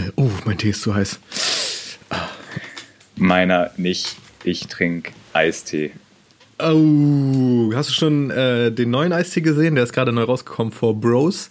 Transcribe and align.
meine, 0.00 0.12
oh, 0.16 0.30
mein 0.44 0.58
Tee 0.58 0.70
ist 0.70 0.82
zu 0.82 0.94
heiß. 0.94 1.18
Meiner 3.16 3.70
nicht. 3.76 4.16
Ich 4.44 4.66
trinke 4.68 5.12
Eistee. 5.32 5.92
Oh, 6.58 7.72
hast 7.74 7.90
du 7.90 7.94
schon 7.94 8.30
äh, 8.30 8.70
den 8.70 8.90
neuen 8.90 9.12
Eistee 9.12 9.40
gesehen? 9.40 9.74
Der 9.74 9.84
ist 9.84 9.92
gerade 9.92 10.12
neu 10.12 10.22
rausgekommen 10.22 10.72
vor 10.72 10.98
Bros. 10.98 11.50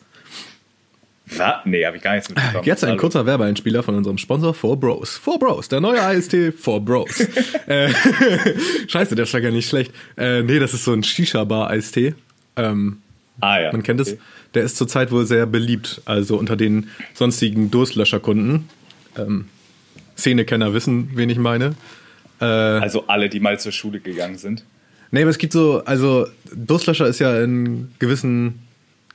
Was? 1.28 1.66
Nee, 1.66 1.86
habe 1.86 1.98
ich 1.98 2.04
gar 2.04 2.14
nichts 2.14 2.30
mitbekommen. 2.30 2.64
Jetzt 2.66 2.84
ein 2.84 2.98
kurzer 2.98 3.26
Werbeeinspieler 3.26 3.82
von 3.82 3.96
unserem 3.96 4.18
Sponsor 4.18 4.54
For 4.54 4.80
Bros. 4.80 5.18
For 5.18 5.40
Bros, 5.40 5.68
der 5.68 5.82
neue 5.82 6.02
Eistee 6.04 6.52
For 6.52 6.80
Bros. 6.80 7.20
äh, 7.68 7.90
Scheiße, 8.88 9.16
der 9.16 9.26
schmeckt 9.26 9.46
ja 9.46 9.52
nicht 9.52 9.68
schlecht. 9.68 9.92
Äh, 10.18 10.44
nee, 10.44 10.60
das 10.60 10.74
ist 10.74 10.84
so 10.84 10.94
ein 10.94 11.04
Shisha-Bar-Eistee. 11.04 12.14
Ähm, 12.56 13.02
ah 13.40 13.60
ja. 13.60 13.72
Man 13.72 13.84
kennt 13.84 14.00
es. 14.00 14.18
Der 14.54 14.64
ist 14.64 14.78
zurzeit 14.78 15.12
wohl 15.12 15.26
sehr 15.26 15.46
beliebt, 15.46 16.02
also 16.06 16.38
unter 16.38 16.56
den 16.56 16.90
sonstigen 17.14 17.72
Durstlöscherkunden. 17.72 18.70
Ähm, 19.18 19.46
Szenekenner 20.18 20.74
wissen, 20.74 21.12
wen 21.16 21.30
ich 21.30 21.38
meine. 21.38 21.76
Äh, 22.40 22.46
also 22.46 23.08
alle, 23.08 23.30
die 23.30 23.40
mal 23.40 23.60
zur 23.60 23.72
Schule 23.72 24.00
gegangen 24.00 24.38
sind. 24.38 24.64
Nee, 25.12 25.22
aber 25.22 25.30
es 25.30 25.38
gibt 25.38 25.54
so, 25.54 25.84
also 25.86 26.28
Durstlöscher 26.54 27.08
ist 27.08 27.20
ja 27.20 27.42
in 27.42 27.92
gewissen 28.00 28.60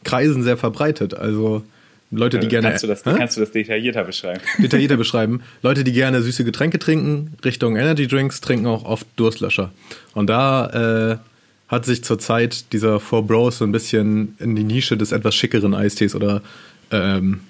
Kreisen 0.04 0.42
sehr 0.42 0.56
verbreitet. 0.56 1.14
Also 1.14 1.64
Leute, 2.10 2.38
die 2.38 2.48
gerne. 2.48 2.68
Kannst 2.68 2.82
du, 2.82 2.86
das, 2.88 3.02
kannst 3.04 3.36
du 3.36 3.40
das 3.40 3.52
detaillierter 3.52 4.04
beschreiben? 4.04 4.40
Detaillierter 4.58 4.96
beschreiben. 4.96 5.42
Leute, 5.62 5.84
die 5.84 5.92
gerne 5.92 6.22
süße 6.22 6.44
Getränke 6.44 6.78
trinken, 6.78 7.36
Richtung 7.44 7.76
Energy 7.76 8.08
Drinks, 8.08 8.40
trinken 8.40 8.66
auch 8.66 8.84
oft 8.84 9.06
Durstlöscher. 9.16 9.72
Und 10.14 10.28
da 10.28 11.12
äh, 11.12 11.29
hat 11.70 11.84
sich 11.84 12.02
zurzeit 12.02 12.72
dieser 12.72 12.98
Four 12.98 13.26
Bros 13.26 13.58
so 13.58 13.64
ein 13.64 13.70
bisschen 13.70 14.36
in 14.40 14.56
die 14.56 14.64
Nische 14.64 14.96
des 14.96 15.12
etwas 15.12 15.36
schickeren 15.36 15.72
Eistees 15.72 16.16
oder, 16.16 16.42
ähm, 16.90 17.40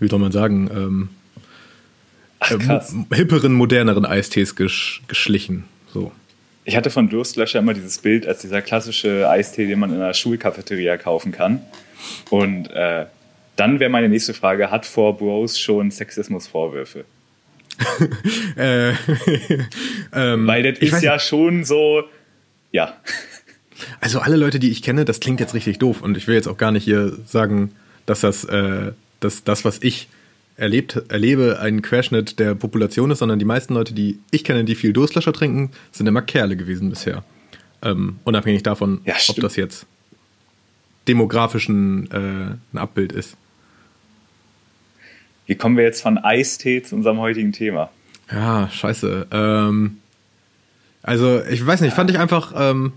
wie 0.00 0.08
soll 0.08 0.18
man 0.18 0.32
sagen, 0.32 0.70
ähm, 0.72 1.08
Ach, 2.38 2.50
äh, 2.52 2.80
hipperen, 3.14 3.52
moderneren 3.52 4.06
Eistees 4.06 4.56
gesch 4.56 5.02
geschlichen. 5.08 5.64
So. 5.92 6.10
Ich 6.64 6.74
hatte 6.74 6.90
von 6.90 7.08
Durstlöscher 7.10 7.58
immer 7.58 7.74
dieses 7.74 7.98
Bild 7.98 8.26
als 8.26 8.40
dieser 8.40 8.62
klassische 8.62 9.28
Eistee, 9.28 9.66
den 9.66 9.78
man 9.78 9.90
in 9.90 9.96
einer 9.96 10.14
Schulcafeteria 10.14 10.96
kaufen 10.96 11.32
kann. 11.32 11.60
Und 12.30 12.70
äh, 12.70 13.06
dann 13.56 13.78
wäre 13.78 13.90
meine 13.90 14.08
nächste 14.08 14.32
Frage: 14.32 14.70
Hat 14.70 14.86
Four 14.86 15.18
Bros 15.18 15.58
schon 15.58 15.90
Sexismusvorwürfe? 15.90 17.04
äh, 18.56 18.90
ähm, 20.14 20.46
Weil 20.46 20.72
das 20.72 20.78
ist 20.78 21.02
ja 21.02 21.18
schon 21.18 21.64
so, 21.64 22.04
ja. 22.72 22.96
Also 24.00 24.20
alle 24.20 24.36
Leute, 24.36 24.58
die 24.58 24.70
ich 24.70 24.82
kenne, 24.82 25.04
das 25.04 25.20
klingt 25.20 25.40
jetzt 25.40 25.54
richtig 25.54 25.78
doof 25.78 26.02
und 26.02 26.16
ich 26.16 26.26
will 26.26 26.34
jetzt 26.34 26.48
auch 26.48 26.56
gar 26.56 26.72
nicht 26.72 26.84
hier 26.84 27.16
sagen, 27.26 27.72
dass 28.06 28.20
das, 28.20 28.44
äh, 28.44 28.92
dass 29.20 29.44
das, 29.44 29.64
was 29.64 29.78
ich 29.82 30.08
erlebt, 30.56 31.02
erlebe, 31.08 31.58
ein 31.60 31.82
Querschnitt 31.82 32.38
der 32.38 32.54
Population 32.54 33.10
ist, 33.10 33.18
sondern 33.18 33.38
die 33.38 33.44
meisten 33.44 33.74
Leute, 33.74 33.92
die 33.92 34.18
ich 34.30 34.44
kenne, 34.44 34.64
die 34.64 34.74
viel 34.74 34.92
Durstlöscher 34.92 35.32
trinken, 35.32 35.70
sind 35.92 36.06
immer 36.06 36.22
Kerle 36.22 36.56
gewesen 36.56 36.88
bisher. 36.90 37.24
Ähm, 37.82 38.18
unabhängig 38.24 38.62
davon, 38.62 39.00
ja, 39.04 39.14
ob 39.28 39.36
das 39.36 39.56
jetzt 39.56 39.86
demografischen 41.08 42.10
äh, 42.10 42.74
ein 42.74 42.78
Abbild 42.78 43.12
ist. 43.12 43.36
Wie 45.46 45.54
kommen 45.54 45.76
wir 45.76 45.84
jetzt 45.84 46.02
von 46.02 46.18
Eistee 46.18 46.82
zu 46.82 46.96
unserem 46.96 47.18
heutigen 47.18 47.52
Thema? 47.52 47.90
Ja, 48.32 48.68
scheiße. 48.68 49.28
Ähm, 49.30 49.98
also, 51.02 51.40
ich 51.44 51.64
weiß 51.64 51.82
nicht, 51.82 51.94
fand 51.94 52.10
ich 52.10 52.18
einfach, 52.18 52.52
ähm, 52.56 52.94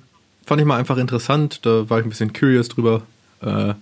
fand 0.49 0.61
ich 0.61 0.67
mal 0.67 0.77
einfach 0.77 0.97
interessant. 0.97 1.63
Da 1.63 1.87
war 1.89 1.99
ich 1.99 2.05
ein 2.05 2.09
bisschen 2.09 2.33
curious 2.33 2.69
drüber. 2.69 3.03
Äh, 3.43 3.75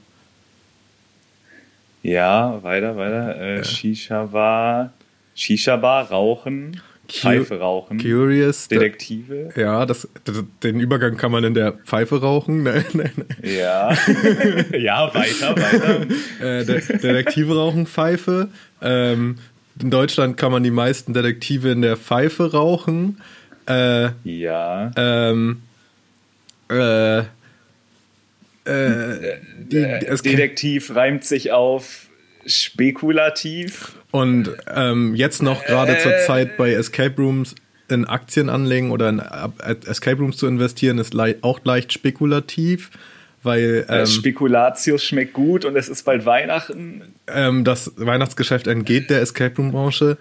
ja, 2.04 2.62
weiter, 2.62 2.98
weiter. 2.98 3.40
Äh, 3.40 3.56
ja. 3.58 3.64
Shisha-Bar, 3.64 4.92
Shisha-Bar, 5.34 6.12
Rauchen. 6.12 6.82
Pfeife 7.08 7.58
rauchen. 7.58 8.00
Curious. 8.00 8.68
Detektive. 8.68 9.52
Ja, 9.56 9.86
das, 9.86 10.10
den 10.62 10.82
Übergang 10.82 11.16
kann 11.16 11.32
man 11.32 11.46
in 11.46 11.54
der 11.54 11.72
Pfeife 11.72 12.20
rauchen. 12.20 12.64
Nein, 12.64 12.84
nein, 12.92 13.12
nein. 13.16 13.38
Ja. 13.44 13.94
ja, 14.78 15.10
weiter, 15.16 15.56
weiter. 15.56 16.06
Äh, 16.42 16.66
De 16.66 16.82
Detektive 16.82 17.56
rauchen 17.56 17.88
Pfeife. 17.88 18.50
Ähm, 18.82 19.38
in 19.82 19.90
Deutschland 19.90 20.36
kann 20.36 20.52
man 20.52 20.64
die 20.64 20.72
meisten 20.72 21.14
Detektive 21.14 21.72
in 21.72 21.82
der 21.82 21.96
Pfeife 21.96 22.52
rauchen. 22.52 23.22
Äh, 23.70 24.10
ja. 24.26 24.92
Ähm, 24.98 25.62
äh, 26.70 27.20
äh, 27.20 27.24
die, 29.60 30.00
Detektiv 30.24 30.96
reimt 30.96 31.24
sich 31.24 31.52
auf 31.52 32.08
spekulativ. 32.46 33.94
Und 34.12 34.56
ähm, 34.74 35.16
jetzt 35.16 35.42
noch 35.42 35.66
gerade 35.66 35.98
äh, 35.98 36.00
zur 36.00 36.18
Zeit 36.26 36.58
bei 36.58 36.74
Escape 36.74 37.16
Rooms 37.18 37.56
in 37.90 38.06
Aktien 38.06 38.50
anlegen 38.50 38.92
oder 38.92 39.10
in 39.10 39.22
Escape 39.86 40.18
Rooms 40.18 40.38
zu 40.38 40.48
investieren, 40.48 40.98
ist 40.98 41.14
le 41.14 41.38
auch 41.42 41.64
leicht 41.64 41.94
spekulativ. 41.94 42.92
Weil, 43.44 43.86
äh, 43.88 44.00
ähm, 44.00 44.06
Spekulatius 44.06 45.04
schmeckt 45.04 45.34
gut 45.34 45.64
und 45.64 45.78
es 45.78 45.88
ist 45.88 46.04
bald 46.04 46.26
Weihnachten. 46.26 47.04
Ähm, 47.28 47.64
das 47.64 47.94
Weihnachtsgeschäft 47.96 48.68
entgeht 48.68 49.10
der 49.10 49.22
Escape 49.22 49.56
Room 49.58 49.72
Branche. 49.72 50.18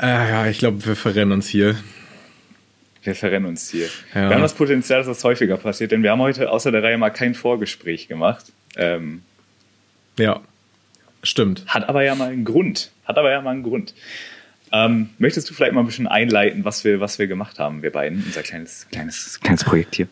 Äh, 0.00 0.06
ja, 0.06 0.46
ich 0.46 0.58
glaube, 0.58 0.86
wir 0.86 0.96
verrennen 0.96 1.32
uns 1.32 1.48
hier. 1.48 1.76
Wir 3.02 3.14
verrennen 3.14 3.48
uns 3.48 3.70
hier. 3.70 3.88
Ja. 4.14 4.28
Wir 4.28 4.34
haben 4.34 4.42
das 4.42 4.54
Potenzial, 4.54 5.00
dass 5.00 5.08
das 5.08 5.24
häufiger 5.24 5.56
passiert, 5.56 5.92
denn 5.92 6.02
wir 6.02 6.12
haben 6.12 6.20
heute 6.20 6.50
außer 6.50 6.70
der 6.70 6.82
Reihe 6.82 6.98
mal 6.98 7.10
kein 7.10 7.34
Vorgespräch 7.34 8.08
gemacht. 8.08 8.52
Ähm, 8.76 9.22
ja. 10.18 10.40
Stimmt. 11.24 11.64
Hat 11.66 11.88
aber 11.88 12.02
ja 12.02 12.14
mal 12.14 12.30
einen 12.30 12.44
Grund. 12.44 12.90
Hat 13.04 13.18
aber 13.18 13.30
ja 13.30 13.40
mal 13.40 13.50
einen 13.50 13.62
Grund. 13.62 13.94
Ähm, 14.72 15.10
möchtest 15.18 15.50
du 15.50 15.54
vielleicht 15.54 15.72
mal 15.72 15.80
ein 15.80 15.86
bisschen 15.86 16.06
einleiten, 16.06 16.64
was 16.64 16.84
wir, 16.84 17.00
was 17.00 17.18
wir 17.18 17.26
gemacht 17.26 17.58
haben, 17.58 17.82
wir 17.82 17.92
beiden, 17.92 18.22
unser 18.24 18.42
kleines, 18.42 18.86
kleines, 18.90 19.38
kleines 19.40 19.64
Projekt 19.64 19.96
hier? 19.96 20.08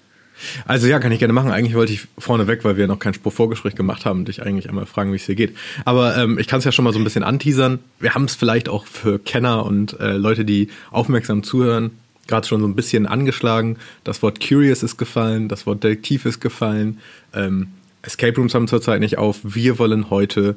Also 0.67 0.87
ja, 0.87 0.99
kann 0.99 1.13
ich 1.13 1.19
gerne 1.19 1.33
machen. 1.33 1.51
Eigentlich 1.51 1.75
wollte 1.75 1.93
ich 1.93 2.07
vorneweg, 2.19 2.65
weil 2.65 2.77
wir 2.77 2.87
noch 2.87 2.99
kein 2.99 3.15
Vorgespräch 3.15 3.75
gemacht 3.75 4.05
haben, 4.05 4.25
dich 4.25 4.43
eigentlich 4.43 4.69
einmal 4.69 4.87
fragen, 4.87 5.13
wie 5.13 5.17
es 5.17 5.27
dir 5.27 5.35
geht. 5.35 5.57
Aber 5.85 6.17
ähm, 6.17 6.39
ich 6.39 6.47
kann 6.47 6.59
es 6.59 6.65
ja 6.65 6.73
schon 6.73 6.85
mal 6.85 6.93
so 6.93 6.99
ein 6.99 7.05
bisschen 7.05 7.23
anteasern. 7.23 7.79
Wir 7.99 8.15
haben 8.15 8.25
es 8.25 8.35
vielleicht 8.35 8.69
auch 8.69 8.87
für 8.87 9.19
Kenner 9.19 9.65
und 9.65 9.99
äh, 10.01 10.13
Leute, 10.13 10.45
die 10.45 10.69
aufmerksam 10.91 11.43
zuhören, 11.43 11.91
gerade 12.31 12.47
schon 12.47 12.61
so 12.63 12.67
ein 12.67 12.75
bisschen 12.75 13.07
angeschlagen. 13.07 13.77
Das 14.05 14.23
Wort 14.23 14.41
Curious 14.41 14.83
ist 14.83 14.97
gefallen, 14.97 15.49
das 15.49 15.67
Wort 15.67 15.85
Detektiv 15.85 16.25
ist 16.25 16.41
gefallen. 16.41 17.01
Ähm, 17.35 17.69
Escape 18.03 18.37
Rooms 18.37 18.55
haben 18.55 18.69
zurzeit 18.69 19.01
nicht 19.01 19.19
auf. 19.19 19.41
Wir 19.43 19.79
wollen 19.79 20.09
heute 20.09 20.57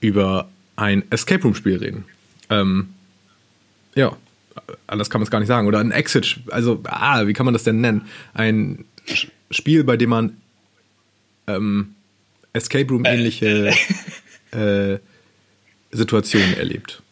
über 0.00 0.48
ein 0.76 1.02
Escape 1.10 1.42
Room 1.42 1.54
Spiel 1.54 1.76
reden. 1.76 2.04
Ähm, 2.48 2.88
ja, 3.94 4.16
anders 4.86 5.10
kann 5.10 5.20
man 5.20 5.24
es 5.24 5.30
gar 5.30 5.40
nicht 5.40 5.48
sagen. 5.48 5.68
Oder 5.68 5.80
ein 5.80 5.90
Exit, 5.90 6.40
also, 6.50 6.80
ah, 6.84 7.26
wie 7.26 7.34
kann 7.34 7.44
man 7.44 7.52
das 7.52 7.64
denn 7.64 7.80
nennen? 7.80 8.02
Ein 8.32 8.84
Spiel, 9.50 9.84
bei 9.84 9.96
dem 9.96 10.10
man 10.10 10.36
ähm, 11.46 11.94
Escape 12.52 12.88
Room 12.88 13.04
ähnliche 13.04 13.74
äh, 14.52 14.98
Situationen 15.92 16.56
erlebt. 16.56 17.02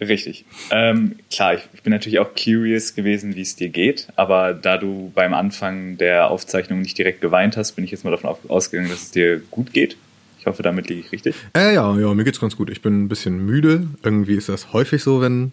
Richtig. 0.00 0.46
Ähm, 0.70 1.16
klar, 1.30 1.54
ich, 1.54 1.60
ich, 1.74 1.82
bin 1.82 1.90
natürlich 1.90 2.18
auch 2.20 2.30
curious 2.34 2.94
gewesen, 2.94 3.36
wie 3.36 3.42
es 3.42 3.56
dir 3.56 3.68
geht, 3.68 4.08
aber 4.16 4.54
da 4.54 4.78
du 4.78 5.12
beim 5.14 5.34
Anfang 5.34 5.98
der 5.98 6.30
Aufzeichnung 6.30 6.80
nicht 6.80 6.96
direkt 6.96 7.20
geweint 7.20 7.56
hast, 7.56 7.72
bin 7.72 7.84
ich 7.84 7.90
jetzt 7.90 8.04
mal 8.04 8.10
davon 8.10 8.34
ausgegangen, 8.48 8.88
dass 8.88 9.02
es 9.02 9.10
dir 9.10 9.40
gut 9.50 9.74
geht. 9.74 9.96
Ich 10.38 10.46
hoffe, 10.46 10.62
damit 10.62 10.88
liege 10.88 11.02
ich 11.02 11.12
richtig. 11.12 11.34
Äh, 11.54 11.74
ja, 11.74 11.98
ja, 11.98 12.14
mir 12.14 12.24
geht's 12.24 12.40
ganz 12.40 12.56
gut. 12.56 12.70
Ich 12.70 12.80
bin 12.80 13.04
ein 13.04 13.08
bisschen 13.08 13.44
müde. 13.44 13.88
Irgendwie 14.02 14.36
ist 14.36 14.48
das 14.48 14.72
häufig 14.72 15.02
so, 15.02 15.20
wenn, 15.20 15.52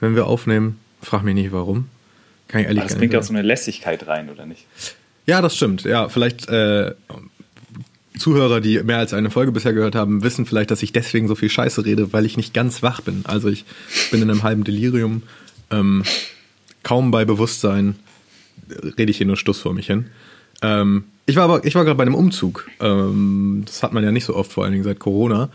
wenn 0.00 0.16
wir 0.16 0.26
aufnehmen. 0.26 0.80
Frag 1.00 1.22
mich 1.22 1.34
nicht, 1.34 1.52
warum. 1.52 1.88
Kann 2.48 2.62
ich 2.62 2.66
ehrlich 2.66 2.80
Aber 2.80 2.88
das 2.88 2.98
bringt 2.98 3.14
auch 3.14 3.22
so 3.22 3.32
eine 3.32 3.42
Lässigkeit 3.42 4.04
rein, 4.08 4.28
oder 4.28 4.44
nicht? 4.44 4.66
Ja, 5.26 5.40
das 5.40 5.56
stimmt. 5.56 5.84
Ja, 5.84 6.08
vielleicht 6.08 6.48
äh, 6.48 6.92
Zuhörer, 8.18 8.60
die 8.60 8.82
mehr 8.82 8.98
als 8.98 9.12
eine 9.12 9.30
Folge 9.30 9.52
bisher 9.52 9.72
gehört 9.72 9.94
haben, 9.94 10.22
wissen 10.22 10.46
vielleicht, 10.46 10.70
dass 10.70 10.82
ich 10.82 10.92
deswegen 10.92 11.28
so 11.28 11.34
viel 11.34 11.50
Scheiße 11.50 11.84
rede, 11.84 12.12
weil 12.12 12.24
ich 12.24 12.36
nicht 12.36 12.54
ganz 12.54 12.82
wach 12.82 13.00
bin. 13.00 13.24
Also 13.26 13.48
ich 13.48 13.64
bin 14.10 14.22
in 14.22 14.30
einem 14.30 14.42
halben 14.42 14.64
Delirium. 14.64 15.22
Ähm, 15.70 16.04
kaum 16.82 17.10
bei 17.10 17.24
Bewusstsein 17.24 17.96
rede 18.98 19.10
ich 19.10 19.18
hier 19.18 19.26
nur 19.26 19.36
Stuss 19.36 19.60
vor 19.60 19.74
mich 19.74 19.86
hin. 19.86 20.06
Ähm, 20.62 21.04
ich 21.26 21.36
war 21.36 21.44
aber, 21.44 21.64
ich 21.64 21.74
war 21.74 21.84
gerade 21.84 21.96
bei 21.96 22.02
einem 22.02 22.14
Umzug. 22.14 22.68
Ähm, 22.80 23.62
das 23.66 23.82
hat 23.82 23.92
man 23.92 24.04
ja 24.04 24.12
nicht 24.12 24.24
so 24.24 24.34
oft, 24.34 24.52
vor 24.52 24.64
allen 24.64 24.72
Dingen 24.72 24.84
seit 24.84 24.98
Corona. 24.98 25.50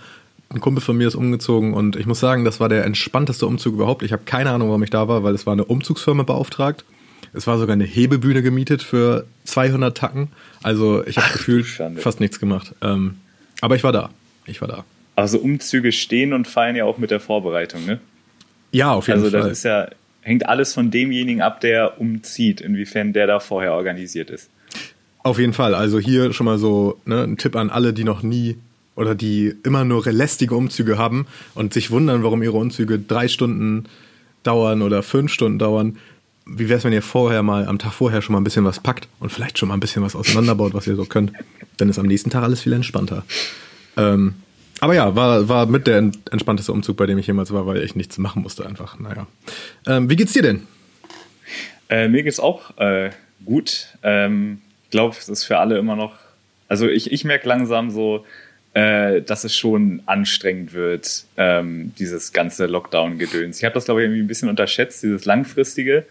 Ein 0.49 0.59
Kumpel 0.59 0.81
von 0.81 0.97
mir 0.97 1.07
ist 1.07 1.15
umgezogen 1.15 1.73
und 1.73 1.95
ich 1.95 2.05
muss 2.05 2.19
sagen, 2.19 2.43
das 2.43 2.59
war 2.59 2.67
der 2.67 2.83
entspannteste 2.83 3.47
Umzug 3.47 3.75
überhaupt. 3.75 4.03
Ich 4.03 4.11
habe 4.11 4.23
keine 4.25 4.51
Ahnung, 4.51 4.67
warum 4.67 4.83
ich 4.83 4.89
da 4.89 5.07
war, 5.07 5.23
weil 5.23 5.33
es 5.33 5.45
war 5.45 5.53
eine 5.53 5.63
Umzugsfirma 5.63 6.23
beauftragt. 6.23 6.83
Es 7.33 7.47
war 7.47 7.57
sogar 7.57 7.73
eine 7.73 7.85
Hebebühne 7.85 8.41
gemietet 8.41 8.83
für 8.83 9.25
200 9.45 9.97
Tacken. 9.97 10.29
Also 10.63 11.05
ich 11.05 11.17
habe 11.17 11.31
gefühlt 11.31 11.65
Schande. 11.65 12.01
fast 12.01 12.19
nichts 12.19 12.39
gemacht. 12.39 12.73
Ähm, 12.81 13.15
aber 13.61 13.75
ich 13.75 13.83
war 13.83 13.91
da. 13.91 14.09
Ich 14.45 14.61
war 14.61 14.67
da. 14.67 14.83
Also 15.15 15.39
Umzüge 15.39 15.91
stehen 15.91 16.33
und 16.33 16.47
fallen 16.47 16.75
ja 16.75 16.85
auch 16.85 16.97
mit 16.97 17.11
der 17.11 17.19
Vorbereitung, 17.19 17.85
ne? 17.85 17.99
Ja, 18.71 18.93
auf 18.93 19.07
jeden 19.07 19.19
also 19.19 19.31
Fall. 19.31 19.39
Also 19.39 19.49
das 19.49 19.57
ist 19.57 19.63
ja 19.63 19.89
hängt 20.21 20.47
alles 20.47 20.73
von 20.73 20.91
demjenigen 20.91 21.41
ab, 21.41 21.61
der 21.61 21.99
umzieht, 21.99 22.61
inwiefern 22.61 23.13
der 23.13 23.27
da 23.27 23.39
vorher 23.39 23.73
organisiert 23.73 24.29
ist. 24.29 24.49
Auf 25.23 25.39
jeden 25.39 25.53
Fall. 25.53 25.75
Also 25.75 25.99
hier 25.99 26.33
schon 26.33 26.45
mal 26.45 26.57
so 26.57 26.99
ne, 27.05 27.23
ein 27.23 27.37
Tipp 27.37 27.55
an 27.55 27.69
alle, 27.69 27.93
die 27.93 28.03
noch 28.03 28.23
nie 28.23 28.57
oder 28.95 29.15
die 29.15 29.53
immer 29.63 29.83
nur 29.83 30.05
lästige 30.05 30.55
Umzüge 30.55 30.97
haben 30.97 31.27
und 31.55 31.73
sich 31.73 31.91
wundern, 31.91 32.23
warum 32.23 32.43
ihre 32.43 32.57
Umzüge 32.57 32.99
drei 32.99 33.27
Stunden 33.27 33.85
dauern 34.43 34.81
oder 34.81 35.03
fünf 35.03 35.31
Stunden 35.31 35.59
dauern. 35.59 35.97
Wie 36.45 36.69
wäre 36.69 36.79
es, 36.79 36.83
wenn 36.83 36.93
ihr 36.93 37.01
vorher 37.01 37.43
mal 37.43 37.67
am 37.67 37.79
Tag 37.79 37.93
vorher 37.93 38.21
schon 38.21 38.33
mal 38.33 38.39
ein 38.39 38.43
bisschen 38.43 38.65
was 38.65 38.79
packt 38.79 39.07
und 39.19 39.31
vielleicht 39.31 39.57
schon 39.57 39.69
mal 39.69 39.75
ein 39.75 39.79
bisschen 39.79 40.03
was 40.03 40.15
auseinanderbaut, 40.15 40.73
was 40.73 40.87
ihr 40.87 40.95
so 40.95 41.05
könnt? 41.05 41.31
Dann 41.77 41.89
ist 41.89 41.99
am 41.99 42.07
nächsten 42.07 42.29
Tag 42.29 42.43
alles 42.43 42.61
viel 42.61 42.73
entspannter. 42.73 43.23
Ähm, 43.97 44.35
aber 44.79 44.95
ja, 44.95 45.15
war, 45.15 45.47
war 45.47 45.67
mit 45.67 45.85
der 45.85 45.97
entspannteste 46.31 46.71
Umzug, 46.71 46.97
bei 46.97 47.05
dem 47.05 47.17
ich 47.19 47.27
jemals 47.27 47.53
war, 47.53 47.67
weil 47.67 47.83
ich 47.83 47.95
nichts 47.95 48.17
machen 48.17 48.41
musste 48.41 48.65
einfach. 48.65 48.99
Naja. 48.99 49.27
Ähm, 49.87 50.09
wie 50.09 50.15
geht's 50.15 50.33
dir 50.33 50.41
denn? 50.41 50.67
Äh, 51.89 52.07
mir 52.07 52.23
geht's 52.23 52.39
auch 52.39 52.75
äh, 52.77 53.11
gut. 53.45 53.89
Ähm, 54.01 54.61
ich 54.85 54.89
glaube, 54.89 55.15
es 55.19 55.29
ist 55.29 55.43
für 55.43 55.59
alle 55.59 55.77
immer 55.77 55.95
noch. 55.95 56.15
Also 56.67 56.87
ich, 56.87 57.11
ich 57.11 57.23
merke 57.23 57.47
langsam 57.47 57.91
so, 57.91 58.25
äh, 58.73 59.21
dass 59.21 59.43
es 59.43 59.55
schon 59.55 60.01
anstrengend 60.05 60.73
wird, 60.73 61.25
ähm, 61.37 61.93
dieses 61.99 62.33
ganze 62.33 62.65
Lockdown-Gedöns. 62.65 63.59
Ich 63.59 63.65
habe 63.65 63.73
das, 63.73 63.85
glaube 63.85 64.01
ich, 64.01 64.05
irgendwie 64.05 64.21
ein 64.21 64.27
bisschen 64.27 64.49
unterschätzt, 64.49 65.03
dieses 65.03 65.25
langfristige. 65.25 66.05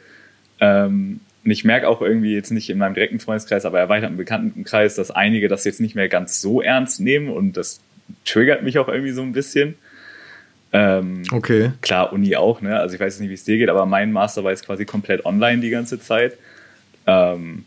Ähm, 0.61 1.21
und 1.45 1.51
ich 1.51 1.65
merke 1.65 1.89
auch 1.89 2.03
irgendwie 2.03 2.35
jetzt 2.35 2.51
nicht 2.51 2.69
in 2.69 2.79
meinem 2.79 2.95
direkten 2.95 3.19
Freundeskreis, 3.19 3.65
aber 3.65 3.79
erweiterten 3.79 4.17
Bekanntenkreis, 4.17 4.95
dass 4.95 5.11
einige 5.11 5.49
das 5.49 5.65
jetzt 5.65 5.81
nicht 5.81 5.95
mehr 5.95 6.09
ganz 6.09 6.41
so 6.41 6.61
ernst 6.61 7.01
nehmen 7.01 7.31
und 7.31 7.57
das 7.57 7.81
triggert 8.25 8.62
mich 8.62 8.79
auch 8.79 8.89
irgendwie 8.89 9.12
so 9.12 9.23
ein 9.23 9.33
bisschen. 9.33 9.75
Ähm, 10.73 11.23
okay. 11.33 11.73
Klar, 11.81 12.12
Uni 12.12 12.37
auch, 12.37 12.61
ne? 12.61 12.79
Also 12.79 12.95
ich 12.95 13.01
weiß 13.01 13.21
nicht, 13.21 13.31
wie 13.31 13.35
es 13.35 13.45
dir 13.45 13.57
geht, 13.57 13.71
aber 13.71 13.87
mein 13.87 14.12
Master 14.12 14.45
war 14.45 14.51
jetzt 14.51 14.67
quasi 14.67 14.85
komplett 14.85 15.25
online 15.25 15.61
die 15.61 15.71
ganze 15.71 15.99
Zeit. 15.99 16.37
Ähm, 17.07 17.65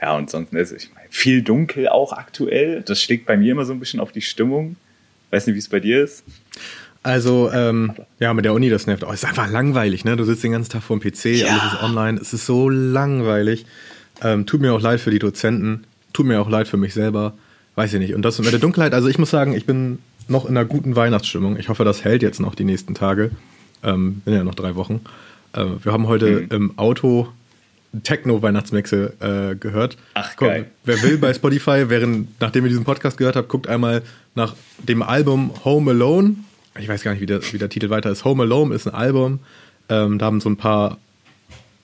ja, 0.00 0.16
und 0.16 0.28
sonst 0.28 0.52
ist 0.52 0.72
ich 0.72 0.92
meine, 0.94 1.06
viel 1.10 1.42
dunkel 1.42 1.88
auch 1.88 2.12
aktuell. 2.12 2.82
Das 2.82 3.00
schlägt 3.00 3.26
bei 3.26 3.36
mir 3.36 3.52
immer 3.52 3.64
so 3.64 3.72
ein 3.72 3.80
bisschen 3.80 4.00
auf 4.00 4.12
die 4.12 4.20
Stimmung. 4.20 4.76
Weiß 5.30 5.46
nicht, 5.46 5.54
wie 5.54 5.60
es 5.60 5.68
bei 5.68 5.80
dir 5.80 6.02
ist. 6.02 6.24
Also, 7.02 7.50
ähm, 7.52 7.92
ja, 8.20 8.32
mit 8.32 8.44
der 8.44 8.54
Uni, 8.54 8.70
das 8.70 8.86
nervt. 8.86 9.04
Oh, 9.04 9.08
es 9.08 9.22
ist 9.22 9.28
einfach 9.28 9.50
langweilig, 9.50 10.04
ne? 10.04 10.16
Du 10.16 10.24
sitzt 10.24 10.44
den 10.44 10.52
ganzen 10.52 10.70
Tag 10.70 10.82
vor 10.82 10.98
dem 10.98 11.02
PC, 11.02 11.24
ja. 11.36 11.48
alles 11.48 11.72
ist 11.72 11.82
online. 11.82 12.20
Es 12.20 12.32
ist 12.32 12.46
so 12.46 12.68
langweilig. 12.68 13.66
Ähm, 14.22 14.46
tut 14.46 14.60
mir 14.60 14.72
auch 14.72 14.80
leid 14.80 15.00
für 15.00 15.10
die 15.10 15.18
Dozenten. 15.18 15.84
Tut 16.12 16.26
mir 16.26 16.40
auch 16.40 16.48
leid 16.48 16.68
für 16.68 16.76
mich 16.76 16.94
selber. 16.94 17.34
Weiß 17.74 17.92
ich 17.92 17.98
nicht. 17.98 18.14
Und 18.14 18.22
das 18.22 18.38
mit 18.38 18.52
der 18.52 18.60
Dunkelheit, 18.60 18.94
also 18.94 19.08
ich 19.08 19.18
muss 19.18 19.30
sagen, 19.30 19.54
ich 19.54 19.66
bin 19.66 19.98
noch 20.28 20.44
in 20.44 20.56
einer 20.56 20.66
guten 20.66 20.94
Weihnachtsstimmung. 20.94 21.58
Ich 21.58 21.68
hoffe, 21.68 21.84
das 21.84 22.04
hält 22.04 22.22
jetzt 22.22 22.38
noch 22.38 22.54
die 22.54 22.64
nächsten 22.64 22.94
Tage. 22.94 23.30
Ähm, 23.82 24.22
sind 24.24 24.34
ja 24.34 24.44
noch 24.44 24.54
drei 24.54 24.76
Wochen. 24.76 25.00
Äh, 25.54 25.64
wir 25.82 25.92
haben 25.92 26.06
heute 26.06 26.42
mhm. 26.42 26.48
im 26.50 26.78
Auto 26.78 27.28
Techno-Weihnachtsmixe 28.02 29.14
äh, 29.20 29.54
gehört. 29.56 29.96
Ach, 30.14 30.30
Komm, 30.36 30.48
geil. 30.48 30.70
Wer 30.84 31.02
will 31.02 31.18
bei 31.18 31.34
Spotify, 31.34 31.84
während, 31.88 32.40
nachdem 32.40 32.64
ihr 32.64 32.68
diesen 32.68 32.84
Podcast 32.84 33.18
gehört 33.18 33.36
habt, 33.36 33.48
guckt 33.48 33.66
einmal 33.66 34.02
nach 34.34 34.54
dem 34.78 35.02
Album 35.02 35.52
Home 35.64 35.90
Alone. 35.90 36.36
Ich 36.78 36.88
weiß 36.88 37.02
gar 37.02 37.12
nicht, 37.12 37.20
wie 37.20 37.26
der, 37.26 37.42
wie 37.52 37.58
der 37.58 37.68
Titel 37.68 37.90
weiter 37.90 38.10
ist. 38.10 38.24
Home 38.24 38.44
Alone 38.44 38.74
ist 38.74 38.86
ein 38.86 38.94
Album. 38.94 39.40
Ähm, 39.88 40.18
da 40.18 40.26
haben 40.26 40.40
so 40.40 40.48
ein 40.48 40.56
paar, 40.56 40.98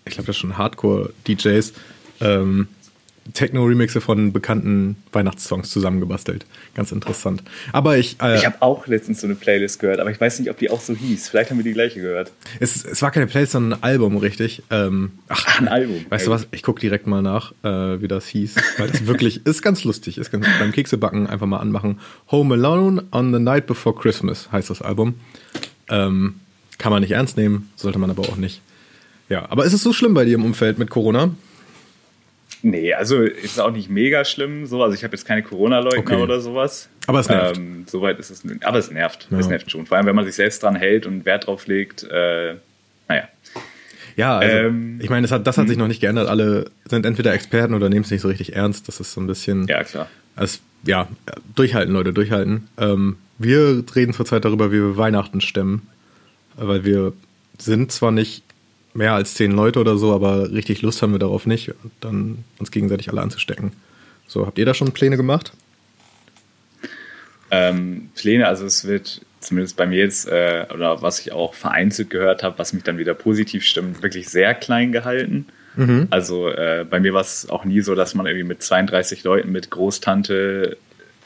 ich 0.05 0.15
glaube, 0.15 0.27
das 0.27 0.37
schon 0.37 0.57
Hardcore-DJs, 0.57 1.75
ähm, 2.21 2.69
Techno-Remixe 3.35 4.01
von 4.01 4.33
bekannten 4.33 4.97
Weihnachtssongs 5.13 5.71
zusammengebastelt. 5.71 6.47
Ganz 6.75 6.93
interessant. 6.93 7.43
Aber 7.73 7.99
ich. 7.99 8.17
Äh, 8.21 8.37
ich 8.37 8.47
habe 8.47 8.61
auch 8.61 8.87
letztens 8.87 9.21
so 9.21 9.27
eine 9.27 9.35
Playlist 9.35 9.81
gehört, 9.81 10.01
aber 10.01 10.11
ich 10.11 10.21
weiß 10.21 10.39
nicht, 10.39 10.51
ob 10.51 10.59
die 10.59 10.71
auch 10.71 10.81
so 10.81 10.95
hieß. 10.95 11.29
Vielleicht 11.29 11.51
haben 11.51 11.59
wir 11.59 11.65
die 11.65 11.73
gleiche 11.73 12.01
gehört. 12.01 12.33
Es, 12.61 12.85
es 12.85 13.03
war 13.03 13.11
keine 13.11 13.27
Playlist, 13.27 13.53
sondern 13.53 13.81
ein 13.81 13.83
Album, 13.83 14.17
richtig. 14.17 14.63
Ähm, 14.71 15.13
ach, 15.29 15.45
ach, 15.47 15.61
ein 15.61 15.69
Album. 15.69 16.07
Weißt 16.09 16.27
du 16.27 16.31
was? 16.31 16.47
Ich 16.51 16.63
gucke 16.63 16.81
direkt 16.81 17.07
mal 17.07 17.23
nach, 17.23 17.53
äh, 17.63 18.01
wie 18.01 18.09
das 18.09 18.27
hieß. 18.27 18.57
Weil 18.79 18.91
das 18.91 19.07
wirklich 19.07 19.41
ist 19.47 19.63
ganz 19.63 19.85
lustig. 19.85 20.19
Ist 20.19 20.31
ganz, 20.31 20.47
beim 20.59 20.73
Keksebacken 20.73 21.27
einfach 21.27 21.47
mal 21.47 21.59
anmachen. 21.59 22.01
Home 22.31 22.55
Alone 22.55 23.05
on 23.13 23.33
the 23.33 23.41
Night 23.41 23.67
Before 23.67 23.95
Christmas 23.95 24.51
heißt 24.53 24.71
das 24.71 24.83
Album. 24.83 25.15
Ähm, 25.89 26.41
kann 26.79 26.93
man 26.93 27.03
nicht 27.03 27.13
ernst 27.13 27.37
nehmen, 27.37 27.71
sollte 27.77 27.99
man 27.99 28.11
aber 28.11 28.23
auch 28.23 28.37
nicht. 28.37 28.63
Ja, 29.29 29.51
aber 29.51 29.65
ist 29.65 29.73
es 29.73 29.83
so 29.83 29.93
schlimm 29.93 30.15
bei 30.15 30.25
dir 30.25 30.37
im 30.37 30.45
Umfeld 30.45 30.79
mit 30.79 30.91
Corona? 30.91 31.31
Nee, 32.63 32.93
also 32.93 33.23
ist 33.23 33.61
auch 33.61 33.71
nicht 33.71 33.89
mega 33.89 34.25
schlimm. 34.25 34.67
So. 34.67 34.83
Also 34.83 34.95
ich 34.95 35.05
habe 35.05 35.15
jetzt 35.15 35.25
keine 35.25 35.43
Corona-Leugner 35.43 36.01
okay. 36.01 36.23
oder 36.23 36.41
sowas. 36.41 36.89
Aber 37.07 37.21
es 37.21 37.29
nervt. 37.29 37.57
Ähm, 37.57 37.85
soweit 37.87 38.19
ist 38.19 38.31
es. 38.31 38.43
Aber 38.63 38.79
es 38.79 38.91
nervt. 38.91 39.29
Ja. 39.31 39.39
Es 39.39 39.49
nervt 39.49 39.71
schon. 39.71 39.87
Vor 39.87 39.97
allem, 39.97 40.07
wenn 40.07 40.17
man 40.17 40.25
sich 40.25 40.35
selbst 40.35 40.63
dran 40.63 40.77
hält 40.77 41.07
und 41.07 41.25
Wert 41.25 41.47
drauf 41.47 41.67
legt. 41.67 42.03
Äh, 42.05 42.57
naja. 43.09 43.29
Ja, 44.17 44.39
also, 44.39 44.57
ähm, 44.57 44.99
ich 45.01 45.11
meine, 45.11 45.23
das 45.23 45.31
hat, 45.31 45.47
das 45.47 45.57
hat 45.57 45.65
hm. 45.65 45.69
sich 45.69 45.79
noch 45.79 45.87
nicht 45.87 46.01
geändert. 46.01 46.29
Alle 46.29 46.71
sind 46.87 47.07
entweder 47.07 47.33
Experten 47.33 47.75
oder 47.75 47.89
nehmen 47.89 48.05
es 48.05 48.11
nicht 48.11 48.23
so 48.23 48.29
richtig 48.29 48.57
ernst. 48.57 48.89
Das 48.89 48.99
ist 48.99 49.13
so 49.13 49.21
ein 49.21 49.29
bisschen. 49.29 49.67
Ja, 49.69 49.85
klar. 49.85 50.09
Also, 50.35 50.59
ja, 50.85 51.09
durchhalten, 51.55 51.93
Leute, 51.93 52.13
durchhalten. 52.13 52.69
Ähm, 52.79 53.17
wir 53.39 53.85
reden 53.95 54.13
zurzeit 54.13 54.45
darüber, 54.45 54.73
wie 54.73 54.81
wir 54.81 54.97
Weihnachten 54.97 55.41
stemmen. 55.41 55.87
Weil 56.57 56.85
wir 56.85 57.13
sind 57.59 57.93
zwar 57.93 58.11
nicht 58.11 58.43
mehr 58.99 59.15
als 59.15 59.35
zehn 59.35 59.53
Leute 59.53 59.79
oder 59.79 59.97
so, 59.97 60.13
aber 60.13 60.53
richtig 60.53 60.83
Lust 60.83 61.01
haben 61.01 61.13
wir 61.13 61.19
darauf 61.19 61.47
nicht, 61.47 61.73
dann 62.01 62.45
uns 62.59 62.71
gegenseitig 62.71 63.09
alle 63.09 63.23
anzustecken. 63.23 63.73
So, 64.27 64.47
habt 64.47 64.59
ihr 64.59 64.67
da 64.67 64.75
schon 64.75 64.93
Pläne 64.93 65.17
gemacht? 65.17 65.53
Ähm, 67.51 68.11
Pläne, 68.15 68.47
also 68.47 68.67
es 68.67 68.87
wird 68.87 69.23
zumindest 69.41 69.77
bei 69.77 69.87
mir 69.87 70.01
jetzt, 70.01 70.29
äh, 70.29 70.67
oder 70.75 71.01
was 71.01 71.21
ich 71.21 71.33
auch 71.33 71.55
vereinzelt 71.55 72.11
gehört 72.11 72.43
habe, 72.43 72.59
was 72.59 72.73
mich 72.73 72.83
dann 72.83 72.99
wieder 72.99 73.15
positiv 73.15 73.65
stimmt, 73.65 74.03
wirklich 74.03 74.29
sehr 74.29 74.53
klein 74.55 74.93
gehalten. 74.93 75.47
Mhm. 75.77 76.09
Also 76.11 76.49
äh, 76.49 76.85
bei 76.89 76.99
mir 76.99 77.15
war 77.15 77.21
es 77.21 77.49
auch 77.49 77.65
nie 77.65 77.81
so, 77.81 77.95
dass 77.95 78.15
man 78.15 78.27
irgendwie 78.27 78.45
mit 78.45 78.63
32 78.63 79.23
Leuten 79.23 79.53
mit 79.53 79.71
Großtante 79.71 80.77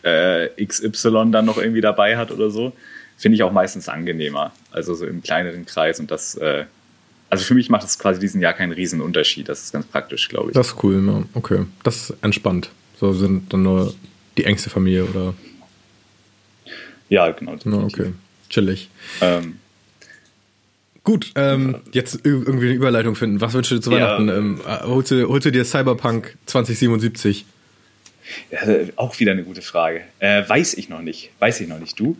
äh, 0.02 0.48
XY 0.64 1.30
dann 1.32 1.46
noch 1.46 1.56
irgendwie 1.56 1.80
dabei 1.80 2.18
hat 2.18 2.30
oder 2.30 2.50
so. 2.50 2.72
Finde 3.16 3.36
ich 3.36 3.42
auch 3.42 3.52
meistens 3.52 3.88
angenehmer. 3.88 4.52
Also 4.70 4.94
so 4.94 5.06
im 5.06 5.22
kleineren 5.22 5.64
Kreis 5.64 5.98
und 5.98 6.10
das 6.10 6.36
äh, 6.36 6.66
also 7.32 7.44
für 7.44 7.54
mich 7.54 7.70
macht 7.70 7.84
es 7.84 7.98
quasi 7.98 8.20
diesen 8.20 8.42
Jahr 8.42 8.52
keinen 8.52 8.72
riesen 8.72 9.00
Unterschied. 9.00 9.48
Das 9.48 9.62
ist 9.62 9.72
ganz 9.72 9.86
praktisch, 9.86 10.28
glaube 10.28 10.50
ich. 10.50 10.54
Das 10.54 10.68
ist 10.68 10.84
cool, 10.84 11.02
ja. 11.06 11.22
okay. 11.32 11.64
Das 11.82 12.10
ist 12.10 12.16
entspannt. 12.20 12.68
So 13.00 13.14
sind 13.14 13.50
dann 13.54 13.62
nur 13.62 13.94
die 14.36 14.44
engste 14.44 14.68
Familie 14.68 15.06
oder. 15.06 15.32
Ja, 17.08 17.30
genau. 17.30 17.56
Ja, 17.64 17.72
okay. 17.78 18.12
Chillig. 18.50 18.90
Ähm, 19.22 19.56
Gut, 21.04 21.32
ähm, 21.34 21.80
jetzt 21.92 22.20
irgendwie 22.22 22.66
eine 22.66 22.74
Überleitung 22.74 23.16
finden. 23.16 23.40
Was 23.40 23.54
wünschst 23.54 23.72
du 23.72 23.76
dir 23.76 23.80
zu 23.80 23.90
Weihnachten? 23.90 24.28
Ja, 24.28 24.36
ähm, 24.36 24.60
äh, 24.66 24.84
holst, 24.84 25.10
du, 25.10 25.26
holst 25.26 25.46
du 25.46 25.52
dir 25.52 25.64
Cyberpunk 25.64 26.36
2077? 26.44 27.46
Ja, 28.50 28.58
auch 28.96 29.18
wieder 29.18 29.32
eine 29.32 29.42
gute 29.42 29.62
Frage. 29.62 30.02
Äh, 30.18 30.46
weiß 30.46 30.74
ich 30.74 30.90
noch 30.90 31.00
nicht. 31.00 31.30
Weiß 31.38 31.60
ich 31.62 31.66
noch 31.66 31.78
nicht. 31.78 31.98
Du? 31.98 32.18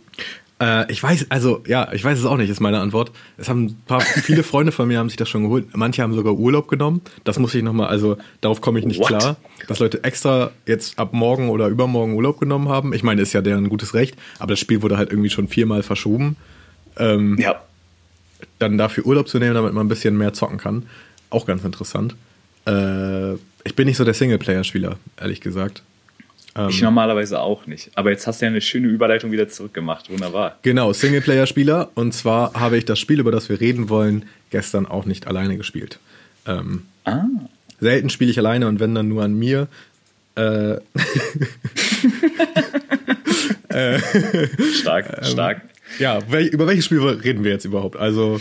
Äh, 0.63 0.89
ich 0.91 1.03
weiß, 1.03 1.27
also 1.29 1.61
ja, 1.67 1.91
ich 1.91 2.03
weiß 2.03 2.17
es 2.17 2.25
auch 2.25 2.37
nicht, 2.37 2.49
ist 2.49 2.61
meine 2.61 2.79
Antwort. 2.79 3.11
Es 3.37 3.49
haben 3.49 3.65
ein 3.65 3.81
paar, 3.85 3.99
viele 4.01 4.43
Freunde 4.43 4.71
von 4.71 4.87
mir 4.87 4.97
haben 4.97 5.09
sich 5.09 5.17
das 5.17 5.27
schon 5.27 5.43
geholt. 5.43 5.67
Manche 5.75 6.01
haben 6.01 6.13
sogar 6.13 6.33
Urlaub 6.33 6.69
genommen. 6.69 7.01
Das 7.25 7.37
muss 7.37 7.53
ich 7.53 7.63
nochmal, 7.63 7.87
also 7.87 8.17
darauf 8.39 8.61
komme 8.61 8.79
ich 8.79 8.85
nicht 8.85 9.01
What? 9.01 9.07
klar, 9.07 9.35
dass 9.67 9.79
Leute 9.79 10.03
extra 10.05 10.51
jetzt 10.65 10.97
ab 10.97 11.11
morgen 11.11 11.49
oder 11.49 11.67
übermorgen 11.67 12.13
Urlaub 12.13 12.39
genommen 12.39 12.69
haben. 12.69 12.93
Ich 12.93 13.03
meine, 13.03 13.21
ist 13.21 13.33
ja 13.33 13.41
deren 13.41 13.67
gutes 13.67 13.93
Recht, 13.93 14.15
aber 14.39 14.53
das 14.53 14.59
Spiel 14.59 14.81
wurde 14.81 14.95
halt 14.97 15.11
irgendwie 15.11 15.29
schon 15.29 15.49
viermal 15.49 15.83
verschoben. 15.83 16.37
Ähm, 16.97 17.37
ja. 17.39 17.61
Dann 18.59 18.77
dafür 18.77 19.05
Urlaub 19.05 19.27
zu 19.27 19.39
nehmen, 19.39 19.55
damit 19.55 19.73
man 19.73 19.85
ein 19.85 19.89
bisschen 19.89 20.17
mehr 20.17 20.31
zocken 20.31 20.59
kann. 20.59 20.85
Auch 21.29 21.45
ganz 21.45 21.65
interessant. 21.65 22.15
Äh, 22.65 23.33
ich 23.65 23.75
bin 23.75 23.87
nicht 23.87 23.97
so 23.97 24.05
der 24.05 24.13
Singleplayer-Spieler, 24.13 24.97
ehrlich 25.19 25.41
gesagt. 25.41 25.83
Ähm, 26.55 26.69
ich 26.69 26.81
normalerweise 26.81 27.39
auch 27.39 27.65
nicht. 27.65 27.91
Aber 27.95 28.11
jetzt 28.11 28.27
hast 28.27 28.41
du 28.41 28.45
ja 28.45 28.51
eine 28.51 28.61
schöne 28.61 28.87
Überleitung 28.87 29.31
wieder 29.31 29.49
zurückgemacht. 29.49 30.09
Wunderbar. 30.09 30.57
Genau, 30.61 30.93
Singleplayer-Spieler. 30.93 31.89
Und 31.95 32.13
zwar 32.13 32.53
habe 32.53 32.77
ich 32.77 32.85
das 32.85 32.99
Spiel, 32.99 33.19
über 33.19 33.31
das 33.31 33.49
wir 33.49 33.59
reden 33.59 33.89
wollen, 33.89 34.25
gestern 34.51 34.85
auch 34.85 35.05
nicht 35.05 35.27
alleine 35.27 35.57
gespielt. 35.57 35.99
Ähm, 36.45 36.83
ah. 37.05 37.23
Selten 37.79 38.09
spiele 38.09 38.31
ich 38.31 38.37
alleine 38.37 38.67
und 38.67 38.79
wenn 38.79 38.93
dann 38.93 39.07
nur 39.07 39.23
an 39.23 39.33
mir. 39.37 39.67
Äh, 40.35 40.73
äh, 43.69 43.99
stark, 44.73 45.17
ähm, 45.21 45.23
stark. 45.23 45.61
Ja, 45.99 46.19
über 46.19 46.67
welches 46.67 46.85
Spiel 46.85 46.99
reden 46.99 47.43
wir 47.43 47.51
jetzt 47.51 47.65
überhaupt? 47.65 47.97
Also, 47.97 48.39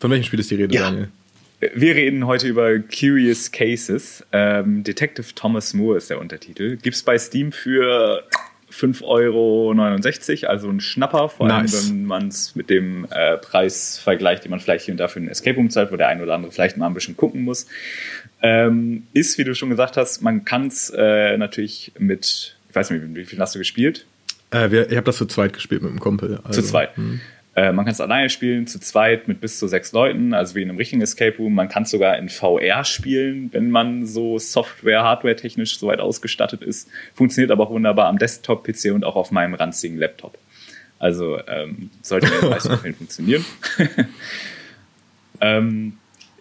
von 0.00 0.10
welchem 0.10 0.24
Spiel 0.24 0.40
ist 0.40 0.50
die 0.50 0.54
Rede, 0.54 0.74
ja. 0.74 0.82
Daniel? 0.82 1.08
Wir 1.60 1.96
reden 1.96 2.26
heute 2.26 2.46
über 2.46 2.78
Curious 2.78 3.50
Cases. 3.50 4.24
Ähm, 4.30 4.84
Detective 4.84 5.34
Thomas 5.34 5.74
Moore 5.74 5.96
ist 5.96 6.08
der 6.08 6.20
Untertitel. 6.20 6.76
Gibt 6.76 6.94
es 6.94 7.02
bei 7.02 7.18
Steam 7.18 7.50
für 7.50 8.22
5,69 8.70 9.02
Euro, 10.44 10.50
also 10.50 10.68
ein 10.68 10.80
Schnapper, 10.80 11.28
vor 11.28 11.50
allem 11.50 11.62
nice. 11.62 11.90
wenn 11.90 12.04
man 12.04 12.28
es 12.28 12.54
mit 12.54 12.70
dem 12.70 13.06
äh, 13.10 13.38
Preis 13.38 13.98
vergleicht, 13.98 14.44
den 14.44 14.50
man 14.50 14.60
vielleicht 14.60 14.84
hier 14.84 14.92
und 14.92 14.98
da 14.98 15.08
für 15.08 15.18
einen 15.18 15.28
Escape 15.28 15.56
Room 15.56 15.68
zahlt, 15.70 15.90
wo 15.90 15.96
der 15.96 16.06
ein 16.08 16.22
oder 16.22 16.34
andere 16.34 16.52
vielleicht 16.52 16.76
mal 16.76 16.86
ein 16.86 16.94
bisschen 16.94 17.16
gucken 17.16 17.42
muss. 17.42 17.66
Ähm, 18.40 19.08
ist, 19.12 19.36
wie 19.38 19.44
du 19.44 19.54
schon 19.56 19.70
gesagt 19.70 19.96
hast, 19.96 20.22
man 20.22 20.44
kann 20.44 20.68
es 20.68 20.90
äh, 20.96 21.36
natürlich 21.38 21.90
mit, 21.98 22.56
ich 22.68 22.76
weiß 22.76 22.90
nicht, 22.90 23.02
wie 23.16 23.24
viel 23.24 23.38
hast 23.40 23.56
du 23.56 23.58
gespielt? 23.58 24.06
Äh, 24.52 24.70
wir, 24.70 24.90
ich 24.90 24.96
habe 24.96 25.06
das 25.06 25.16
zu 25.16 25.26
zweit 25.26 25.54
gespielt 25.54 25.82
mit 25.82 25.90
einem 25.90 26.00
Kumpel. 26.00 26.38
Also, 26.44 26.62
zu 26.62 26.68
zweit. 26.68 26.96
Hm. 26.96 27.20
Äh, 27.58 27.72
man 27.72 27.84
kann 27.84 27.92
es 27.92 28.00
alleine 28.00 28.30
spielen, 28.30 28.68
zu 28.68 28.78
zweit 28.78 29.26
mit 29.26 29.40
bis 29.40 29.58
zu 29.58 29.66
sechs 29.66 29.90
Leuten, 29.90 30.32
also 30.32 30.54
wie 30.54 30.62
in 30.62 30.68
einem 30.68 30.78
richtigen 30.78 31.02
Escape 31.02 31.36
Room. 31.38 31.54
Man 31.54 31.68
kann 31.68 31.82
es 31.82 31.90
sogar 31.90 32.16
in 32.16 32.28
VR 32.28 32.84
spielen, 32.84 33.52
wenn 33.52 33.72
man 33.72 34.06
so 34.06 34.38
Software, 34.38 35.02
Hardware-technisch 35.02 35.76
soweit 35.76 35.98
ausgestattet 35.98 36.62
ist. 36.62 36.88
Funktioniert 37.14 37.50
aber 37.50 37.64
auch 37.64 37.70
wunderbar 37.70 38.06
am 38.06 38.16
Desktop-PC 38.16 38.92
und 38.94 39.04
auch 39.04 39.16
auf 39.16 39.32
meinem 39.32 39.54
ranzigen 39.54 39.98
Laptop. 39.98 40.38
Also 41.00 41.40
ähm, 41.48 41.90
sollte 42.00 42.28
mir 42.28 42.48
meisten 42.48 42.78
Fällen 42.78 42.94
funktionieren. 42.94 43.44
ähm, 45.40 45.94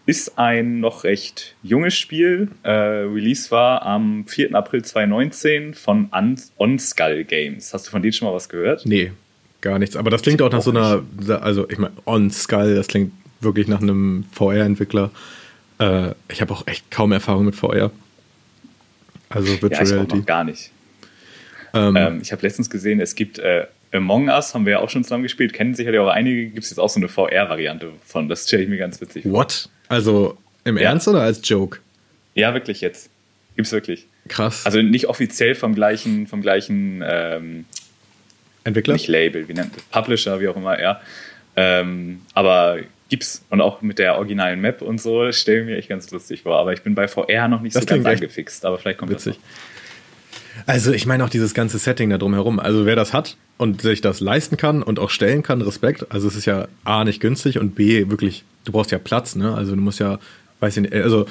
ist 0.06 0.38
ein 0.38 0.82
noch 0.82 1.04
recht 1.04 1.56
junges 1.64 1.96
Spiel. 1.96 2.50
Äh, 2.62 2.70
Release 2.70 3.50
war 3.50 3.82
am 3.82 4.28
4. 4.28 4.54
April 4.54 4.86
2019 4.86 5.74
von 5.74 6.12
OnSkull 6.58 7.24
Games. 7.24 7.74
Hast 7.74 7.88
du 7.88 7.92
von 7.92 8.04
denen 8.04 8.14
schon 8.14 8.28
mal 8.28 8.36
was 8.36 8.50
gehört? 8.50 8.86
Nee, 8.86 9.14
gar 9.62 9.80
nichts. 9.80 9.96
Aber 9.96 10.10
das 10.10 10.22
klingt 10.22 10.42
auch 10.42 10.52
nach 10.52 10.62
so 10.62 10.72
einer, 10.72 11.04
also 11.42 11.70
ich 11.70 11.78
meine, 11.78 11.94
OnSkull, 12.06 12.76
das 12.76 12.88
klingt 12.88 13.12
wirklich 13.42 13.68
nach 13.68 13.82
einem 13.82 14.26
VR-Entwickler. 14.32 15.12
Äh, 15.80 16.12
ich 16.30 16.42
habe 16.42 16.54
auch 16.54 16.66
echt 16.68 16.90
kaum 16.92 17.12
Erfahrung 17.12 17.46
mit 17.46 17.56
VR. 17.56 17.92
Also 19.30 19.62
Virtual 19.62 19.72
ja, 19.72 19.82
ich 19.84 19.92
Reality. 19.92 20.18
Noch 20.18 20.26
gar 20.26 20.44
nicht. 20.44 20.72
Ähm, 21.74 21.96
ähm, 21.96 22.20
ich 22.22 22.32
habe 22.32 22.42
letztens 22.42 22.70
gesehen, 22.70 23.00
es 23.02 23.16
gibt 23.16 23.40
äh, 23.40 23.68
Among 23.92 24.30
Us, 24.30 24.54
haben 24.54 24.66
wir 24.66 24.74
ja 24.74 24.80
auch 24.80 24.90
schon 24.90 25.04
zusammen 25.04 25.24
gespielt, 25.24 25.54
kennen 25.54 25.74
sicherlich 25.74 26.00
auch 26.00 26.08
einige, 26.08 26.48
gibt 26.48 26.64
es 26.64 26.70
jetzt 26.70 26.80
auch 26.80 26.90
so 26.90 27.00
eine 27.00 27.08
VR-Variante 27.08 27.92
von. 28.06 28.28
Das 28.30 28.48
stelle 28.48 28.64
ich 28.64 28.70
mir 28.70 28.78
ganz 28.78 29.00
witzig 29.02 29.24
vor. 29.24 29.34
What? 29.34 29.70
Also 29.88 30.38
im 30.64 30.78
ja. 30.78 30.84
Ernst 30.84 31.08
oder 31.08 31.22
als 31.22 31.42
Joke? 31.48 31.80
Ja, 32.36 32.54
wirklich 32.54 32.82
jetzt. 32.82 33.10
Gibt's 33.56 33.72
wirklich. 33.72 34.08
Krass. 34.28 34.66
Also 34.66 34.82
nicht 34.82 35.08
offiziell 35.08 35.56
vom 35.56 35.74
gleichen, 35.74 36.28
vom 36.28 36.42
gleichen 36.42 37.02
ähm, 37.06 37.66
Entwickler? 38.68 38.94
Nicht 38.94 39.08
Label, 39.08 39.48
wie 39.48 39.54
nennt? 39.54 39.74
Publisher, 39.92 40.40
wie 40.40 40.48
auch 40.48 40.56
immer, 40.56 40.80
ja. 40.80 41.02
Ähm, 41.56 42.22
aber 42.34 42.80
gibt's 43.10 43.46
und 43.50 43.62
auch 43.62 43.82
mit 43.82 44.00
der 44.00 44.16
originalen 44.16 44.60
Map 44.60 44.82
und 44.82 45.00
so 45.02 45.32
stelle 45.32 45.62
ich 45.62 45.66
mir 45.66 45.78
echt 45.78 45.90
ganz 45.90 46.12
lustig 46.12 46.44
vor. 46.44 46.58
Aber 46.58 46.74
ich 46.74 46.82
bin 46.82 46.94
bei 46.94 47.08
VR 47.08 47.48
noch 47.48 47.62
nicht 47.62 47.76
das 47.76 47.84
so 47.84 47.88
ganz 47.88 48.06
angefixt, 48.06 48.66
aber 48.66 48.78
vielleicht 48.78 49.00
kommt 49.00 49.12
witzig. 49.12 49.36
das 49.36 49.44
noch. 50.66 50.66
Also 50.66 50.92
ich 50.92 51.06
meine 51.06 51.24
auch 51.24 51.30
dieses 51.30 51.54
ganze 51.54 51.78
Setting 51.78 52.10
da 52.10 52.18
drumherum. 52.18 52.60
Also 52.60 52.86
wer 52.86 52.96
das 52.96 53.14
hat 53.14 53.38
und 53.58 53.82
sich 53.82 54.02
das 54.02 54.20
leisten 54.20 54.58
kann 54.58 54.84
und 54.84 55.00
auch 55.00 55.10
stellen 55.10 55.44
kann, 55.44 55.62
Respekt. 55.62 56.06
Also 56.10 56.28
es 56.28 56.36
ist 56.36 56.46
ja 56.46 56.68
A 56.84 57.04
nicht 57.04 57.22
günstig 57.22 57.60
und 57.60 57.76
B 57.76 58.10
wirklich, 58.10 58.44
du 58.66 58.72
brauchst 58.72 58.92
ja 58.92 58.98
Platz, 58.98 59.36
ne? 59.36 59.54
Also 59.54 59.76
du 59.76 59.82
musst 59.82 60.00
ja, 60.00 60.20
weiß 60.60 60.78
ich 60.78 60.84
nicht, 60.84 60.94
also 60.94 61.26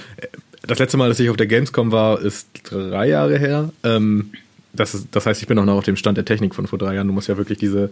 das 0.66 0.78
letzte 0.78 0.96
Mal, 0.96 1.08
dass 1.08 1.20
ich 1.20 1.28
auf 1.28 1.36
der 1.36 1.46
Gamescom 1.46 1.92
war, 1.92 2.20
ist 2.20 2.48
drei 2.64 3.08
Jahre 3.08 3.38
her. 3.38 3.70
Ähm, 3.84 4.32
das, 4.76 4.94
ist, 4.94 5.08
das 5.12 5.26
heißt, 5.26 5.42
ich 5.42 5.48
bin 5.48 5.58
auch 5.58 5.64
noch 5.64 5.76
auf 5.76 5.84
dem 5.84 5.96
Stand 5.96 6.16
der 6.16 6.24
Technik 6.24 6.54
von 6.54 6.66
vor 6.66 6.78
drei 6.78 6.94
Jahren. 6.94 7.06
Du 7.06 7.12
musst 7.12 7.28
ja 7.28 7.36
wirklich 7.36 7.58
diese 7.58 7.90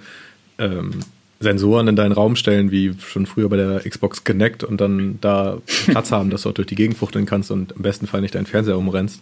ähm, 0.59 1.01
Sensoren 1.41 1.89
in 1.89 1.97
deinen 1.97 2.13
Raum 2.13 2.37
stellen, 2.37 2.71
wie 2.71 2.95
schon 2.99 3.27
früher 3.27 3.49
bei 3.49 3.57
der 3.57 3.81
Xbox 3.81 4.25
Connect 4.25 4.65
und 4.65 4.81
dann 4.81 5.19
da 5.21 5.59
Platz 5.87 6.11
haben, 6.13 6.31
dass 6.31 6.43
du 6.43 6.51
auch 6.51 6.55
durch 6.55 6.69
die 6.69 6.75
Gegend 6.75 6.97
fuchteln 6.97 7.27
kannst 7.27 7.51
und 7.51 7.73
im 7.73 7.83
besten 7.83 8.07
Fall 8.07 8.21
nicht 8.21 8.35
deinen 8.35 8.47
Fernseher 8.47 8.79
umrennst. 8.79 9.21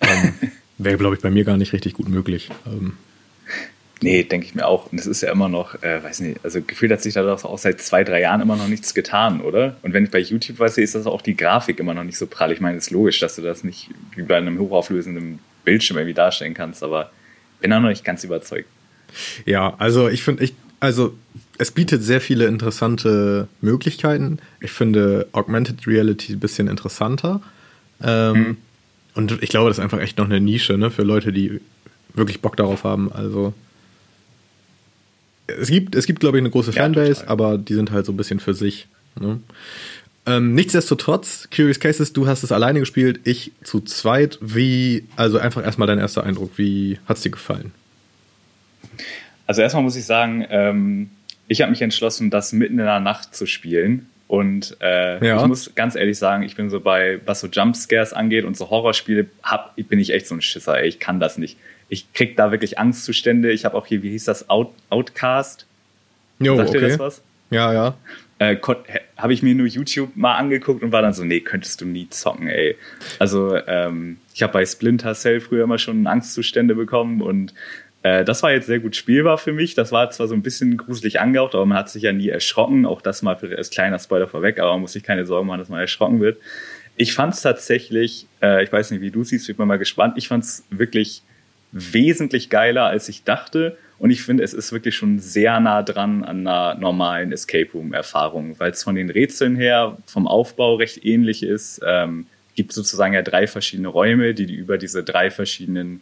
Ähm, 0.00 0.34
Wäre, 0.78 0.98
glaube 0.98 1.14
ich, 1.14 1.22
bei 1.22 1.30
mir 1.30 1.44
gar 1.44 1.56
nicht 1.56 1.72
richtig 1.72 1.94
gut 1.94 2.08
möglich. 2.08 2.50
Ähm, 2.66 2.94
Nee, 4.02 4.22
denke 4.22 4.46
ich 4.46 4.54
mir 4.54 4.66
auch. 4.66 4.90
Und 4.92 4.98
das 4.98 5.06
ist 5.06 5.22
ja 5.22 5.32
immer 5.32 5.48
noch, 5.48 5.82
äh, 5.82 6.02
weiß 6.02 6.20
nicht, 6.20 6.40
also 6.44 6.60
gefühlt 6.60 6.92
hat 6.92 7.00
sich 7.00 7.14
da 7.14 7.32
auch 7.32 7.58
seit 7.58 7.80
zwei, 7.80 8.04
drei 8.04 8.20
Jahren 8.20 8.42
immer 8.42 8.56
noch 8.56 8.68
nichts 8.68 8.92
getan, 8.92 9.40
oder? 9.40 9.76
Und 9.80 9.94
wenn 9.94 10.04
ich 10.04 10.10
bei 10.10 10.18
YouTube 10.18 10.58
was 10.58 10.74
sehe, 10.74 10.84
ist 10.84 10.94
das 10.94 11.06
auch 11.06 11.22
die 11.22 11.36
Grafik 11.36 11.78
immer 11.78 11.94
noch 11.94 12.04
nicht 12.04 12.18
so 12.18 12.26
prall. 12.26 12.52
Ich 12.52 12.60
meine, 12.60 12.76
es 12.76 12.88
ist 12.88 12.90
logisch, 12.90 13.20
dass 13.20 13.36
du 13.36 13.42
das 13.42 13.64
nicht 13.64 13.88
wie 14.14 14.22
bei 14.22 14.36
einem 14.36 14.58
hochauflösenden 14.58 15.38
Bildschirm 15.64 15.98
irgendwie 15.98 16.14
darstellen 16.14 16.54
kannst, 16.54 16.82
aber 16.82 17.10
bin 17.60 17.72
auch 17.72 17.80
noch 17.80 17.88
nicht 17.88 18.04
ganz 18.04 18.24
überzeugt. 18.24 18.68
Ja, 19.46 19.74
also 19.78 20.08
ich 20.08 20.22
finde, 20.22 20.44
ich, 20.44 20.54
also 20.80 21.14
es 21.58 21.70
bietet 21.70 22.02
sehr 22.02 22.20
viele 22.20 22.46
interessante 22.46 23.48
Möglichkeiten. 23.60 24.38
Ich 24.60 24.72
finde 24.72 25.28
Augmented 25.32 25.86
Reality 25.86 26.34
ein 26.34 26.40
bisschen 26.40 26.68
interessanter. 26.68 27.40
Ähm, 28.02 28.32
mhm. 28.32 28.56
Und 29.14 29.42
ich 29.42 29.48
glaube, 29.48 29.70
das 29.70 29.78
ist 29.78 29.84
einfach 29.84 30.00
echt 30.00 30.18
noch 30.18 30.24
eine 30.24 30.40
Nische 30.40 30.76
ne, 30.76 30.90
für 30.90 31.02
Leute, 31.02 31.32
die 31.32 31.60
wirklich 32.14 32.40
Bock 32.40 32.56
darauf 32.56 32.84
haben. 32.84 33.12
Also 33.12 33.54
es 35.46 35.68
gibt, 35.68 35.94
es 35.94 36.06
gibt, 36.06 36.20
glaube 36.20 36.38
ich, 36.38 36.42
eine 36.42 36.50
große 36.50 36.72
Fanbase, 36.72 37.22
ja, 37.22 37.28
aber 37.28 37.58
die 37.58 37.74
sind 37.74 37.90
halt 37.90 38.06
so 38.06 38.12
ein 38.12 38.16
bisschen 38.16 38.40
für 38.40 38.54
sich. 38.54 38.88
Ne? 39.20 39.40
Ähm, 40.26 40.54
nichtsdestotrotz, 40.54 41.48
Curious 41.54 41.78
Cases, 41.80 42.12
du 42.12 42.26
hast 42.26 42.42
es 42.42 42.52
alleine 42.52 42.80
gespielt, 42.80 43.20
ich 43.24 43.52
zu 43.62 43.80
zweit. 43.80 44.38
Wie, 44.40 45.06
also 45.16 45.38
einfach 45.38 45.62
erstmal 45.62 45.86
dein 45.86 45.98
erster 45.98 46.24
Eindruck, 46.24 46.52
wie 46.56 46.98
hat 47.06 47.18
es 47.18 47.22
dir 47.22 47.30
gefallen? 47.30 47.72
Also 49.46 49.60
erstmal 49.60 49.82
muss 49.82 49.96
ich 49.96 50.06
sagen, 50.06 50.46
ähm, 50.48 51.10
ich 51.46 51.60
habe 51.60 51.70
mich 51.70 51.82
entschlossen, 51.82 52.30
das 52.30 52.52
mitten 52.52 52.78
in 52.78 52.86
der 52.86 53.00
Nacht 53.00 53.34
zu 53.34 53.46
spielen. 53.46 54.06
Und 54.26 54.78
äh, 54.80 55.24
ja. 55.24 55.40
ich 55.42 55.46
muss 55.46 55.74
ganz 55.74 55.94
ehrlich 55.94 56.18
sagen, 56.18 56.42
ich 56.42 56.56
bin 56.56 56.70
so 56.70 56.80
bei, 56.80 57.20
was 57.26 57.40
so 57.40 57.46
Jumpscares 57.46 58.14
angeht 58.14 58.46
und 58.46 58.56
so 58.56 58.70
Horrorspiele, 58.70 59.26
hab, 59.42 59.76
bin 59.76 59.98
ich 59.98 60.12
echt 60.14 60.26
so 60.26 60.34
ein 60.34 60.40
Schisser. 60.40 60.78
Ey. 60.78 60.88
Ich 60.88 60.98
kann 60.98 61.20
das 61.20 61.36
nicht. 61.36 61.58
Ich 61.90 62.10
krieg 62.14 62.34
da 62.36 62.50
wirklich 62.50 62.78
Angstzustände. 62.78 63.52
Ich 63.52 63.66
habe 63.66 63.76
auch 63.76 63.86
hier, 63.86 64.02
wie 64.02 64.10
hieß 64.10 64.24
das, 64.24 64.48
Out, 64.48 64.72
Outcast? 64.88 65.66
Jo, 66.38 66.56
Sagt 66.56 66.70
okay. 66.70 66.80
dir 66.80 66.88
das 66.88 66.98
was? 66.98 67.22
Ja, 67.50 67.72
ja. 67.74 67.94
Äh, 68.38 68.56
habe 69.16 69.32
ich 69.32 69.42
mir 69.42 69.54
nur 69.54 69.66
YouTube 69.66 70.16
mal 70.16 70.34
angeguckt 70.34 70.82
und 70.82 70.90
war 70.90 71.02
dann 71.02 71.12
so, 71.12 71.24
nee, 71.24 71.40
könntest 71.40 71.80
du 71.80 71.86
nie 71.86 72.08
zocken, 72.10 72.48
ey. 72.48 72.76
Also 73.18 73.56
ähm, 73.66 74.18
ich 74.34 74.42
habe 74.42 74.52
bei 74.52 74.66
Splinter 74.66 75.14
Cell 75.14 75.40
früher 75.40 75.64
immer 75.64 75.78
schon 75.78 76.06
Angstzustände 76.06 76.74
bekommen 76.74 77.22
und 77.22 77.54
äh, 78.04 78.24
das 78.24 78.42
war 78.42 78.52
jetzt 78.52 78.66
sehr 78.66 78.80
gut 78.80 78.94
spielbar 78.96 79.38
für 79.38 79.52
mich. 79.52 79.74
Das 79.74 79.90
war 79.90 80.10
zwar 80.10 80.28
so 80.28 80.34
ein 80.34 80.42
bisschen 80.42 80.76
gruselig 80.76 81.20
angehaucht, 81.20 81.54
aber 81.54 81.64
man 81.64 81.78
hat 81.78 81.88
sich 81.90 82.02
ja 82.02 82.12
nie 82.12 82.28
erschrocken. 82.28 82.86
Auch 82.86 83.00
das 83.00 83.22
mal 83.22 83.36
als 83.56 83.70
kleiner 83.70 83.98
Spoiler 83.98 84.28
vorweg, 84.28 84.58
aber 84.58 84.72
man 84.72 84.82
muss 84.82 84.92
sich 84.92 85.02
keine 85.02 85.26
Sorgen 85.26 85.46
machen, 85.46 85.60
dass 85.60 85.68
man 85.70 85.80
erschrocken 85.80 86.20
wird. 86.20 86.38
Ich 86.96 87.14
fand 87.14 87.34
es 87.34 87.40
tatsächlich, 87.40 88.26
äh, 88.42 88.62
ich 88.62 88.70
weiß 88.70 88.90
nicht, 88.90 89.00
wie 89.00 89.10
du 89.10 89.24
siehst, 89.24 89.46
bin 89.56 89.66
mal 89.66 89.78
gespannt. 89.78 90.14
Ich 90.18 90.28
fand 90.28 90.44
es 90.44 90.64
wirklich 90.70 91.22
wesentlich 91.72 92.50
geiler, 92.50 92.84
als 92.84 93.08
ich 93.08 93.24
dachte. 93.24 93.76
Und 93.98 94.10
ich 94.10 94.22
finde, 94.22 94.42
es 94.42 94.52
ist 94.52 94.72
wirklich 94.72 94.96
schon 94.96 95.18
sehr 95.18 95.60
nah 95.60 95.82
dran 95.82 96.24
an 96.24 96.46
einer 96.46 96.74
normalen 96.74 97.32
Escape 97.32 97.70
Room-Erfahrung, 97.72 98.58
weil 98.58 98.72
es 98.72 98.82
von 98.82 98.94
den 98.94 99.10
Rätseln 99.10 99.56
her 99.56 99.96
vom 100.06 100.26
Aufbau 100.26 100.76
recht 100.76 101.04
ähnlich 101.04 101.42
ist. 101.42 101.80
Ähm, 101.86 102.26
gibt 102.54 102.72
sozusagen 102.72 103.14
ja 103.14 103.22
drei 103.22 103.46
verschiedene 103.46 103.88
Räume, 103.88 104.34
die, 104.34 104.52
über 104.52 104.78
diese 104.78 105.02
drei 105.02 105.30
verschiedenen 105.30 106.00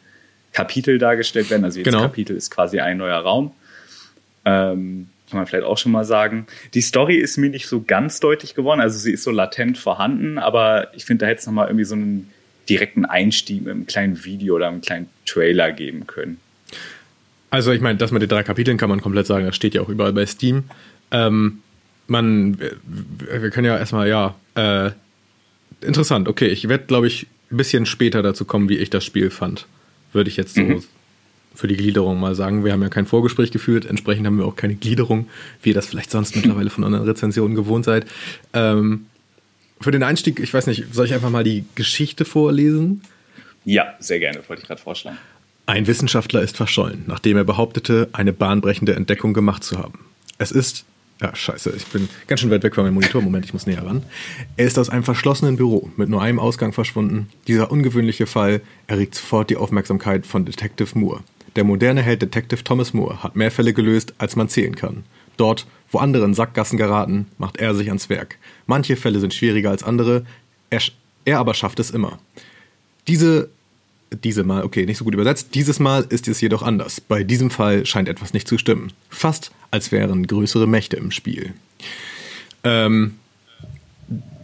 Kapitel 0.52 0.98
dargestellt 0.98 1.50
werden. 1.50 1.64
Also 1.64 1.78
jedes 1.78 1.92
genau. 1.92 2.04
Kapitel 2.04 2.36
ist 2.36 2.50
quasi 2.50 2.80
ein 2.80 2.98
neuer 2.98 3.18
Raum. 3.18 3.52
Ähm, 4.44 5.08
kann 5.30 5.38
man 5.38 5.46
vielleicht 5.46 5.64
auch 5.64 5.78
schon 5.78 5.92
mal 5.92 6.04
sagen. 6.04 6.46
Die 6.74 6.82
Story 6.82 7.16
ist 7.16 7.38
mir 7.38 7.48
nicht 7.48 7.66
so 7.66 7.82
ganz 7.82 8.20
deutlich 8.20 8.54
geworden, 8.54 8.80
also 8.80 8.98
sie 8.98 9.12
ist 9.12 9.22
so 9.22 9.30
latent 9.30 9.78
vorhanden, 9.78 10.38
aber 10.38 10.94
ich 10.94 11.06
finde, 11.06 11.24
da 11.24 11.30
hätte 11.30 11.40
es 11.40 11.46
nochmal 11.46 11.68
irgendwie 11.68 11.86
so 11.86 11.94
einen 11.94 12.30
direkten 12.68 13.06
Einstieg 13.06 13.62
mit 13.62 13.70
einem 13.70 13.86
kleinen 13.86 14.24
Video 14.24 14.56
oder 14.56 14.68
einem 14.68 14.82
kleinen 14.82 15.08
Trailer 15.24 15.72
geben 15.72 16.06
können. 16.06 16.38
Also 17.52 17.70
ich 17.70 17.82
meine, 17.82 17.98
das 17.98 18.12
mit 18.12 18.22
den 18.22 18.30
drei 18.30 18.42
Kapiteln 18.42 18.78
kann 18.78 18.88
man 18.88 19.02
komplett 19.02 19.26
sagen, 19.26 19.44
das 19.44 19.54
steht 19.54 19.74
ja 19.74 19.82
auch 19.82 19.90
überall 19.90 20.14
bei 20.14 20.24
Steam. 20.24 20.64
Ähm, 21.10 21.58
man, 22.06 22.58
wir 22.58 23.50
können 23.50 23.66
ja 23.66 23.76
erstmal, 23.76 24.08
ja, 24.08 24.34
äh, 24.54 24.92
interessant, 25.82 26.28
okay, 26.28 26.46
ich 26.46 26.66
werde, 26.70 26.84
glaube 26.86 27.08
ich, 27.08 27.26
ein 27.50 27.58
bisschen 27.58 27.84
später 27.84 28.22
dazu 28.22 28.46
kommen, 28.46 28.70
wie 28.70 28.78
ich 28.78 28.88
das 28.88 29.04
Spiel 29.04 29.28
fand. 29.28 29.66
Würde 30.14 30.30
ich 30.30 30.38
jetzt 30.38 30.54
so 30.54 30.62
mhm. 30.62 30.82
für 31.54 31.68
die 31.68 31.76
Gliederung 31.76 32.18
mal 32.18 32.34
sagen. 32.34 32.64
Wir 32.64 32.72
haben 32.72 32.80
ja 32.80 32.88
kein 32.88 33.04
Vorgespräch 33.04 33.50
geführt, 33.50 33.84
entsprechend 33.84 34.26
haben 34.26 34.38
wir 34.38 34.46
auch 34.46 34.56
keine 34.56 34.76
Gliederung, 34.76 35.28
wie 35.62 35.70
ihr 35.70 35.74
das 35.74 35.86
vielleicht 35.86 36.10
sonst 36.10 36.34
mittlerweile 36.34 36.70
von 36.70 36.84
anderen 36.84 37.04
Rezensionen 37.04 37.54
gewohnt 37.54 37.84
seid. 37.84 38.06
Ähm, 38.54 39.04
für 39.78 39.90
den 39.90 40.04
Einstieg, 40.04 40.40
ich 40.40 40.54
weiß 40.54 40.68
nicht, 40.68 40.94
soll 40.94 41.04
ich 41.04 41.12
einfach 41.12 41.28
mal 41.28 41.44
die 41.44 41.66
Geschichte 41.74 42.24
vorlesen? 42.24 43.02
Ja, 43.66 43.92
sehr 44.00 44.20
gerne, 44.20 44.40
wollte 44.48 44.62
ich 44.62 44.68
gerade 44.68 44.80
vorschlagen. 44.80 45.18
Ein 45.66 45.86
Wissenschaftler 45.86 46.42
ist 46.42 46.56
verschollen, 46.56 47.04
nachdem 47.06 47.36
er 47.36 47.44
behauptete, 47.44 48.08
eine 48.12 48.32
bahnbrechende 48.32 48.94
Entdeckung 48.94 49.32
gemacht 49.32 49.62
zu 49.62 49.78
haben. 49.78 50.00
Es 50.38 50.50
ist, 50.50 50.84
ja, 51.20 51.34
scheiße, 51.34 51.72
ich 51.76 51.86
bin 51.86 52.08
ganz 52.26 52.40
schön 52.40 52.50
weit 52.50 52.64
weg 52.64 52.74
von 52.74 52.84
meinem 52.84 52.94
Monitor. 52.94 53.22
Moment, 53.22 53.44
ich 53.44 53.52
muss 53.52 53.66
näher 53.66 53.86
ran. 53.86 54.02
Er 54.56 54.66
ist 54.66 54.78
aus 54.78 54.90
einem 54.90 55.04
verschlossenen 55.04 55.56
Büro 55.56 55.88
mit 55.96 56.08
nur 56.08 56.20
einem 56.20 56.40
Ausgang 56.40 56.72
verschwunden. 56.72 57.28
Dieser 57.46 57.70
ungewöhnliche 57.70 58.26
Fall 58.26 58.60
erregt 58.88 59.14
sofort 59.14 59.50
die 59.50 59.56
Aufmerksamkeit 59.56 60.26
von 60.26 60.44
Detective 60.44 60.98
Moore. 60.98 61.20
Der 61.54 61.64
moderne 61.64 62.02
Held 62.02 62.22
Detective 62.22 62.64
Thomas 62.64 62.92
Moore 62.92 63.22
hat 63.22 63.36
mehr 63.36 63.52
Fälle 63.52 63.72
gelöst, 63.72 64.14
als 64.18 64.34
man 64.34 64.48
zählen 64.48 64.74
kann. 64.74 65.04
Dort, 65.36 65.66
wo 65.92 65.98
andere 65.98 66.24
in 66.24 66.34
Sackgassen 66.34 66.76
geraten, 66.76 67.26
macht 67.38 67.58
er 67.58 67.74
sich 67.74 67.88
ans 67.88 68.08
Werk. 68.08 68.38
Manche 68.66 68.96
Fälle 68.96 69.20
sind 69.20 69.32
schwieriger 69.32 69.70
als 69.70 69.84
andere, 69.84 70.24
er, 70.70 70.80
er 71.24 71.38
aber 71.38 71.54
schafft 71.54 71.78
es 71.78 71.90
immer. 71.90 72.18
Diese, 73.06 73.50
diese 74.16 74.44
Mal, 74.44 74.64
okay, 74.64 74.86
nicht 74.86 74.98
so 74.98 75.04
gut 75.04 75.14
übersetzt, 75.14 75.54
dieses 75.54 75.78
Mal 75.78 76.06
ist 76.08 76.28
es 76.28 76.40
jedoch 76.40 76.62
anders. 76.62 77.00
Bei 77.00 77.24
diesem 77.24 77.50
Fall 77.50 77.86
scheint 77.86 78.08
etwas 78.08 78.32
nicht 78.32 78.48
zu 78.48 78.58
stimmen. 78.58 78.92
Fast 79.10 79.52
als 79.70 79.92
wären 79.92 80.26
größere 80.26 80.66
Mächte 80.66 80.96
im 80.96 81.10
Spiel. 81.10 81.52
Ähm, 82.64 83.18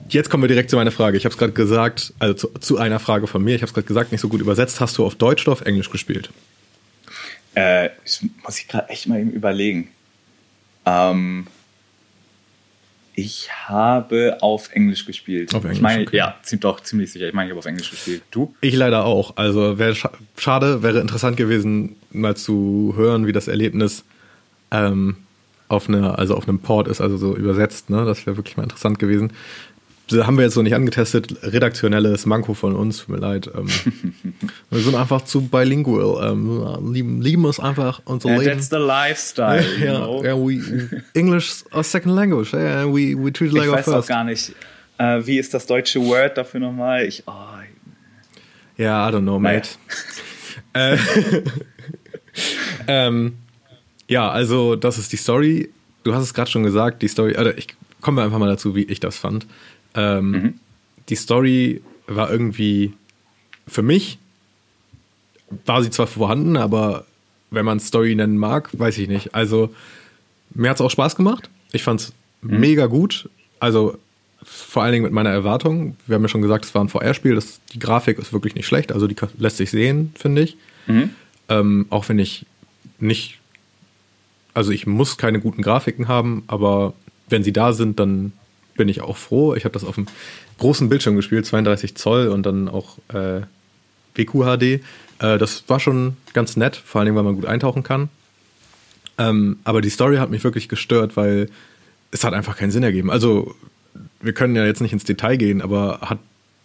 jetzt 0.09 0.31
kommen 0.31 0.43
wir 0.43 0.49
direkt 0.49 0.71
zu 0.71 0.77
meiner 0.77 0.91
Frage. 0.91 1.17
Ich 1.17 1.25
habe 1.25 1.33
es 1.33 1.39
gerade 1.39 1.53
gesagt, 1.53 2.13
also 2.19 2.35
zu, 2.35 2.49
zu, 2.59 2.79
einer 2.79 2.99
Frage 2.99 3.27
von 3.27 3.43
mir. 3.43 3.55
Ich 3.55 3.63
habe 3.63 3.69
es 3.69 3.75
gerade 3.75 3.87
gesagt, 3.87 4.13
nicht 4.13 4.21
so 4.21 4.29
gut 4.29 4.41
übersetzt. 4.41 4.81
Hast 4.81 4.99
du 4.99 5.05
auf 5.05 5.15
Deutsch 5.15 5.47
oder 5.47 5.53
auf 5.53 5.61
Englisch 5.63 5.91
gespielt? 5.91 6.31
Äh, 7.55 7.91
muss 8.43 8.59
ich 8.59 8.69
gerade 8.69 8.89
echt 8.89 9.07
mal 9.07 9.21
eben 9.21 9.31
überlegen. 9.31 9.89
Ähm, 10.87 11.47
ich 13.19 13.51
habe 13.51 14.39
auf 14.43 14.71
Englisch 14.73 15.05
gespielt. 15.05 15.53
Auf 15.53 15.65
Englisch, 15.65 15.79
ich 15.79 15.83
meine, 15.83 16.03
okay. 16.03 16.17
ja, 16.17 16.37
doch 16.61 16.81
ziemlich 16.81 17.11
sicher. 17.11 17.27
Ich 17.27 17.35
meine, 17.35 17.49
ich 17.49 17.51
habe 17.51 17.59
auf 17.59 17.67
Englisch 17.67 17.91
gespielt. 17.91 18.23
Du? 18.31 18.55
Ich 18.61 18.77
leider 18.77 19.05
auch. 19.05 19.37
Also 19.37 19.77
wäre 19.77 19.97
scha 19.97 20.13
schade, 20.37 20.85
wäre 20.85 21.01
interessant 21.01 21.37
gewesen, 21.37 21.97
mal 22.13 22.37
zu 22.37 22.95
hören, 22.97 23.27
wie 23.27 23.33
das 23.33 23.49
Erlebnis 23.49 24.05
ähm, 24.71 25.17
auf 25.67 25.89
einer, 25.89 26.17
also 26.17 26.37
auf 26.37 26.49
einem 26.49 26.61
Port 26.61 26.87
ist, 26.87 27.01
also 27.01 27.17
so 27.17 27.35
übersetzt. 27.35 27.91
Ne? 27.91 28.05
Das 28.05 28.25
wäre 28.25 28.37
wirklich 28.37 28.57
mal 28.57 28.63
interessant 28.63 29.01
gewesen 29.01 29.33
haben 30.13 30.37
wir 30.37 30.45
jetzt 30.45 30.57
noch 30.57 30.63
nicht 30.63 30.75
angetestet. 30.75 31.35
Redaktionelles 31.43 32.27
Manko 32.27 32.55
von 32.55 32.75
uns, 32.75 32.99
tut 32.99 33.09
mir 33.11 33.19
leid. 33.19 33.51
Ähm, 33.55 33.69
wir 34.71 34.81
sind 34.81 34.95
einfach 34.95 35.23
zu 35.23 35.43
bilingual. 35.43 36.31
Ähm, 36.31 36.93
lieben, 36.93 37.23
lieben 37.23 37.45
es 37.47 37.61
einfach 37.61 38.01
unser 38.05 38.31
Leben. 38.31 38.45
That's 38.45 38.71
the 38.71 38.77
lifestyle. 38.77 39.65
ja, 39.85 39.99
know? 39.99 40.23
yeah, 40.23 40.35
we, 40.35 41.03
English 41.15 41.65
a 41.73 41.83
second 41.83 42.15
language. 42.15 42.53
Yeah, 42.53 42.87
we, 42.87 43.15
we 43.17 43.33
treat 43.33 43.51
it 43.51 43.57
like 43.57 43.67
ich 43.67 43.73
weiß 43.73 43.85
first. 43.85 43.97
auch 43.97 44.07
gar 44.07 44.25
nicht. 44.25 44.53
Uh, 45.01 45.25
wie 45.25 45.39
ist 45.39 45.55
das 45.55 45.67
deutsche 45.67 46.01
Word 46.01 46.37
dafür 46.37 46.61
nochmal? 46.61 47.05
Ich, 47.05 47.23
oh. 47.27 47.33
Ja, 48.79 49.09
I 49.09 49.13
don't 49.13 49.23
know, 49.23 49.39
mate. 49.39 49.71
Naja. 50.73 50.95
äh, 50.97 51.43
ähm, 52.87 53.35
ja, 54.07 54.31
also 54.31 54.77
das 54.77 54.99
ist 54.99 55.13
die 55.13 55.17
Story. 55.17 55.69
Du 56.05 56.15
hast 56.15 56.23
es 56.23 56.33
gerade 56.33 56.51
schon 56.51 56.63
gesagt, 56.63 57.03
die 57.03 57.09
Story. 57.09 57.35
Also 57.35 57.51
ich 57.51 57.69
komme 58.01 58.23
einfach 58.23 58.39
mal 58.39 58.49
dazu, 58.49 58.77
wie 58.77 58.85
ich 58.85 59.01
das 59.01 59.19
fand. 59.19 59.47
Ähm, 59.99 60.31
mhm. 60.31 60.55
Die 61.09 61.17
Story 61.17 61.83
war 62.07 62.31
irgendwie 62.31 62.93
für 63.67 63.83
mich, 63.83 64.19
war 65.67 65.83
sie 65.83 65.91
zwar 65.91 66.07
vorhanden, 66.07 66.57
aber 66.57 67.05
wenn 67.51 67.65
man 67.65 67.81
Story 67.81 68.15
nennen 68.15 68.39
mag, 68.39 68.71
weiß 68.79 68.99
ich 68.99 69.09
nicht. 69.09 69.35
Also 69.35 69.75
mir 70.55 70.71
hat 70.71 70.77
es 70.77 70.81
auch 70.81 70.91
Spaß 70.91 71.17
gemacht. 71.17 71.51
Ich 71.73 71.83
fand 71.83 72.01
es 72.01 72.13
mhm. 72.43 72.61
mega 72.61 72.87
gut. 72.87 73.29
Also 73.59 73.99
vor 74.45 74.83
allen 74.83 74.93
Dingen 74.93 75.05
mit 75.05 75.13
meiner 75.13 75.31
Erwartung. 75.31 75.97
Wir 76.07 76.15
haben 76.15 76.23
ja 76.23 76.29
schon 76.29 76.43
gesagt, 76.43 76.65
es 76.65 76.75
war 76.75 76.85
ein 76.85 76.89
VR-Spiel. 76.89 77.39
Die 77.73 77.79
Grafik 77.79 78.19
ist 78.19 78.33
wirklich 78.33 78.55
nicht 78.55 78.67
schlecht. 78.67 78.93
Also 78.93 79.07
die 79.07 79.17
lässt 79.39 79.57
sich 79.57 79.71
sehen, 79.71 80.13
finde 80.17 80.43
ich. 80.43 80.57
Mhm. 80.87 81.11
Ähm, 81.49 81.87
auch 81.91 82.09
wenn 82.09 82.19
ich 82.19 82.47
nicht, 83.01 83.39
also 84.55 84.71
ich 84.71 84.87
muss 84.87 85.19
keine 85.19 85.41
guten 85.41 85.63
Grafiken 85.63 86.09
haben, 86.09 86.45
aber 86.47 86.95
wenn 87.29 87.43
sie 87.43 87.53
da 87.53 87.73
sind, 87.73 87.99
dann 87.99 88.33
bin 88.79 88.89
ich 88.89 89.03
auch 89.03 89.19
froh. 89.19 89.55
Ich 89.55 89.65
habe 89.65 89.75
das 89.75 89.85
auf 89.85 89.97
dem 89.97 90.07
großen 90.57 90.89
Bildschirm 90.89 91.17
gespielt, 91.17 91.45
32 91.45 91.95
Zoll 91.97 92.29
und 92.29 92.45
dann 92.45 92.69
auch 92.69 92.97
äh, 93.09 93.43
WQHD. 94.15 94.63
Äh, 94.63 94.81
das 95.19 95.65
war 95.69 95.79
schon 95.79 96.17
ganz 96.33 96.57
nett, 96.57 96.77
vor 96.77 97.01
allen 97.01 97.07
Dingen, 97.07 97.17
weil 97.17 97.25
man 97.25 97.35
gut 97.35 97.45
eintauchen 97.45 97.83
kann. 97.83 98.09
Ähm, 99.19 99.59
aber 99.65 99.83
die 99.83 99.91
Story 99.91 100.17
hat 100.17 100.31
mich 100.31 100.45
wirklich 100.45 100.71
gestört, 100.71 101.17
weil 101.17 101.51
es 102.11 102.25
hat 102.25 102.33
einfach 102.33 102.57
keinen 102.57 102.71
Sinn 102.71 102.83
ergeben. 102.83 103.11
Also, 103.11 103.55
wir 104.23 104.33
können 104.33 104.57
ja 104.57 104.65
jetzt 104.65 104.81
nicht 104.81 104.93
ins 104.93 105.05
Detail 105.05 105.37
gehen, 105.37 105.61
aber 105.61 106.01
hat 106.03 106.19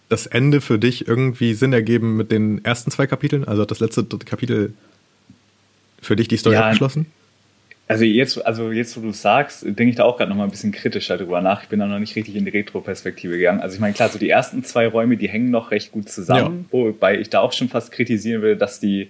das 0.10 0.27
Ende 0.27 0.62
für 0.62 0.77
dich 0.77 1.08
irgendwie 1.08 1.53
Sinn 1.55 1.74
ergeben 1.74 2.15
mit 2.15 2.32
den 2.32 2.63
ersten 2.63 2.91
zwei 2.91 3.08
Kapiteln? 3.08 3.43
Also 3.46 3.63
hat 3.63 3.72
das 3.72 3.79
letzte 3.79 4.05
Kapitel 4.05 4.74
für 6.01 6.15
dich 6.15 6.27
die 6.27 6.38
Story 6.38 6.55
ja, 6.55 6.65
abgeschlossen? 6.65 7.08
Also 7.88 8.06
jetzt, 8.06 8.46
also 8.46 8.72
jetzt, 8.72 8.96
wo 8.98 9.02
du 9.02 9.12
sagst, 9.12 9.63
denke 9.63 9.90
ich 9.90 9.96
da 9.96 10.06
auch 10.06 10.18
gerade 10.18 10.30
noch 10.30 10.38
mal 10.38 10.46
ein 10.46 10.52
bisschen 10.52 10.72
kritischer 10.72 11.18
drüber 11.18 11.42
nach. 11.42 11.63
Ich 11.63 11.70
bin 11.70 11.80
da 11.80 11.86
noch 11.86 12.00
nicht 12.00 12.16
richtig 12.16 12.36
in 12.36 12.46
die 12.46 12.52
Retro-Perspektive 12.52 13.38
gegangen. 13.38 13.60
Also 13.60 13.75
ich 13.75 13.82
meine, 13.82 13.94
klar, 13.94 14.08
so 14.10 14.18
die 14.18 14.30
ersten 14.30 14.63
zwei 14.63 14.88
Räume, 14.88 15.18
die 15.18 15.28
hängen 15.28 15.52
noch 15.52 15.72
recht 15.72 15.92
gut 15.92 16.10
zusammen, 16.10 16.66
ja. 16.72 16.80
wobei 16.80 17.20
ich 17.20 17.30
da 17.30 17.42
auch 17.42 17.52
schon 17.52 17.68
fast 17.68 17.92
kritisieren 17.92 18.42
will, 18.42 18.56
dass 18.56 18.80
die, 18.80 19.10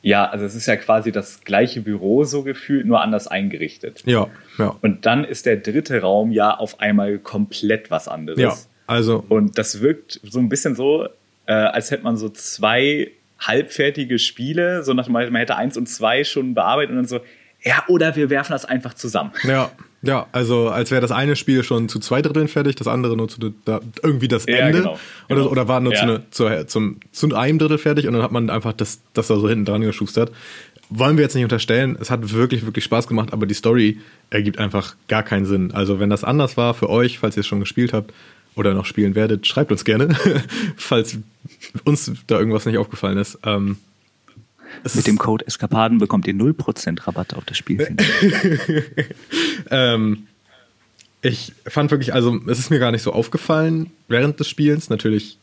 ja, 0.00 0.26
also 0.26 0.46
es 0.46 0.54
ist 0.54 0.66
ja 0.66 0.76
quasi 0.76 1.12
das 1.12 1.42
gleiche 1.42 1.82
Büro 1.82 2.24
so 2.24 2.42
gefühlt, 2.42 2.86
nur 2.86 3.02
anders 3.02 3.28
eingerichtet. 3.28 4.02
Ja, 4.06 4.28
ja. 4.58 4.74
Und 4.80 5.04
dann 5.04 5.24
ist 5.24 5.44
der 5.44 5.58
dritte 5.58 6.00
Raum 6.00 6.32
ja 6.32 6.56
auf 6.56 6.80
einmal 6.80 7.18
komplett 7.18 7.90
was 7.90 8.08
anderes. 8.08 8.40
Ja, 8.40 8.56
also. 8.86 9.22
Und 9.28 9.58
das 9.58 9.82
wirkt 9.82 10.18
so 10.22 10.38
ein 10.38 10.48
bisschen 10.48 10.74
so, 10.74 11.08
äh, 11.44 11.52
als 11.52 11.90
hätte 11.90 12.04
man 12.04 12.16
so 12.16 12.30
zwei 12.30 13.10
halbfertige 13.38 14.18
Spiele, 14.18 14.82
so 14.82 14.94
nach 14.94 15.04
dem 15.04 15.12
man 15.12 15.36
hätte 15.36 15.56
eins 15.56 15.76
und 15.76 15.88
zwei 15.88 16.24
schon 16.24 16.54
bearbeitet 16.54 16.90
und 16.90 16.96
dann 16.96 17.06
so, 17.06 17.20
ja, 17.62 17.84
oder 17.88 18.16
wir 18.16 18.30
werfen 18.30 18.52
das 18.52 18.64
einfach 18.64 18.94
zusammen. 18.94 19.32
Ja, 19.42 19.70
ja, 20.00 20.28
also 20.30 20.68
als 20.68 20.92
wäre 20.92 21.00
das 21.00 21.10
eine 21.10 21.34
Spiel 21.34 21.64
schon 21.64 21.88
zu 21.88 21.98
zwei 21.98 22.22
Dritteln 22.22 22.46
fertig, 22.46 22.76
das 22.76 22.86
andere 22.86 23.16
nur 23.16 23.28
zu 23.28 23.52
da, 23.64 23.80
irgendwie 24.02 24.28
das 24.28 24.44
Ende. 24.44 24.60
Ja, 24.60 24.70
genau, 24.70 24.98
genau. 25.26 25.40
Oder, 25.40 25.50
oder 25.50 25.68
war 25.68 25.80
nur 25.80 25.92
ja. 25.92 25.98
zu, 25.98 26.06
ne, 26.06 26.22
zu, 26.30 26.66
zum, 26.66 27.00
zu 27.10 27.34
einem 27.34 27.58
Drittel 27.58 27.78
fertig 27.78 28.06
und 28.06 28.12
dann 28.12 28.22
hat 28.22 28.30
man 28.30 28.48
einfach 28.48 28.72
das, 28.72 29.00
das 29.12 29.26
da 29.26 29.36
so 29.36 29.48
hinten 29.48 29.64
dran 29.64 29.80
geschustert. 29.80 30.30
Wollen 30.88 31.16
wir 31.16 31.22
jetzt 31.22 31.34
nicht 31.34 31.44
unterstellen, 31.44 31.98
es 32.00 32.10
hat 32.10 32.32
wirklich, 32.32 32.64
wirklich 32.64 32.84
Spaß 32.84 33.08
gemacht, 33.08 33.32
aber 33.32 33.44
die 33.44 33.54
Story 33.54 33.98
ergibt 34.30 34.58
einfach 34.58 34.94
gar 35.08 35.24
keinen 35.24 35.44
Sinn. 35.44 35.72
Also 35.72 35.98
wenn 35.98 36.10
das 36.10 36.22
anders 36.22 36.56
war 36.56 36.74
für 36.74 36.88
euch, 36.88 37.18
falls 37.18 37.36
ihr 37.36 37.40
es 37.40 37.46
schon 37.46 37.60
gespielt 37.60 37.92
habt 37.92 38.14
oder 38.54 38.74
noch 38.74 38.86
spielen 38.86 39.16
werdet, 39.16 39.46
schreibt 39.46 39.72
uns 39.72 39.84
gerne, 39.84 40.16
falls 40.76 41.18
uns 41.84 42.12
da 42.28 42.38
irgendwas 42.38 42.66
nicht 42.66 42.78
aufgefallen 42.78 43.18
ist. 43.18 43.38
Ähm, 43.44 43.78
mit 44.94 45.06
dem 45.06 45.18
Code 45.18 45.46
Eskapaden 45.46 45.98
bekommt 45.98 46.26
ihr 46.26 46.34
0% 46.34 47.06
Rabatt 47.06 47.34
auf 47.34 47.44
das 47.44 47.56
Spiel. 47.56 47.86
ähm, 49.70 50.26
ich 51.22 51.52
fand 51.66 51.90
wirklich, 51.90 52.14
also 52.14 52.40
es 52.46 52.58
ist 52.58 52.70
mir 52.70 52.78
gar 52.78 52.92
nicht 52.92 53.02
so 53.02 53.12
aufgefallen 53.12 53.90
während 54.08 54.38
des 54.40 54.48
Spiels. 54.48 54.88
Natürlich 54.88 55.38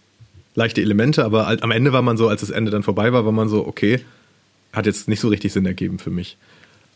leichte 0.56 0.82
Elemente, 0.82 1.26
aber 1.26 1.48
am 1.62 1.72
Ende 1.72 1.94
war 1.94 2.02
man 2.02 2.18
so, 2.18 2.28
als 2.28 2.42
das 2.42 2.50
Ende 2.50 2.72
dann 2.72 2.84
vorbei 2.84 3.12
war, 3.12 3.26
war 3.26 3.32
man 3.32 3.50
so, 3.50 3.68
okay, 3.68 4.00
hat 4.72 4.86
jetzt 4.86 5.08
nicht 5.08 5.20
so 5.20 5.28
richtig 5.28 5.54
Sinn 5.54 5.66
ergeben 5.66 6.00
für 6.00 6.12
mich. 6.12 6.38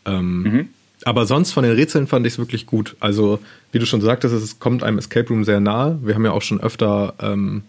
Ähm, 0.06 0.42
mhm. 0.42 0.68
Aber 1.04 1.26
sonst 1.26 1.52
von 1.52 1.64
den 1.64 1.72
Rätseln 1.72 2.06
fand 2.06 2.26
ich 2.26 2.34
es 2.34 2.38
wirklich 2.38 2.66
gut. 2.66 2.96
Also, 3.00 3.38
wie 3.72 3.78
du 3.78 3.86
schon 3.86 4.00
sagtest, 4.00 4.34
es 4.34 4.58
kommt 4.58 4.82
einem 4.82 4.98
Escape 4.98 5.28
Room 5.28 5.44
sehr 5.44 5.60
nahe. 5.60 5.98
Wir 6.02 6.14
haben 6.14 6.24
ja 6.24 6.32
auch 6.32 6.42
schon 6.42 6.60
öfter 6.60 7.14
ähm, 7.20 7.62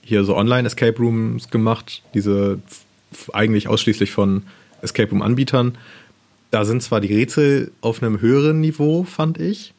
hier 0.00 0.24
so 0.24 0.36
Online-Escape 0.36 0.98
Rooms 0.98 1.50
gemacht, 1.50 2.02
diese 2.14 2.60
eigentlich 3.32 3.68
ausschließlich 3.68 4.10
von 4.10 4.42
Escape 4.82 5.10
Room-Anbietern. 5.10 5.78
Da 6.50 6.64
sind 6.64 6.82
zwar 6.82 7.00
die 7.00 7.12
Rätsel 7.12 7.72
auf 7.80 8.02
einem 8.02 8.20
höheren 8.20 8.60
Niveau, 8.60 9.04
fand 9.04 9.38
ich, 9.38 9.72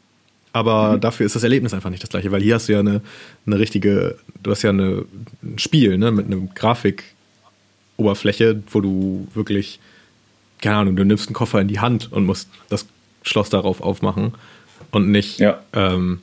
aber 0.54 0.94
mhm. 0.94 1.02
dafür 1.02 1.26
ist 1.26 1.36
das 1.36 1.44
Erlebnis 1.44 1.74
einfach 1.74 1.90
nicht 1.90 2.04
das 2.04 2.10
gleiche, 2.10 2.32
weil 2.32 2.42
hier 2.42 2.56
hast 2.56 2.68
du 2.68 2.74
ja 2.74 2.80
eine, 2.80 3.02
eine 3.46 3.60
richtige, 3.60 4.18
du 4.42 4.52
hast 4.52 4.64
ja 4.64 4.72
eine, 4.72 5.06
ein 5.44 5.60
Spiel 5.60 5.98
ne, 5.98 6.12
mit 6.12 6.26
einer 6.26 6.38
Grafikoberfläche, 6.56 8.64
wo 8.72 8.82
du 8.82 9.28
wirklich, 9.34 9.80
keine 10.62 10.78
Ahnung, 10.78 10.96
du 10.96 11.06
nimmst 11.06 11.28
einen 11.28 11.36
Koffer 11.36 11.62
in 11.62 11.68
die 11.68 11.80
Hand 11.80 12.12
und 12.12 12.26
musst 12.26 12.50
das 12.70 12.88
Schloss 13.22 13.50
darauf 13.50 13.82
aufmachen 13.82 14.34
und 14.92 15.12
nicht 15.12 15.40
ja. 15.40 15.62
ähm, 15.74 16.22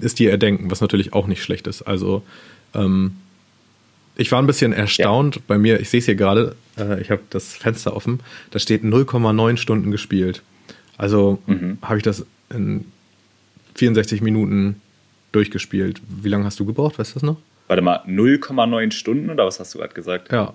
ist 0.00 0.18
dir 0.18 0.30
erdenken, 0.30 0.70
was 0.70 0.80
natürlich 0.80 1.12
auch 1.12 1.26
nicht 1.26 1.42
schlecht 1.42 1.66
ist. 1.66 1.82
Also 1.82 2.22
ähm, 2.74 3.16
ich 4.18 4.30
war 4.32 4.42
ein 4.42 4.46
bisschen 4.46 4.74
erstaunt. 4.74 5.36
Ja. 5.36 5.42
Bei 5.46 5.56
mir, 5.56 5.80
ich 5.80 5.88
sehe 5.88 6.00
es 6.00 6.04
hier 6.04 6.16
gerade, 6.16 6.54
äh, 6.76 7.00
ich 7.00 7.10
habe 7.10 7.22
das 7.30 7.54
Fenster 7.54 7.96
offen, 7.96 8.20
da 8.50 8.58
steht 8.58 8.82
0,9 8.82 9.56
Stunden 9.56 9.90
gespielt. 9.90 10.42
Also 10.98 11.40
mhm. 11.46 11.78
habe 11.80 11.96
ich 11.96 12.02
das 12.02 12.26
in 12.50 12.84
64 13.76 14.20
Minuten 14.20 14.82
durchgespielt. 15.32 16.02
Wie 16.08 16.28
lange 16.28 16.44
hast 16.44 16.58
du 16.58 16.66
gebraucht? 16.66 16.98
Weißt 16.98 17.12
du 17.12 17.14
das 17.14 17.22
noch? 17.22 17.36
Warte 17.68 17.82
mal, 17.82 18.02
0,9 18.06 18.90
Stunden 18.92 19.30
oder 19.30 19.46
was 19.46 19.60
hast 19.60 19.74
du 19.74 19.78
gerade 19.78 19.94
gesagt? 19.94 20.32
Ja. 20.32 20.54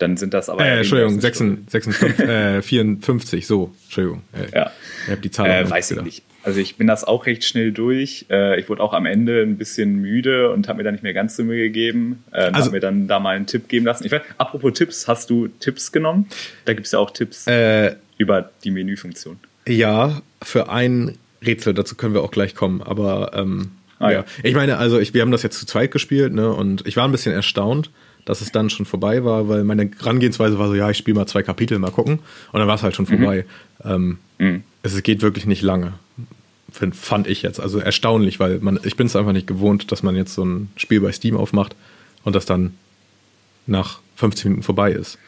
Dann 0.00 0.16
sind 0.16 0.34
das 0.34 0.48
aber. 0.48 0.64
Äh, 0.64 0.78
Entschuldigung, 0.78 1.20
56, 1.20 1.70
56 1.70 2.28
äh, 2.28 2.62
54, 2.62 3.46
so, 3.46 3.72
Entschuldigung. 3.84 4.22
Äh, 4.32 4.56
ja. 4.56 4.72
Ich 5.04 5.10
habe 5.10 5.20
die 5.20 5.30
Zahl. 5.30 5.50
Äh, 5.50 5.70
weiß 5.70 5.90
ich 5.92 6.02
nicht. 6.02 6.22
Also 6.42 6.58
ich 6.58 6.76
bin 6.76 6.86
das 6.86 7.04
auch 7.04 7.26
recht 7.26 7.44
schnell 7.44 7.70
durch. 7.70 8.24
Äh, 8.30 8.58
ich 8.58 8.68
wurde 8.70 8.82
auch 8.82 8.94
am 8.94 9.04
Ende 9.04 9.42
ein 9.42 9.58
bisschen 9.58 9.96
müde 9.96 10.50
und 10.50 10.68
habe 10.68 10.78
mir 10.78 10.84
da 10.84 10.92
nicht 10.92 11.02
mehr 11.02 11.12
ganz 11.12 11.36
so 11.36 11.44
Mühe 11.44 11.64
gegeben. 11.64 12.24
Äh, 12.32 12.44
also, 12.44 12.60
habe 12.60 12.70
mir 12.70 12.80
dann 12.80 13.08
da 13.08 13.20
mal 13.20 13.36
einen 13.36 13.46
Tipp 13.46 13.68
geben 13.68 13.84
lassen. 13.84 14.06
Ich 14.06 14.12
weiß, 14.12 14.22
apropos 14.38 14.72
Tipps, 14.72 15.06
hast 15.06 15.28
du 15.28 15.48
Tipps 15.48 15.92
genommen? 15.92 16.28
Da 16.64 16.72
gibt 16.72 16.86
es 16.86 16.92
ja 16.92 16.98
auch 16.98 17.10
Tipps 17.10 17.46
äh, 17.46 17.94
über 18.16 18.50
die 18.64 18.70
Menüfunktion. 18.70 19.38
Ja, 19.68 20.22
für 20.42 20.70
ein 20.70 21.18
Rätsel, 21.44 21.74
dazu 21.74 21.94
können 21.94 22.14
wir 22.14 22.22
auch 22.22 22.30
gleich 22.30 22.54
kommen. 22.54 22.80
Aber 22.80 23.32
ähm, 23.34 23.72
ah, 23.98 24.10
ja. 24.10 24.24
ich 24.42 24.54
meine, 24.54 24.78
also 24.78 24.98
ich, 24.98 25.12
wir 25.12 25.20
haben 25.20 25.32
das 25.32 25.42
jetzt 25.42 25.58
zu 25.58 25.66
zweit 25.66 25.90
gespielt, 25.90 26.32
ne? 26.32 26.50
Und 26.50 26.86
ich 26.86 26.96
war 26.96 27.06
ein 27.06 27.12
bisschen 27.12 27.34
erstaunt, 27.34 27.90
dass 28.24 28.40
es 28.40 28.52
dann 28.52 28.70
schon 28.70 28.86
vorbei 28.86 29.24
war, 29.24 29.48
weil 29.48 29.64
meine 29.64 29.90
Herangehensweise 29.98 30.58
war 30.58 30.68
so, 30.68 30.74
ja, 30.74 30.90
ich 30.90 30.98
spiele 30.98 31.16
mal 31.16 31.26
zwei 31.26 31.42
Kapitel, 31.42 31.78
mal 31.78 31.90
gucken. 31.90 32.20
Und 32.52 32.58
dann 32.58 32.68
war 32.68 32.76
es 32.76 32.82
halt 32.82 32.94
schon 32.94 33.06
mhm. 33.06 33.18
vorbei. 33.18 33.44
Ähm, 33.84 34.18
mhm. 34.38 34.62
Es 34.82 35.02
geht 35.02 35.22
wirklich 35.22 35.46
nicht 35.46 35.62
lange 35.62 35.94
fand 36.92 37.26
ich 37.26 37.42
jetzt. 37.42 37.60
Also 37.60 37.78
erstaunlich, 37.78 38.40
weil 38.40 38.58
man, 38.58 38.78
ich 38.84 38.96
bin 38.96 39.06
es 39.06 39.16
einfach 39.16 39.32
nicht 39.32 39.46
gewohnt, 39.46 39.92
dass 39.92 40.02
man 40.02 40.16
jetzt 40.16 40.34
so 40.34 40.44
ein 40.44 40.70
Spiel 40.76 41.00
bei 41.00 41.12
Steam 41.12 41.36
aufmacht 41.36 41.74
und 42.24 42.36
das 42.36 42.46
dann 42.46 42.74
nach 43.66 44.00
15 44.16 44.50
Minuten 44.50 44.62
vorbei 44.62 44.92
ist. 44.92 45.18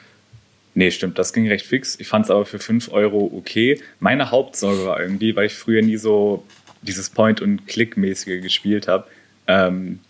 Nee, 0.74 0.90
stimmt, 0.90 1.18
das 1.18 1.32
ging 1.32 1.48
recht 1.48 1.66
fix. 1.66 1.98
Ich 2.00 2.08
fand 2.08 2.24
es 2.24 2.30
aber 2.30 2.46
für 2.46 2.58
5 2.58 2.92
Euro 2.92 3.30
okay. 3.36 3.80
Meine 4.00 4.30
Hauptsorge 4.30 4.86
war 4.86 5.00
irgendwie, 5.00 5.36
weil 5.36 5.46
ich 5.46 5.54
früher 5.54 5.82
nie 5.82 5.98
so 5.98 6.46
dieses 6.80 7.10
Point-and-Click-mäßige 7.10 8.40
gespielt 8.40 8.88
habe. 8.88 9.06
Ähm, 9.46 10.00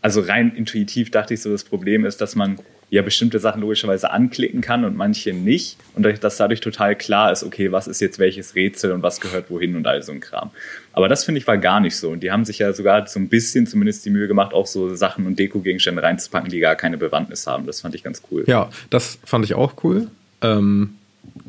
also 0.00 0.20
rein 0.20 0.54
intuitiv 0.54 1.10
dachte 1.10 1.34
ich 1.34 1.42
so, 1.42 1.50
das 1.50 1.64
Problem 1.64 2.04
ist, 2.04 2.20
dass 2.20 2.36
man 2.36 2.58
ja 2.90 3.02
bestimmte 3.02 3.38
Sachen 3.38 3.60
logischerweise 3.60 4.10
anklicken 4.10 4.60
kann 4.60 4.84
und 4.84 4.96
manche 4.96 5.32
nicht. 5.34 5.76
Und 5.94 6.06
dass 6.22 6.36
dadurch 6.36 6.60
total 6.60 6.96
klar 6.96 7.30
ist, 7.30 7.44
okay, 7.44 7.70
was 7.70 7.86
ist 7.86 8.00
jetzt 8.00 8.18
welches 8.18 8.54
Rätsel 8.54 8.92
und 8.92 9.02
was 9.02 9.20
gehört 9.20 9.50
wohin 9.50 9.76
und 9.76 9.86
all 9.86 10.02
so 10.02 10.12
ein 10.12 10.20
Kram. 10.20 10.50
Aber 10.92 11.08
das 11.08 11.24
finde 11.24 11.40
ich 11.40 11.46
war 11.46 11.58
gar 11.58 11.80
nicht 11.80 11.96
so. 11.96 12.10
Und 12.10 12.22
die 12.22 12.30
haben 12.30 12.44
sich 12.44 12.60
ja 12.60 12.72
sogar 12.72 13.06
so 13.06 13.20
ein 13.20 13.28
bisschen 13.28 13.66
zumindest 13.66 14.04
die 14.06 14.10
Mühe 14.10 14.26
gemacht, 14.26 14.54
auch 14.54 14.66
so 14.66 14.94
Sachen 14.94 15.26
und 15.26 15.38
Deko-Gegenstände 15.38 16.02
reinzupacken, 16.02 16.50
die 16.50 16.60
gar 16.60 16.76
keine 16.76 16.96
Bewandtnis 16.96 17.46
haben. 17.46 17.66
Das 17.66 17.82
fand 17.82 17.94
ich 17.94 18.02
ganz 18.02 18.22
cool. 18.30 18.44
Ja, 18.46 18.70
das 18.90 19.18
fand 19.24 19.44
ich 19.44 19.54
auch 19.54 19.84
cool. 19.84 20.08
Ähm, 20.40 20.94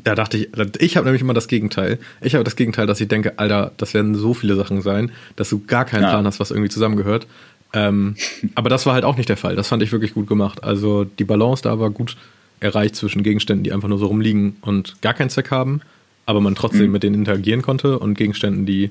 da 0.04 0.14
dachte 0.14 0.36
ich, 0.36 0.48
ich 0.78 0.96
habe 0.96 1.06
nämlich 1.06 1.22
immer 1.22 1.34
das 1.34 1.48
Gegenteil. 1.48 1.98
Ich 2.20 2.34
habe 2.34 2.44
das 2.44 2.56
Gegenteil, 2.56 2.86
dass 2.86 3.00
ich 3.00 3.08
denke, 3.08 3.38
Alter, 3.38 3.72
das 3.76 3.94
werden 3.94 4.14
so 4.14 4.34
viele 4.34 4.56
Sachen 4.56 4.82
sein, 4.82 5.10
dass 5.36 5.48
du 5.48 5.64
gar 5.64 5.84
keinen 5.84 6.02
ja. 6.02 6.10
Plan 6.10 6.26
hast, 6.26 6.40
was 6.40 6.50
irgendwie 6.50 6.70
zusammengehört. 6.70 7.26
Ähm, 7.72 8.16
aber 8.54 8.68
das 8.68 8.86
war 8.86 8.94
halt 8.94 9.04
auch 9.04 9.16
nicht 9.16 9.28
der 9.28 9.36
Fall. 9.36 9.56
Das 9.56 9.68
fand 9.68 9.82
ich 9.82 9.92
wirklich 9.92 10.14
gut 10.14 10.26
gemacht. 10.26 10.64
Also 10.64 11.04
die 11.04 11.24
Balance 11.24 11.62
da 11.62 11.78
war 11.78 11.90
gut 11.90 12.16
erreicht 12.58 12.96
zwischen 12.96 13.22
Gegenständen, 13.22 13.64
die 13.64 13.72
einfach 13.72 13.88
nur 13.88 13.98
so 13.98 14.06
rumliegen 14.06 14.56
und 14.60 15.00
gar 15.02 15.14
keinen 15.14 15.30
Zweck 15.30 15.50
haben, 15.50 15.80
aber 16.26 16.40
man 16.40 16.54
trotzdem 16.54 16.86
mhm. 16.86 16.92
mit 16.92 17.02
denen 17.02 17.14
interagieren 17.14 17.62
konnte 17.62 17.98
und 17.98 18.14
Gegenständen, 18.14 18.66
die 18.66 18.90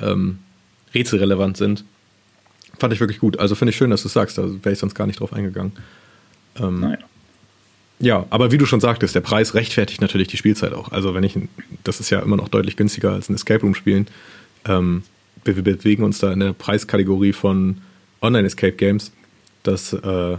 ähm, 0.00 0.38
rätselrelevant 0.94 1.56
sind. 1.56 1.84
Fand 2.78 2.92
ich 2.92 3.00
wirklich 3.00 3.18
gut. 3.18 3.38
Also 3.38 3.54
finde 3.54 3.70
ich 3.70 3.76
schön, 3.76 3.90
dass 3.90 4.02
du 4.02 4.08
sagst, 4.08 4.38
da 4.38 4.42
wäre 4.42 4.72
ich 4.72 4.78
sonst 4.78 4.94
gar 4.94 5.06
nicht 5.06 5.20
drauf 5.20 5.32
eingegangen. 5.32 5.72
Ähm, 6.58 6.80
Nein. 6.80 6.98
Ja, 8.00 8.26
aber 8.30 8.52
wie 8.52 8.58
du 8.58 8.66
schon 8.66 8.80
sagtest, 8.80 9.14
der 9.14 9.20
Preis 9.20 9.54
rechtfertigt 9.54 10.00
natürlich 10.00 10.28
die 10.28 10.36
Spielzeit 10.36 10.72
auch. 10.72 10.92
Also 10.92 11.14
wenn 11.14 11.24
ich, 11.24 11.36
das 11.82 11.98
ist 11.98 12.10
ja 12.10 12.20
immer 12.20 12.36
noch 12.36 12.48
deutlich 12.48 12.76
günstiger 12.76 13.12
als 13.12 13.28
ein 13.28 13.34
Escape 13.34 13.62
Room 13.62 13.74
spielen. 13.74 14.06
Ähm, 14.64 15.02
wir, 15.44 15.56
wir 15.56 15.64
bewegen 15.64 16.04
uns 16.04 16.18
da 16.18 16.32
in 16.32 16.40
der 16.40 16.52
Preiskategorie 16.52 17.32
von 17.32 17.78
Online-Escape-Games, 18.22 19.12
das 19.62 19.92
äh, 19.92 20.36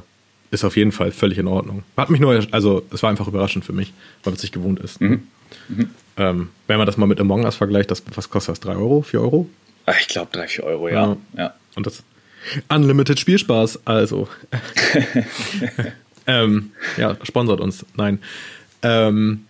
ist 0.51 0.63
auf 0.63 0.75
jeden 0.75 0.91
Fall 0.91 1.11
völlig 1.11 1.37
in 1.37 1.47
Ordnung. 1.47 1.83
Hat 1.97 2.09
mich 2.09 2.19
nur, 2.19 2.45
also 2.51 2.83
es 2.91 3.03
war 3.03 3.09
einfach 3.09 3.27
überraschend 3.27 3.65
für 3.65 3.73
mich, 3.73 3.93
weil 4.23 4.33
es 4.33 4.41
sich 4.41 4.51
gewohnt 4.51 4.79
ist. 4.79 4.99
Mhm. 5.01 5.27
Mhm. 5.67 5.89
Ähm, 6.17 6.49
wenn 6.67 6.77
man 6.77 6.85
das 6.85 6.97
mal 6.97 7.05
mit 7.05 7.19
Among 7.19 7.45
Us 7.45 7.55
vergleicht, 7.55 7.91
das, 7.91 8.03
was 8.15 8.29
kostet 8.29 8.53
das? 8.53 8.59
3 8.61 8.75
Euro? 8.75 9.01
4 9.01 9.21
Euro? 9.21 9.49
Ich 9.99 10.07
glaube 10.07 10.29
3, 10.31 10.47
4 10.47 10.63
Euro, 10.65 10.89
ja. 10.89 10.93
ja. 10.93 11.17
ja. 11.37 11.53
Und 11.75 11.85
das 11.85 12.03
Unlimited 12.69 13.19
Spielspaß, 13.19 13.81
also. 13.85 14.27
ähm, 16.27 16.71
ja, 16.97 17.17
sponsert 17.23 17.59
uns. 17.59 17.85
Nein. 17.95 18.19
Ähm, 18.81 19.45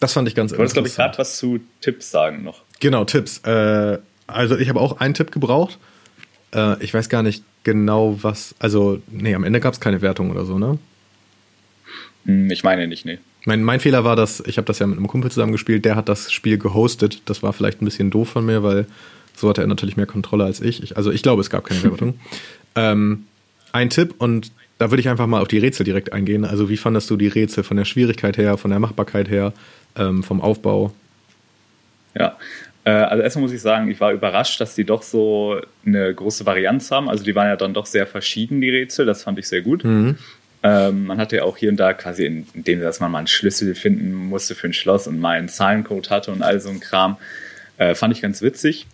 das 0.00 0.14
fand 0.14 0.28
ich 0.28 0.34
ganz 0.34 0.52
interessant. 0.52 0.56
Du 0.56 0.58
wolltest, 0.58 0.74
glaube 0.74 0.88
ich, 0.88 0.94
gerade 0.94 1.18
was 1.18 1.36
zu 1.36 1.60
Tipps 1.80 2.10
sagen 2.10 2.42
noch. 2.42 2.62
Genau, 2.80 3.04
Tipps. 3.04 3.38
Äh, 3.44 3.98
also 4.26 4.56
ich 4.56 4.68
habe 4.68 4.80
auch 4.80 4.98
einen 5.00 5.14
Tipp 5.14 5.30
gebraucht. 5.30 5.78
Äh, 6.54 6.82
ich 6.82 6.92
weiß 6.92 7.08
gar 7.08 7.22
nicht 7.22 7.44
genau, 7.64 8.18
was. 8.22 8.54
Also, 8.58 9.00
nee, 9.08 9.34
am 9.34 9.44
Ende 9.44 9.60
gab 9.60 9.74
es 9.74 9.80
keine 9.80 10.02
Wertung 10.02 10.30
oder 10.30 10.44
so, 10.44 10.58
ne? 10.58 10.78
Hm, 12.26 12.50
ich 12.50 12.64
meine 12.64 12.86
nicht, 12.86 13.04
nee. 13.04 13.18
Mein, 13.46 13.62
mein 13.62 13.80
Fehler 13.80 14.04
war, 14.04 14.16
dass 14.16 14.40
ich 14.46 14.58
habe 14.58 14.66
das 14.66 14.78
ja 14.78 14.86
mit 14.86 14.98
einem 14.98 15.06
Kumpel 15.06 15.30
zusammengespielt, 15.30 15.84
der 15.84 15.96
hat 15.96 16.08
das 16.08 16.30
Spiel 16.30 16.58
gehostet. 16.58 17.22
Das 17.24 17.42
war 17.42 17.52
vielleicht 17.52 17.80
ein 17.80 17.86
bisschen 17.86 18.10
doof 18.10 18.28
von 18.28 18.44
mir, 18.44 18.62
weil 18.62 18.86
so 19.34 19.48
hatte 19.48 19.62
er 19.62 19.66
natürlich 19.66 19.96
mehr 19.96 20.06
Kontrolle 20.06 20.44
als 20.44 20.60
ich. 20.60 20.82
ich 20.82 20.96
also 20.96 21.10
ich 21.10 21.22
glaube, 21.22 21.40
es 21.40 21.48
gab 21.48 21.64
keine 21.64 21.82
Wertung. 21.82 22.18
ähm, 22.76 23.24
ein 23.72 23.88
Tipp 23.88 24.14
und 24.18 24.52
da 24.78 24.90
würde 24.90 25.00
ich 25.00 25.08
einfach 25.08 25.26
mal 25.26 25.40
auf 25.40 25.48
die 25.48 25.58
Rätsel 25.58 25.84
direkt 25.84 26.12
eingehen. 26.12 26.44
Also 26.44 26.68
wie 26.68 26.76
fandest 26.76 27.08
du 27.10 27.16
die 27.16 27.28
Rätsel 27.28 27.64
von 27.64 27.76
der 27.76 27.84
Schwierigkeit 27.84 28.36
her, 28.36 28.56
von 28.56 28.70
der 28.70 28.80
Machbarkeit 28.80 29.28
her, 29.30 29.52
ähm, 29.96 30.22
vom 30.22 30.40
Aufbau? 30.40 30.92
Ja, 32.14 32.36
also 32.84 33.22
erstmal 33.22 33.42
muss 33.42 33.52
ich 33.52 33.60
sagen, 33.60 33.90
ich 33.90 34.00
war 34.00 34.12
überrascht, 34.12 34.60
dass 34.60 34.74
die 34.74 34.84
doch 34.84 35.02
so 35.02 35.60
eine 35.84 36.14
große 36.14 36.46
Varianz 36.46 36.90
haben. 36.90 37.10
Also 37.10 37.24
die 37.24 37.34
waren 37.34 37.46
ja 37.46 37.56
dann 37.56 37.74
doch 37.74 37.86
sehr 37.86 38.06
verschieden, 38.06 38.60
die 38.60 38.70
Rätsel. 38.70 39.06
Das 39.06 39.22
fand 39.22 39.38
ich 39.38 39.48
sehr 39.48 39.60
gut. 39.60 39.84
Mhm. 39.84 40.16
Ähm, 40.62 41.06
man 41.06 41.18
hatte 41.18 41.36
ja 41.36 41.44
auch 41.44 41.56
hier 41.56 41.70
und 41.70 41.76
da 41.76 41.92
quasi 41.94 42.26
in, 42.26 42.46
in 42.54 42.64
dem, 42.64 42.80
dass 42.80 43.00
man 43.00 43.10
mal 43.10 43.18
einen 43.18 43.26
Schlüssel 43.26 43.74
finden 43.74 44.12
musste 44.12 44.54
für 44.54 44.68
ein 44.68 44.72
Schloss 44.72 45.06
und 45.06 45.18
mal 45.18 45.38
einen 45.38 45.48
Zahlencode 45.48 46.10
hatte 46.10 46.32
und 46.32 46.42
all 46.42 46.60
so 46.60 46.68
ein 46.68 46.80
Kram. 46.80 47.16
Äh, 47.78 47.94
fand 47.94 48.14
ich 48.14 48.20
ganz 48.20 48.42
witzig. 48.42 48.86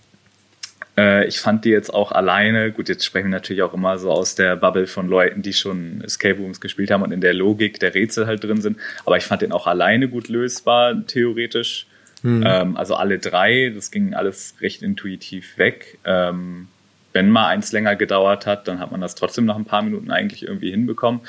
Äh, 0.97 1.27
ich 1.27 1.41
fand 1.41 1.65
die 1.65 1.71
jetzt 1.71 1.93
auch 1.93 2.13
alleine, 2.13 2.71
gut, 2.71 2.89
jetzt 2.89 3.05
sprechen 3.05 3.27
wir 3.27 3.33
natürlich 3.33 3.63
auch 3.63 3.75
immer 3.75 3.99
so 3.99 4.13
aus 4.13 4.37
der 4.37 4.55
Bubble 4.57 4.87
von 4.87 5.09
Leuten, 5.09 5.43
die 5.43 5.53
schon 5.53 6.03
Escape 6.05 6.39
Rooms 6.39 6.61
gespielt 6.61 6.91
haben 6.91 7.03
und 7.03 7.13
in 7.13 7.21
der 7.21 7.35
Logik 7.35 7.81
der 7.81 7.95
Rätsel 7.95 8.27
halt 8.27 8.45
drin 8.45 8.61
sind. 8.61 8.79
Aber 9.05 9.17
ich 9.17 9.25
fand 9.25 9.43
den 9.43 9.53
auch 9.53 9.67
alleine 9.67 10.09
gut 10.09 10.29
lösbar, 10.29 11.07
theoretisch. 11.07 11.87
Mhm. 12.23 12.45
Ähm, 12.47 12.77
also 12.77 12.95
alle 12.95 13.19
drei, 13.19 13.73
das 13.75 13.91
ging 13.91 14.15
alles 14.15 14.55
recht 14.61 14.83
intuitiv 14.83 15.59
weg. 15.59 15.99
Ähm, 16.05 16.69
wenn 17.13 17.31
mal 17.31 17.49
eins 17.49 17.73
länger 17.73 17.97
gedauert 17.97 18.47
hat, 18.47 18.69
dann 18.69 18.79
hat 18.79 18.91
man 18.91 19.01
das 19.01 19.15
trotzdem 19.15 19.47
nach 19.47 19.57
ein 19.57 19.65
paar 19.65 19.83
Minuten 19.83 20.11
eigentlich 20.11 20.43
irgendwie 20.43 20.71
hinbekommen. 20.71 21.23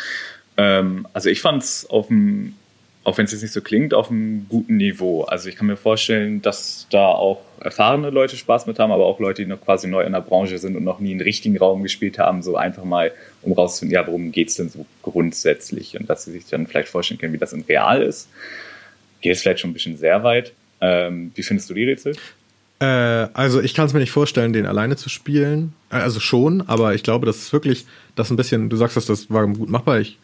Ähm, 0.58 1.08
also 1.14 1.30
ich 1.30 1.42
fand 1.42 1.64
es 1.64 1.90
auf 1.90 2.08
dem, 2.08 2.56
auch 3.04 3.18
wenn 3.18 3.24
es 3.24 3.32
jetzt 3.32 3.42
nicht 3.42 3.54
so 3.54 3.62
klingt, 3.62 3.94
auf 3.94 4.12
einem 4.12 4.48
guten 4.50 4.76
Niveau. 4.76 5.24
Also 5.24 5.48
ich 5.48 5.56
kann 5.56 5.68
mir 5.68 5.78
vorstellen, 5.78 6.42
dass 6.42 6.88
da 6.90 7.06
auch 7.06 7.42
erfahrene 7.62 8.10
Leute 8.10 8.36
Spaß 8.36 8.68
mit 8.68 8.80
haben, 8.80 8.92
aber 8.92 9.06
auch 9.06 9.20
Leute, 9.20 9.44
die 9.44 9.48
noch 9.48 9.62
quasi 9.62 9.88
neu 9.88 10.04
in 10.04 10.12
der 10.12 10.22
Branche 10.22 10.58
sind 10.58 10.76
und 10.76 10.84
noch 10.84 11.00
nie 11.00 11.12
einen 11.12 11.22
richtigen 11.22 11.58
Raum 11.58 11.84
gespielt 11.84 12.20
haben, 12.20 12.42
so 12.44 12.58
einfach 12.58 12.84
mal, 12.84 13.14
um 13.44 13.54
rauszufinden, 13.54 13.94
ja, 13.94 14.06
worum 14.06 14.34
geht 14.34 14.50
es 14.50 14.56
denn 14.56 14.68
so 14.68 14.86
grundsätzlich 15.04 15.98
und 15.98 16.10
dass 16.10 16.26
sie 16.26 16.34
sich 16.34 16.48
dann 16.48 16.68
vielleicht 16.68 16.90
vorstellen 16.90 17.20
können, 17.20 17.32
wie 17.34 17.38
das 17.38 17.54
in 17.54 17.62
real 17.62 18.02
ist. 18.02 18.28
Geht 19.22 19.32
es 19.32 19.42
vielleicht 19.42 19.62
schon 19.62 19.70
ein 19.70 19.74
bisschen 19.74 19.98
sehr 19.98 20.24
weit. 20.24 20.52
Ähm, 20.82 21.32
wie 21.36 21.44
findest 21.44 21.70
du 21.70 21.74
die 21.74 21.84
Rätsel? 21.84 22.16
Äh, 22.80 22.86
also 22.86 23.62
ich 23.62 23.74
kann 23.74 23.88
es 23.88 23.94
mir 23.94 24.00
nicht 24.00 24.12
vorstellen, 24.12 24.54
den 24.54 24.66
alleine 24.66 24.96
zu 24.96 25.10
spielen. 25.10 25.74
Äh, 25.90 25.96
also 25.96 26.20
schon, 26.20 26.62
aber 26.68 26.94
ich 26.94 27.04
glaube, 27.04 27.26
das 27.26 27.38
ist 27.38 27.54
wirklich, 27.54 27.86
das 28.16 28.30
ein 28.30 28.38
bisschen, 28.38 28.70
du 28.70 28.78
sagst, 28.78 28.98
dass 28.98 29.06
das 29.06 29.32
war 29.32 29.48
gut 29.48 29.70
machbar. 29.70 30.00
Ich, 30.00 30.18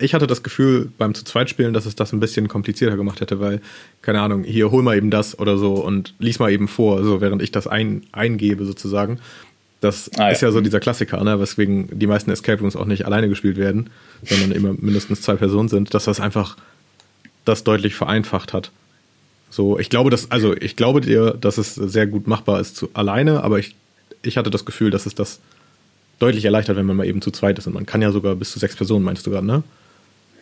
ich 0.00 0.14
hatte 0.14 0.26
das 0.26 0.42
Gefühl 0.42 0.90
beim 0.98 1.14
zu 1.14 1.24
zweit 1.24 1.50
spielen, 1.50 1.72
dass 1.72 1.86
es 1.86 1.96
das 1.96 2.12
ein 2.12 2.20
bisschen 2.20 2.48
komplizierter 2.48 2.96
gemacht 2.96 3.20
hätte, 3.20 3.40
weil, 3.40 3.60
keine 4.02 4.20
Ahnung, 4.20 4.44
hier 4.44 4.70
hol 4.70 4.82
mal 4.82 4.96
eben 4.96 5.10
das 5.10 5.38
oder 5.38 5.58
so 5.58 5.74
und 5.74 6.14
lies 6.18 6.38
mal 6.38 6.50
eben 6.50 6.68
vor, 6.68 7.04
so 7.04 7.20
während 7.20 7.42
ich 7.42 7.52
das 7.52 7.66
ein, 7.66 8.02
eingebe 8.12 8.64
sozusagen. 8.64 9.18
Das 9.80 10.10
ah, 10.18 10.30
ist 10.30 10.42
ja. 10.42 10.48
ja 10.48 10.52
so 10.52 10.60
dieser 10.60 10.80
Klassiker, 10.80 11.22
ne, 11.22 11.38
weswegen 11.38 11.88
die 11.96 12.08
meisten 12.08 12.32
Escape 12.32 12.60
Rooms 12.60 12.74
auch 12.74 12.86
nicht 12.86 13.06
alleine 13.06 13.28
gespielt 13.28 13.56
werden, 13.56 13.90
sondern 14.24 14.50
immer 14.50 14.74
mindestens 14.76 15.22
zwei 15.22 15.36
Personen 15.36 15.68
sind, 15.68 15.94
dass 15.94 16.04
das 16.04 16.18
einfach 16.18 16.56
das 17.44 17.62
deutlich 17.62 17.94
vereinfacht 17.94 18.52
hat. 18.52 18.72
So, 19.50 19.78
ich 19.78 19.90
glaube, 19.90 20.10
dass, 20.10 20.30
also 20.30 20.56
ich 20.56 20.76
glaube 20.76 21.00
dir, 21.00 21.36
dass 21.40 21.58
es 21.58 21.74
sehr 21.74 22.06
gut 22.06 22.26
machbar 22.26 22.60
ist 22.60 22.76
zu 22.76 22.90
alleine, 22.94 23.42
aber 23.42 23.58
ich, 23.58 23.74
ich 24.22 24.36
hatte 24.36 24.50
das 24.50 24.64
Gefühl, 24.64 24.90
dass 24.90 25.06
es 25.06 25.14
das 25.14 25.40
deutlich 26.18 26.44
erleichtert, 26.44 26.76
wenn 26.76 26.86
man 26.86 26.96
mal 26.96 27.06
eben 27.06 27.22
zu 27.22 27.30
zweit 27.30 27.58
ist. 27.58 27.66
Und 27.66 27.74
man 27.74 27.86
kann 27.86 28.02
ja 28.02 28.10
sogar 28.10 28.34
bis 28.34 28.52
zu 28.52 28.58
sechs 28.58 28.76
Personen, 28.76 29.04
meinst 29.04 29.26
du 29.26 29.30
gerade, 29.30 29.46
ne? 29.46 29.62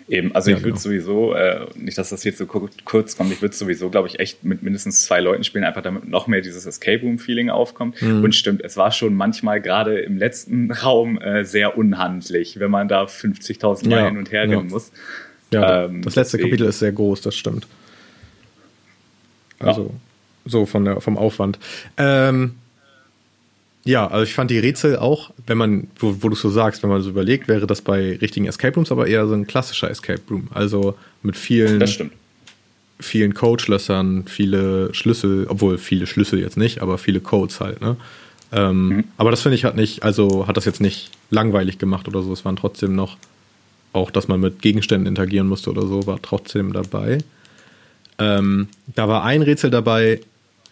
Eben, 0.09 0.33
also 0.37 0.51
ja, 0.51 0.57
ich 0.57 0.63
würde 0.63 0.73
genau. 0.73 0.83
sowieso, 0.83 1.35
äh, 1.35 1.67
nicht, 1.75 1.99
dass 1.99 2.11
das 2.11 2.23
jetzt 2.23 2.39
so 2.39 2.47
kurz 2.47 3.17
kommt, 3.17 3.33
ich 3.33 3.43
würde 3.43 3.57
sowieso, 3.57 3.91
glaube 3.91 4.07
ich, 4.07 4.21
echt 4.21 4.45
mit 4.45 4.63
mindestens 4.63 5.03
zwei 5.03 5.21
Leuten 5.21 5.43
spielen, 5.43 5.65
einfach 5.65 5.83
damit 5.83 6.09
noch 6.09 6.29
mehr 6.29 6.43
dieses 6.43 6.65
Escape 6.65 7.03
Room-Feeling 7.03 7.51
aufkommt. 7.51 8.01
Mhm. 8.01 8.23
Und 8.23 8.35
stimmt, 8.35 8.63
es 8.63 8.77
war 8.77 8.93
schon 8.93 9.15
manchmal 9.15 9.61
gerade 9.61 9.99
im 9.99 10.17
letzten 10.17 10.71
Raum 10.83 11.19
äh, 11.21 11.45
sehr 11.45 11.77
unhandlich, 11.77 12.61
wenn 12.61 12.71
man 12.71 12.87
da 12.87 13.05
50.000 13.05 13.89
Mal 13.89 13.99
ja, 13.99 14.07
hin 14.07 14.17
und 14.17 14.31
her 14.31 14.45
ja. 14.45 14.57
rennen 14.57 14.71
muss. 14.71 14.93
Ja, 15.53 15.87
ähm, 15.87 16.03
das 16.03 16.15
letzte 16.15 16.37
deswegen. 16.37 16.51
Kapitel 16.51 16.69
ist 16.69 16.79
sehr 16.79 16.93
groß, 16.93 17.23
das 17.23 17.35
stimmt. 17.35 17.67
Also 19.59 19.83
ja. 19.83 20.51
so 20.51 20.67
von 20.67 20.85
der, 20.85 21.01
vom 21.01 21.17
Aufwand. 21.17 21.59
Ähm, 21.97 22.53
ja, 23.85 24.09
also 24.09 24.25
ich 24.25 24.35
fand 24.35 24.51
die 24.51 24.59
Rätsel 24.59 24.97
auch, 24.97 25.31
wenn 25.47 25.57
man, 25.57 25.87
wo, 25.99 26.17
wo 26.21 26.29
du 26.29 26.35
so 26.35 26.51
sagst, 26.51 26.83
wenn 26.83 26.91
man 26.91 27.03
so 27.03 27.11
überlegt, 27.11 27.47
wäre 27.47 27.69
das 27.69 27.83
bei 27.83 28.17
richtigen 28.17 28.47
Escape 28.47 28.75
Rooms 28.75 28.91
aber 28.91 29.07
eher 29.07 29.27
so 29.29 29.35
ein 29.35 29.47
klassischer 29.47 29.89
Escape 29.89 30.23
Room. 30.29 30.49
Also 30.53 30.97
mit 31.23 31.37
vielen, 31.37 31.85
vielen 32.99 33.35
Codeschlössern, 33.35 34.25
viele 34.27 34.93
Schlüssel, 34.93 35.47
obwohl 35.49 35.79
viele 35.79 36.09
Schlüssel 36.09 36.41
jetzt 36.41 36.57
nicht, 36.57 36.83
aber 36.83 36.99
viele 36.99 37.21
Codes 37.21 37.61
halt, 37.61 37.81
ne? 37.81 37.97
Ähm, 38.53 38.89
mhm. 38.89 39.05
Aber 39.17 39.31
das 39.31 39.43
finde 39.43 39.57
ich 39.57 39.65
hat 39.65 39.77
nicht, 39.77 40.03
also 40.03 40.47
hat 40.47 40.57
das 40.57 40.65
jetzt 40.65 40.81
nicht 40.81 41.11
langweilig 41.31 41.79
gemacht 41.79 42.09
oder 42.09 42.23
so. 42.23 42.33
Es 42.33 42.45
waren 42.45 42.57
trotzdem 42.57 42.95
noch, 42.95 43.17
auch 43.93 44.11
dass 44.11 44.29
man 44.29 44.41
mit 44.41 44.63
Gegenständen 44.63 45.07
interagieren 45.07 45.49
musste 45.49 45.71
oder 45.71 45.87
so, 45.87 46.07
war 46.07 46.21
trotzdem 46.23 46.73
dabei. 46.73 47.19
Ähm, 48.19 48.69
da 48.95 49.09
war 49.09 49.25
ein 49.25 49.43
Rätsel 49.43 49.71
dabei, 49.71 50.21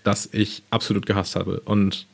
das 0.02 0.28
ich 0.32 0.62
absolut 0.70 1.06
gehasst 1.06 1.36
habe. 1.36 1.60
Und 1.64 2.06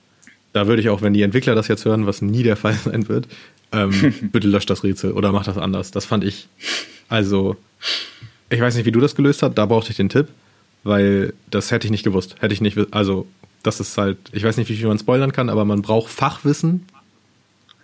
da 0.52 0.66
würde 0.66 0.82
ich 0.82 0.88
auch, 0.88 1.02
wenn 1.02 1.12
die 1.12 1.22
Entwickler 1.22 1.54
das 1.54 1.68
jetzt 1.68 1.84
hören, 1.84 2.06
was 2.06 2.22
nie 2.22 2.42
der 2.42 2.56
Fall 2.56 2.74
sein 2.84 3.08
wird, 3.08 3.28
ähm, 3.72 4.14
bitte 4.32 4.48
löscht 4.48 4.70
das 4.70 4.84
Rätsel 4.84 5.12
oder 5.12 5.32
macht 5.32 5.48
das 5.48 5.58
anders. 5.58 5.90
Das 5.90 6.04
fand 6.04 6.24
ich, 6.24 6.48
also, 7.08 7.56
ich 8.48 8.60
weiß 8.60 8.74
nicht, 8.74 8.86
wie 8.86 8.92
du 8.92 9.00
das 9.00 9.14
gelöst 9.14 9.42
hast, 9.42 9.54
da 9.54 9.66
brauchte 9.66 9.90
ich 9.90 9.96
den 9.96 10.08
Tipp, 10.08 10.28
weil 10.82 11.34
das 11.50 11.70
hätte 11.70 11.86
ich 11.86 11.90
nicht 11.90 12.04
gewusst. 12.04 12.36
Hätte 12.40 12.54
ich 12.54 12.60
nicht, 12.60 12.78
also, 12.90 13.26
das 13.62 13.78
ist 13.80 13.96
halt, 13.98 14.18
ich 14.32 14.42
weiß 14.42 14.56
nicht, 14.56 14.70
wie 14.70 14.76
viel 14.76 14.86
man 14.86 14.98
spoilern 14.98 15.32
kann, 15.32 15.50
aber 15.50 15.64
man 15.64 15.82
braucht 15.82 16.10
Fachwissen. 16.10 16.86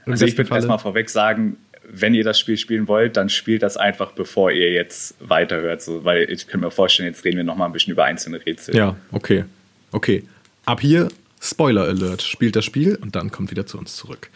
Also 0.06 0.24
ich 0.24 0.38
würde 0.38 0.54
erstmal 0.54 0.78
vorweg 0.78 1.10
sagen, 1.10 1.56
wenn 1.88 2.14
ihr 2.14 2.24
das 2.24 2.38
Spiel 2.38 2.56
spielen 2.56 2.88
wollt, 2.88 3.16
dann 3.16 3.28
spielt 3.28 3.62
das 3.62 3.76
einfach, 3.76 4.12
bevor 4.12 4.50
ihr 4.50 4.72
jetzt 4.72 5.14
weiterhört. 5.20 5.82
So, 5.82 6.04
weil 6.04 6.30
ich 6.30 6.46
könnte 6.46 6.66
mir 6.66 6.70
vorstellen, 6.70 7.08
jetzt 7.08 7.24
reden 7.24 7.36
wir 7.36 7.44
noch 7.44 7.56
mal 7.56 7.66
ein 7.66 7.72
bisschen 7.72 7.92
über 7.92 8.04
einzelne 8.04 8.44
Rätsel. 8.44 8.74
Ja, 8.76 8.96
okay. 9.12 9.44
Okay. 9.92 10.24
Ab 10.64 10.80
hier 10.80 11.08
Spoiler 11.40 11.84
Alert. 11.84 12.22
Spielt 12.22 12.56
das 12.56 12.64
Spiel 12.64 12.96
und 12.96 13.14
dann 13.14 13.30
kommt 13.30 13.50
wieder 13.50 13.66
zu 13.66 13.78
uns 13.78 13.96
zurück. 13.96 14.30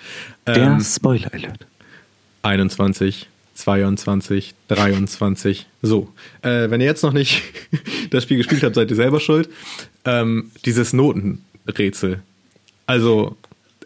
Der 0.47 0.57
ähm, 0.57 0.81
Spoiler 0.81 1.33
Alert. 1.33 1.67
21, 2.43 3.29
22, 3.55 4.55
23. 4.69 5.67
So, 5.83 6.13
äh, 6.43 6.71
wenn 6.71 6.81
ihr 6.81 6.87
jetzt 6.87 7.03
noch 7.03 7.13
nicht 7.13 7.43
das 8.11 8.25
Spiel 8.25 8.37
gespielt 8.37 8.63
habt, 8.63 8.75
seid 8.75 8.91
ihr 8.91 8.97
selber 8.97 9.21
schuld. 9.21 9.49
Ähm, 10.05 10.51
dieses 10.65 10.93
Notenrätsel. 10.93 12.23
Also, 12.87 13.37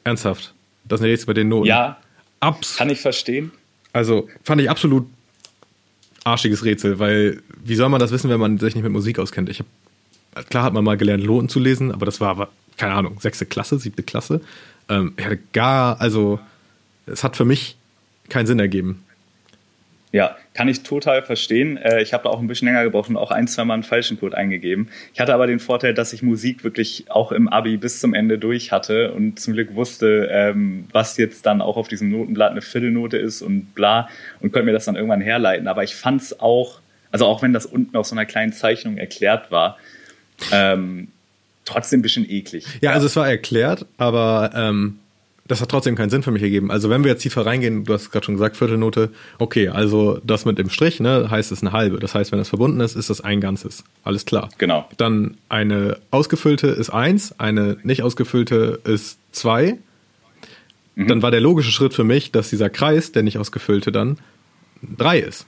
ernsthaft. 0.04 0.54
Das 0.84 1.00
ist 1.00 1.04
ein 1.04 1.10
Rätsel 1.10 1.26
bei 1.26 1.32
den 1.32 1.48
Noten. 1.48 1.66
Ja, 1.66 1.98
Abs 2.44 2.76
kann 2.76 2.90
ich 2.90 3.00
verstehen. 3.00 3.52
also, 3.92 4.28
fand 4.42 4.60
ich 4.60 4.70
absolut 4.70 5.06
arschiges 6.24 6.64
Rätsel, 6.64 6.98
weil 6.98 7.42
wie 7.62 7.74
soll 7.74 7.88
man 7.88 8.00
das 8.00 8.10
wissen, 8.10 8.30
wenn 8.30 8.40
man 8.40 8.58
sich 8.58 8.74
nicht 8.74 8.84
mit 8.84 8.92
Musik 8.92 9.18
auskennt? 9.18 9.48
Ich 9.48 9.60
hab, 9.60 10.50
klar 10.50 10.64
hat 10.64 10.72
man 10.72 10.84
mal 10.84 10.96
gelernt, 10.96 11.24
Noten 11.24 11.48
zu 11.48 11.60
lesen, 11.60 11.92
aber 11.92 12.06
das 12.06 12.20
war 12.20 12.48
keine 12.76 12.94
Ahnung, 12.94 13.20
sechste 13.20 13.46
Klasse, 13.46 13.78
siebte 13.78 14.02
Klasse. 14.02 14.40
Ähm, 14.88 15.14
ich 15.16 15.24
hatte 15.24 15.38
gar, 15.52 16.00
also, 16.00 16.40
es 17.06 17.22
hat 17.24 17.36
für 17.36 17.44
mich 17.44 17.76
keinen 18.28 18.46
Sinn 18.46 18.58
ergeben. 18.58 19.04
Ja, 20.12 20.36
kann 20.54 20.68
ich 20.68 20.82
total 20.84 21.22
verstehen. 21.22 21.76
Äh, 21.76 22.02
Ich 22.02 22.12
habe 22.14 22.24
da 22.24 22.30
auch 22.30 22.38
ein 22.40 22.46
bisschen 22.46 22.66
länger 22.66 22.84
gebraucht 22.84 23.10
und 23.10 23.16
auch 23.16 23.30
ein, 23.32 23.48
zwei 23.48 23.64
Mal 23.64 23.74
einen 23.74 23.82
falschen 23.82 24.18
Code 24.18 24.36
eingegeben. 24.36 24.88
Ich 25.12 25.20
hatte 25.20 25.34
aber 25.34 25.46
den 25.46 25.58
Vorteil, 25.58 25.94
dass 25.94 26.12
ich 26.12 26.22
Musik 26.22 26.62
wirklich 26.64 27.10
auch 27.10 27.32
im 27.32 27.48
Abi 27.48 27.76
bis 27.76 28.00
zum 28.00 28.14
Ende 28.14 28.38
durch 28.38 28.70
hatte 28.72 29.12
und 29.12 29.40
zum 29.40 29.54
Glück 29.54 29.74
wusste, 29.74 30.28
ähm, 30.30 30.86
was 30.92 31.16
jetzt 31.16 31.44
dann 31.44 31.60
auch 31.60 31.76
auf 31.76 31.88
diesem 31.88 32.08
Notenblatt 32.10 32.52
eine 32.52 32.62
Viertelnote 32.62 33.18
ist 33.18 33.42
und 33.42 33.74
bla 33.74 34.08
und 34.40 34.52
konnte 34.52 34.64
mir 34.66 34.72
das 34.72 34.84
dann 34.84 34.94
irgendwann 34.94 35.20
herleiten. 35.20 35.66
Aber 35.66 35.82
ich 35.82 35.96
fand 35.96 36.22
es 36.22 36.38
auch, 36.40 36.80
also 37.10 37.26
auch 37.26 37.42
wenn 37.42 37.52
das 37.52 37.66
unten 37.66 37.96
auf 37.96 38.06
so 38.06 38.14
einer 38.14 38.24
kleinen 38.24 38.52
Zeichnung 38.52 38.96
erklärt 38.96 39.50
war, 39.50 39.76
ähm, 40.52 41.08
trotzdem 41.64 41.98
ein 41.98 42.02
bisschen 42.02 42.28
eklig. 42.30 42.64
Ja, 42.80 42.92
also 42.92 43.06
es 43.06 43.16
war 43.16 43.28
erklärt, 43.28 43.86
aber 43.96 44.50
ähm, 44.54 44.98
das 45.46 45.60
hat 45.60 45.68
trotzdem 45.68 45.94
keinen 45.94 46.08
Sinn 46.08 46.22
für 46.22 46.30
mich 46.30 46.42
ergeben. 46.42 46.70
Also 46.70 46.88
wenn 46.88 47.04
wir 47.04 47.10
jetzt 47.10 47.22
tiefer 47.22 47.44
reingehen, 47.44 47.84
du 47.84 47.92
hast 47.92 48.10
gerade 48.10 48.24
schon 48.24 48.34
gesagt, 48.34 48.56
Viertelnote, 48.56 49.10
okay, 49.38 49.68
also 49.68 50.18
das 50.24 50.46
mit 50.46 50.58
dem 50.58 50.70
Strich, 50.70 51.00
ne, 51.00 51.30
heißt 51.30 51.52
es 51.52 51.60
eine 51.60 51.72
halbe. 51.72 51.98
Das 51.98 52.14
heißt, 52.14 52.32
wenn 52.32 52.38
das 52.38 52.48
verbunden 52.48 52.80
ist, 52.80 52.96
ist 52.96 53.10
das 53.10 53.20
ein 53.20 53.40
Ganzes. 53.40 53.84
Alles 54.04 54.24
klar. 54.24 54.48
Genau. 54.56 54.88
Dann 54.96 55.36
eine 55.50 55.98
ausgefüllte 56.10 56.68
ist 56.68 56.90
eins, 56.90 57.38
eine 57.38 57.76
nicht 57.82 58.02
ausgefüllte 58.02 58.80
ist 58.84 59.18
zwei. 59.32 59.76
Dann 60.96 61.22
war 61.22 61.30
der 61.30 61.40
logische 61.40 61.72
Schritt 61.72 61.92
für 61.92 62.04
mich, 62.04 62.32
dass 62.32 62.50
dieser 62.50 62.70
Kreis, 62.70 63.12
der 63.12 63.22
nicht 63.22 63.36
ausgefüllte, 63.36 63.92
dann 63.92 64.18
drei 64.96 65.18
ist. 65.18 65.46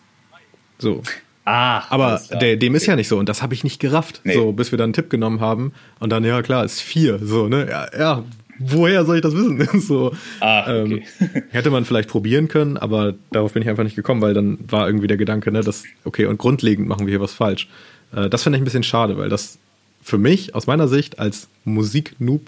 So. 0.79 1.03
Ach, 1.47 1.87
Aber 1.91 2.09
alles 2.09 2.29
klar. 2.29 2.41
der, 2.41 2.57
dem 2.57 2.75
ist 2.75 2.85
ja 2.85 2.97
nicht 2.97 3.09
so 3.09 3.19
und 3.19 3.29
das 3.31 3.43
habe 3.43 3.55
ich 3.55 3.65
nicht 3.65 3.81
gerafft. 3.81 4.21
Nee. 4.25 4.35
So, 4.35 4.53
bis 4.53 4.73
wir 4.73 4.77
dann 4.77 4.87
einen 4.87 4.93
Tipp 4.93 5.09
genommen 5.09 5.41
haben 5.41 5.73
und 6.01 6.11
dann, 6.11 6.23
ja 6.23 6.43
klar, 6.43 6.65
ist 6.65 6.83
vier. 6.83 7.19
So, 7.23 7.49
ne? 7.49 7.67
Ja, 7.71 7.89
ja 7.99 8.25
woher 8.59 9.05
soll 9.05 9.17
ich 9.17 9.23
das 9.23 9.35
wissen? 9.35 9.81
so, 9.81 10.13
Ah, 10.41 10.63
okay. 10.63 11.05
ähm, 11.21 11.43
hätte 11.51 11.71
man 11.71 11.85
vielleicht 11.85 12.09
probieren 12.09 12.49
können, 12.49 12.77
aber 12.77 13.15
darauf 13.31 13.53
bin 13.53 13.63
ich 13.63 13.69
einfach 13.69 13.85
nicht 13.85 13.97
gekommen, 13.97 14.21
weil 14.21 14.35
dann 14.35 14.59
war 14.69 14.87
irgendwie 14.87 15.07
der 15.07 15.17
Gedanke, 15.17 15.51
ne, 15.53 15.63
dass, 15.63 15.85
okay, 16.05 16.27
und 16.27 16.39
grundlegend 16.39 16.89
machen 16.89 17.07
wir 17.07 17.13
hier 17.13 17.21
was 17.21 17.33
falsch. 17.35 17.69
Äh, 18.15 18.29
das 18.29 18.43
finde 18.43 18.57
ich 18.59 18.63
ein 18.63 18.65
bisschen 18.65 18.83
schade, 18.83 19.17
weil 19.19 19.29
das 19.29 19.59
für 20.03 20.19
mich, 20.19 20.55
aus 20.55 20.67
meiner 20.67 20.89
Sicht, 20.89 21.19
als 21.19 21.49
Musik-Noob 21.65 22.43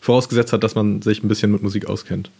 vorausgesetzt 0.00 0.52
hat, 0.52 0.64
dass 0.64 0.74
man 0.74 1.00
sich 1.00 1.22
ein 1.22 1.28
bisschen 1.28 1.52
mit 1.52 1.62
Musik 1.62 1.86
auskennt. 1.86 2.30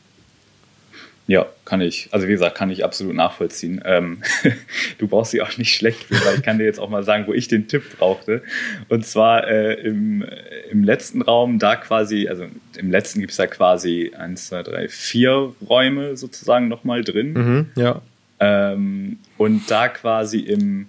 Ja, 1.26 1.46
kann 1.64 1.80
ich. 1.80 2.08
Also 2.10 2.28
wie 2.28 2.32
gesagt, 2.32 2.54
kann 2.54 2.70
ich 2.70 2.84
absolut 2.84 3.14
nachvollziehen. 3.14 3.80
Ähm, 3.86 4.22
du 4.98 5.08
brauchst 5.08 5.30
sie 5.30 5.40
auch 5.40 5.56
nicht 5.56 5.74
schlecht 5.74 6.04
für, 6.04 6.14
weil 6.26 6.36
ich 6.36 6.42
kann 6.42 6.58
dir 6.58 6.64
jetzt 6.64 6.78
auch 6.78 6.90
mal 6.90 7.02
sagen, 7.02 7.26
wo 7.26 7.32
ich 7.32 7.48
den 7.48 7.66
Tipp 7.66 7.98
brauchte. 7.98 8.42
Und 8.90 9.06
zwar 9.06 9.48
äh, 9.48 9.74
im, 9.74 10.22
äh, 10.22 10.26
im 10.70 10.84
letzten 10.84 11.22
Raum, 11.22 11.58
da 11.58 11.76
quasi, 11.76 12.28
also 12.28 12.46
im 12.76 12.90
letzten 12.90 13.20
gibt's 13.20 13.36
da 13.36 13.46
quasi 13.46 14.12
eins, 14.16 14.48
zwei, 14.48 14.62
drei, 14.62 14.88
vier 14.88 15.54
Räume 15.66 16.16
sozusagen 16.16 16.68
nochmal 16.68 17.02
drin. 17.02 17.32
Mhm, 17.32 17.66
ja. 17.76 18.02
Ähm, 18.40 19.18
und 19.38 19.70
da 19.70 19.88
quasi 19.88 20.40
im 20.40 20.88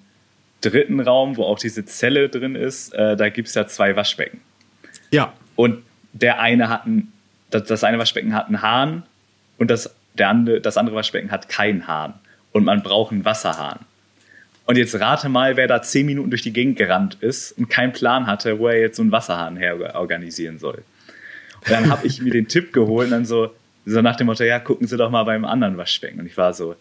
dritten 0.60 1.00
Raum, 1.00 1.38
wo 1.38 1.44
auch 1.44 1.60
diese 1.60 1.86
Zelle 1.86 2.28
drin 2.28 2.56
ist, 2.56 2.94
äh, 2.94 3.16
da 3.16 3.30
gibt's 3.30 3.54
ja 3.54 3.68
zwei 3.68 3.96
Waschbecken. 3.96 4.42
Ja. 5.12 5.34
Und 5.56 5.84
der 6.12 6.40
eine 6.40 6.68
hat 6.68 6.86
ein, 6.86 7.14
das, 7.52 7.64
das 7.66 7.86
eine 7.86 8.00
Waschbecken 8.00 8.34
hat 8.34 8.48
einen 8.48 8.62
Hahn 8.62 9.04
und 9.58 9.72
das, 9.72 9.96
der 10.18 10.30
andere, 10.30 10.62
das 10.62 10.78
andere 10.78 10.96
Waschbecken 10.96 11.32
hat 11.32 11.50
keinen 11.50 11.88
Hahn. 11.88 12.14
Und 12.52 12.64
man 12.64 12.84
braucht 12.84 13.12
einen 13.12 13.26
Wasserhahn. 13.26 13.80
Und 14.66 14.78
jetzt 14.78 15.00
rate 15.00 15.30
mal, 15.30 15.58
wer 15.58 15.68
da 15.68 15.82
zehn 15.82 16.06
Minuten 16.06 16.30
durch 16.32 16.42
die 16.42 16.54
Gegend 16.54 16.78
gerannt 16.78 17.18
ist 17.22 17.52
und 17.58 17.70
keinen 17.70 17.94
Plan 17.94 18.26
hatte, 18.26 18.58
wo 18.58 18.68
er 18.68 18.80
jetzt 18.80 18.98
so 18.98 19.04
einen 19.04 19.12
Wasserhahn 19.12 19.58
her 19.58 19.96
organisieren 19.96 20.58
soll. 20.58 20.84
Und 21.62 21.72
dann 21.72 21.90
habe 21.90 22.08
ich 22.08 22.22
mir 22.22 22.32
den 22.32 22.48
Tipp 22.48 22.74
geholt 22.74 23.08
und 23.08 23.12
dann 23.12 23.26
so, 23.26 23.52
so 23.86 24.02
nach 24.02 24.16
dem 24.16 24.28
Motto, 24.28 24.44
ja, 24.44 24.60
gucken 24.60 24.88
Sie 24.88 24.98
doch 24.98 25.12
mal 25.12 25.24
beim 25.24 25.46
anderen 25.46 25.78
Waschbecken. 25.78 26.20
Und 26.20 26.26
ich 26.26 26.38
war 26.38 26.54
so, 26.54 26.76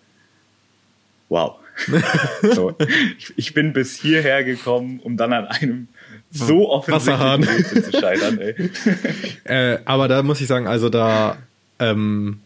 wow. 1.29 1.57
so, 2.55 2.77
ich, 3.19 3.33
ich 3.37 3.53
bin 3.53 3.73
bis 3.73 4.01
hierher 4.01 4.45
gekommen, 4.45 5.01
um 5.03 5.17
dann 5.17 5.33
an 5.33 5.47
einem 5.49 5.89
so 6.31 6.71
offensichtlichen 6.71 7.45
Rätsel 7.45 7.85
zu 7.85 7.93
scheitern. 7.93 8.39
Ey. 8.39 8.55
Äh, 9.45 9.79
aber 9.85 10.09
da 10.09 10.23
muss 10.23 10.41
ich 10.41 10.47
sagen, 10.47 10.67
also 10.67 10.89
da, 10.89 11.37
ähm, 11.79 12.41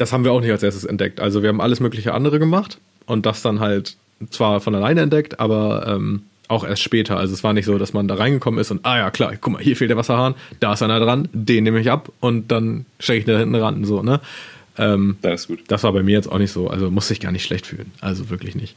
das 0.00 0.12
haben 0.14 0.24
wir 0.24 0.32
auch 0.32 0.40
nicht 0.40 0.50
als 0.50 0.62
erstes 0.62 0.84
entdeckt. 0.84 1.20
Also 1.20 1.42
wir 1.42 1.50
haben 1.50 1.60
alles 1.60 1.78
mögliche 1.78 2.14
andere 2.14 2.38
gemacht 2.38 2.78
und 3.04 3.26
das 3.26 3.42
dann 3.42 3.60
halt 3.60 3.96
zwar 4.30 4.60
von 4.60 4.74
alleine 4.74 5.02
entdeckt, 5.02 5.38
aber 5.40 5.86
ähm, 5.86 6.22
auch 6.48 6.64
erst 6.64 6.82
später. 6.82 7.18
Also 7.18 7.34
es 7.34 7.44
war 7.44 7.52
nicht 7.52 7.66
so, 7.66 7.76
dass 7.76 7.92
man 7.92 8.08
da 8.08 8.14
reingekommen 8.14 8.58
ist 8.58 8.70
und, 8.70 8.84
ah 8.86 8.96
ja, 8.96 9.10
klar, 9.10 9.34
guck 9.38 9.52
mal, 9.52 9.62
hier 9.62 9.76
fehlt 9.76 9.90
der 9.90 9.98
Wasserhahn, 9.98 10.34
da 10.58 10.72
ist 10.72 10.82
einer 10.82 11.00
dran, 11.00 11.28
den 11.32 11.64
nehme 11.64 11.80
ich 11.80 11.90
ab 11.90 12.10
und 12.20 12.50
dann 12.50 12.86
stecke 12.98 13.18
ich 13.20 13.24
da 13.26 13.38
hinten 13.38 13.54
ran, 13.56 13.84
so, 13.84 14.02
ne? 14.02 14.20
Ähm, 14.78 15.18
Das 15.20 15.42
ist 15.42 15.46
gut. 15.48 15.60
das 15.68 15.82
war 15.82 15.92
bei 15.92 16.02
mir 16.02 16.12
jetzt 16.12 16.32
auch 16.32 16.38
nicht 16.38 16.52
so, 16.52 16.68
also 16.68 16.90
musste 16.90 17.12
ich 17.12 17.20
gar 17.20 17.30
nicht 17.32 17.44
schlecht 17.44 17.66
fühlen. 17.66 17.92
Also 18.00 18.30
wirklich 18.30 18.54
nicht. 18.54 18.76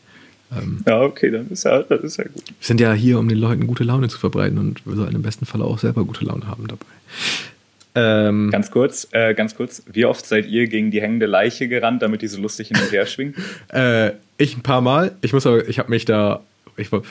Ja, 0.85 1.01
okay, 1.01 1.31
dann 1.31 1.49
ist 1.49 1.63
ja, 1.63 1.81
das 1.81 2.01
ist 2.01 2.17
ja 2.17 2.25
gut. 2.25 2.45
Wir 2.45 2.53
sind 2.59 2.79
ja 2.79 2.93
hier, 2.93 3.17
um 3.17 3.27
den 3.27 3.39
Leuten 3.39 3.65
gute 3.65 3.83
Laune 3.83 4.07
zu 4.09 4.19
verbreiten 4.19 4.59
und 4.59 4.85
wir 4.85 4.95
sollen 4.95 5.15
im 5.15 5.23
besten 5.23 5.47
Fall 5.47 5.63
auch 5.63 5.79
selber 5.79 6.03
gute 6.03 6.25
Laune 6.25 6.45
haben 6.47 6.67
dabei. 6.67 6.85
Ähm, 7.95 8.49
Ganz 8.51 8.71
kurz, 8.71 9.07
äh, 9.11 9.33
ganz 9.35 9.55
kurz, 9.55 9.83
wie 9.91 10.05
oft 10.05 10.25
seid 10.25 10.47
ihr 10.47 10.67
gegen 10.67 10.89
die 10.89 11.01
hängende 11.01 11.27
Leiche 11.27 11.67
gerannt, 11.67 12.01
damit 12.01 12.21
die 12.23 12.27
so 12.27 12.41
lustig 12.41 12.69
hin 12.69 12.77
und 12.77 12.91
her 12.91 13.05
schwingt? 13.05 13.35
Äh, 13.71 14.13
ich 14.37 14.57
ein 14.57 14.63
paar 14.63 14.81
Mal. 14.81 15.15
Ich 15.21 15.31
muss 15.33 15.45
aber, 15.45 15.67
ich 15.69 15.77
habe 15.79 15.89
mich 15.91 16.05
da, 16.05 16.41
ich 16.75 16.91
woll- 16.91 17.03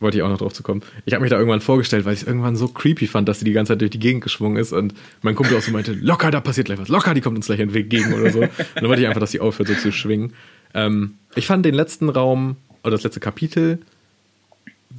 wollte 0.00 0.16
ich 0.16 0.22
auch 0.22 0.30
noch 0.30 0.38
drauf 0.38 0.54
zu 0.54 0.62
kommen. 0.62 0.82
Ich 1.04 1.12
habe 1.12 1.20
mich 1.20 1.30
da 1.30 1.36
irgendwann 1.36 1.60
vorgestellt, 1.60 2.06
weil 2.06 2.14
ich 2.14 2.22
es 2.22 2.26
irgendwann 2.26 2.56
so 2.56 2.68
creepy 2.68 3.06
fand, 3.06 3.28
dass 3.28 3.38
sie 3.40 3.44
die 3.44 3.52
ganze 3.52 3.74
Zeit 3.74 3.82
durch 3.82 3.90
die 3.90 3.98
Gegend 3.98 4.22
geschwungen 4.24 4.56
ist 4.56 4.72
und 4.72 4.94
mein 5.20 5.34
Kumpel 5.34 5.58
auch 5.58 5.60
so 5.60 5.72
meinte, 5.72 5.92
locker, 6.00 6.30
da 6.30 6.40
passiert 6.40 6.64
gleich 6.66 6.78
was, 6.78 6.88
locker, 6.88 7.12
die 7.12 7.20
kommt 7.20 7.36
uns 7.36 7.44
gleich 7.46 7.60
entgegen 7.60 8.14
oder 8.14 8.30
so. 8.30 8.40
Und 8.40 8.50
dann 8.76 8.88
wollte 8.88 9.02
ich 9.02 9.08
einfach, 9.08 9.20
dass 9.20 9.30
sie 9.32 9.40
aufhört, 9.40 9.68
so 9.68 9.74
zu 9.74 9.92
schwingen. 9.92 10.32
Ähm, 10.72 11.16
ich 11.34 11.46
fand 11.46 11.66
den 11.66 11.74
letzten 11.74 12.08
Raum 12.08 12.56
oder 12.82 12.92
das 12.92 13.02
letzte 13.02 13.20
Kapitel 13.20 13.78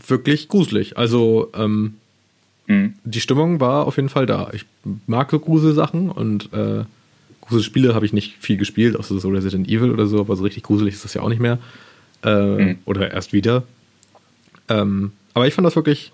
wirklich 0.08 0.48
gruselig. 0.48 0.98
Also 0.98 1.50
ähm, 1.56 1.96
Mhm. 2.72 2.94
die 3.04 3.22
Stimmung 3.22 3.60
war 3.60 3.86
auf 3.88 3.98
jeden 3.98 4.10
Fall 4.10 4.26
da. 4.26 4.50
Ich 4.54 4.66
mag 5.08 5.32
so 5.32 5.40
Gruselsachen 5.40 6.10
und 6.10 6.52
äh, 6.54 6.84
Gruselspiele 7.42 7.94
habe 7.94 8.06
ich 8.06 8.14
nicht 8.14 8.36
viel 8.40 8.58
gespielt, 8.58 8.96
außer 8.96 9.20
so 9.20 9.30
Resident 9.30 9.68
Evil 9.68 9.92
oder 9.92 10.08
so, 10.08 10.20
aber 10.20 10.36
so 10.36 10.44
richtig 10.44 10.64
gruselig 10.64 10.94
ist 10.94 11.04
das 11.04 11.14
ja 11.14 11.22
auch 11.22 11.30
nicht 11.30 11.42
mehr. 11.42 11.60
Äh, 12.24 12.76
Oder 12.86 13.12
erst 13.12 13.34
wieder. 13.34 13.64
Ähm, 14.70 15.12
aber 15.34 15.48
ich 15.48 15.54
fand 15.54 15.66
das 15.66 15.76
wirklich 15.76 16.12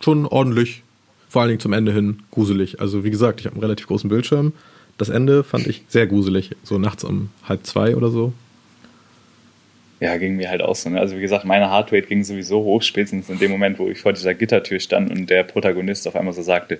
schon 0.00 0.26
ordentlich, 0.26 0.82
vor 1.28 1.42
allen 1.42 1.48
Dingen 1.48 1.60
zum 1.60 1.72
Ende 1.72 1.92
hin 1.92 2.20
gruselig. 2.30 2.80
Also 2.80 3.04
wie 3.04 3.10
gesagt, 3.10 3.40
ich 3.40 3.46
habe 3.46 3.54
einen 3.56 3.62
relativ 3.62 3.86
großen 3.86 4.08
Bildschirm. 4.08 4.52
Das 4.98 5.08
Ende 5.08 5.44
fand 5.44 5.66
ich 5.66 5.82
sehr 5.88 6.06
gruselig, 6.06 6.50
so 6.62 6.78
nachts 6.78 7.04
um 7.04 7.30
halb 7.48 7.64
zwei 7.66 7.96
oder 7.96 8.10
so. 8.10 8.34
Ja, 10.00 10.16
ging 10.16 10.36
mir 10.36 10.48
halt 10.48 10.62
auch 10.62 10.74
so. 10.74 10.88
Ne? 10.88 10.98
Also 10.98 11.16
wie 11.16 11.20
gesagt, 11.20 11.44
meine 11.44 11.70
Heartrate 11.70 12.06
ging 12.06 12.24
sowieso 12.24 12.62
hoch, 12.64 12.82
spätestens 12.82 13.28
in 13.28 13.38
dem 13.38 13.50
Moment, 13.50 13.78
wo 13.78 13.88
ich 13.88 14.00
vor 14.00 14.12
dieser 14.14 14.34
Gittertür 14.34 14.80
stand 14.80 15.10
und 15.10 15.28
der 15.28 15.44
Protagonist 15.44 16.08
auf 16.08 16.16
einmal 16.16 16.32
so 16.32 16.42
sagte, 16.42 16.78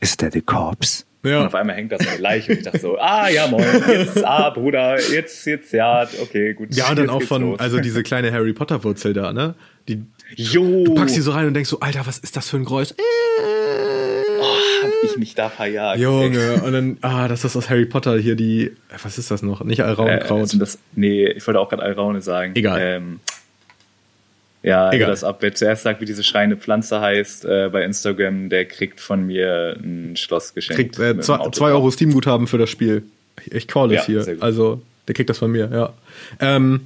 Ist 0.00 0.20
der 0.22 0.30
the 0.30 0.40
corpse? 0.40 1.04
und 1.24 1.34
auf 1.34 1.54
einmal 1.54 1.76
hängt 1.76 1.90
da 1.92 1.98
so 1.98 2.08
eine 2.08 2.20
Leiche 2.20 2.52
und 2.52 2.58
ich 2.58 2.64
dachte 2.64 2.78
so, 2.78 2.96
ah 2.98 3.28
ja 3.28 3.48
moin, 3.48 3.64
jetzt, 3.88 4.24
ah 4.24 4.50
Bruder, 4.50 4.98
jetzt, 5.10 5.44
jetzt, 5.46 5.72
ja, 5.72 6.08
okay, 6.22 6.54
gut. 6.54 6.74
Ja, 6.74 6.90
und 6.90 6.98
dann 6.98 7.10
auch 7.10 7.22
von, 7.22 7.42
los. 7.42 7.60
also 7.60 7.80
diese 7.80 8.02
kleine 8.04 8.32
Harry 8.32 8.52
Potter 8.52 8.82
Wurzel 8.84 9.12
da, 9.12 9.32
ne? 9.32 9.54
Die, 9.88 10.02
Jo, 10.36 10.84
du 10.84 10.94
packst 10.94 11.14
sie 11.16 11.20
so 11.22 11.32
rein 11.32 11.46
und 11.46 11.54
denkst 11.54 11.70
so, 11.70 11.80
Alter, 11.80 12.06
was 12.06 12.18
ist 12.18 12.36
das 12.36 12.48
für 12.48 12.58
ein 12.58 12.64
Geräusch? 12.64 12.90
hab 12.90 12.96
ich 15.04 15.16
mich 15.16 15.34
da 15.34 15.48
verjagt. 15.48 16.00
Junge, 16.00 16.62
und 16.62 16.72
dann, 16.72 16.98
ah, 17.02 17.28
das 17.28 17.44
ist 17.44 17.56
aus 17.56 17.68
Harry 17.70 17.84
Potter 17.86 18.18
hier 18.18 18.34
die, 18.36 18.64
äh, 18.66 18.72
was 19.02 19.18
ist 19.18 19.30
das 19.30 19.42
noch? 19.42 19.62
Nicht 19.64 19.80
Äh, 19.80 19.82
Alraunkraut. 19.84 20.48
sind 20.48 20.60
das, 20.60 20.78
nee, 20.94 21.26
ich 21.28 21.46
wollte 21.46 21.60
auch 21.60 21.68
gerade 21.68 21.82
Alraune 21.82 22.20
sagen. 22.20 22.52
Egal. 22.54 22.80
Ähm, 22.80 23.20
ja, 24.62 24.88
Egal. 24.88 24.94
Egal. 24.94 25.10
das 25.10 25.24
ab. 25.24 25.38
Wer 25.40 25.54
zuerst 25.54 25.84
sagt, 25.84 26.00
wie 26.00 26.04
diese 26.04 26.24
schreiende 26.24 26.56
Pflanze 26.56 27.00
heißt 27.00 27.44
äh, 27.44 27.68
bei 27.72 27.84
Instagram, 27.84 28.48
der 28.48 28.64
kriegt 28.66 29.00
von 29.00 29.24
mir 29.26 29.76
ein 29.80 30.16
Schloss 30.16 30.52
geschenkt. 30.54 30.96
kriegt 30.96 30.98
äh, 30.98 31.20
zwei, 31.20 31.48
zwei 31.50 31.70
Euro 31.70 31.90
Steam-Guthaben 31.90 32.46
für 32.48 32.58
das 32.58 32.68
Spiel. 32.68 33.04
Ich, 33.46 33.52
ich 33.54 33.68
call 33.68 33.92
es 33.92 34.06
Ja, 34.08 34.24
hier. 34.24 34.36
Also, 34.40 34.82
der 35.06 35.14
kriegt 35.14 35.30
das 35.30 35.38
von 35.38 35.50
mir, 35.52 35.70
ja. 35.72 35.92
Ähm, 36.40 36.80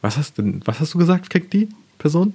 was 0.00 0.16
hast 0.16 0.38
denn, 0.38 0.62
was 0.64 0.80
hast 0.80 0.94
du 0.94 0.98
gesagt, 0.98 1.28
kriegt 1.28 1.52
die 1.52 1.68
Person? 1.98 2.32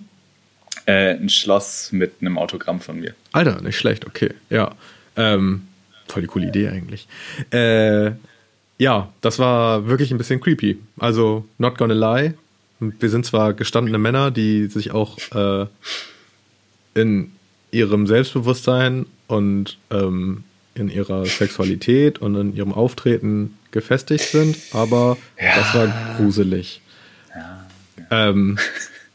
Äh, 0.86 1.16
ein 1.16 1.30
Schloss 1.30 1.92
mit 1.92 2.16
einem 2.22 2.38
Autogramm 2.38 2.82
von 2.82 3.00
mir. 3.00 3.14
Alter, 3.32 3.62
nicht 3.62 3.78
schlecht, 3.78 4.06
okay, 4.06 4.32
ja. 4.50 4.76
Ähm, 5.16 5.68
voll 6.08 6.24
die 6.24 6.28
coole 6.28 6.48
Idee 6.48 6.68
eigentlich. 6.70 7.08
Äh, 7.52 8.12
ja, 8.78 9.14
das 9.22 9.40
war 9.40 9.88
wirklich 9.88 10.12
ein 10.12 10.18
bisschen 10.18 10.42
creepy. 10.42 10.78
Also, 11.00 11.46
not 11.58 11.78
gonna 11.78 11.94
lie. 11.94 12.34
Wir 12.80 13.10
sind 13.10 13.26
zwar 13.26 13.54
gestandene 13.54 13.98
Männer, 13.98 14.32
die 14.32 14.68
sich 14.68 14.92
auch 14.92 15.18
äh, 15.34 15.68
in 16.96 17.32
ihrem 17.72 18.08
Selbstbewusstsein 18.08 19.06
und 19.28 19.78
ähm, 19.90 20.44
in 20.76 20.90
ihrer 20.90 21.26
Sexualität 21.26 22.20
und 22.20 22.36
in 22.36 22.56
ihrem 22.56 22.74
Auftreten 22.74 23.58
gefestigt 23.72 24.26
sind, 24.26 24.58
aber 24.72 25.18
ja. 25.40 25.56
das 25.56 25.74
war 25.74 26.16
gruselig. 26.18 26.82
Ja. 27.36 27.68
Ähm, 28.12 28.58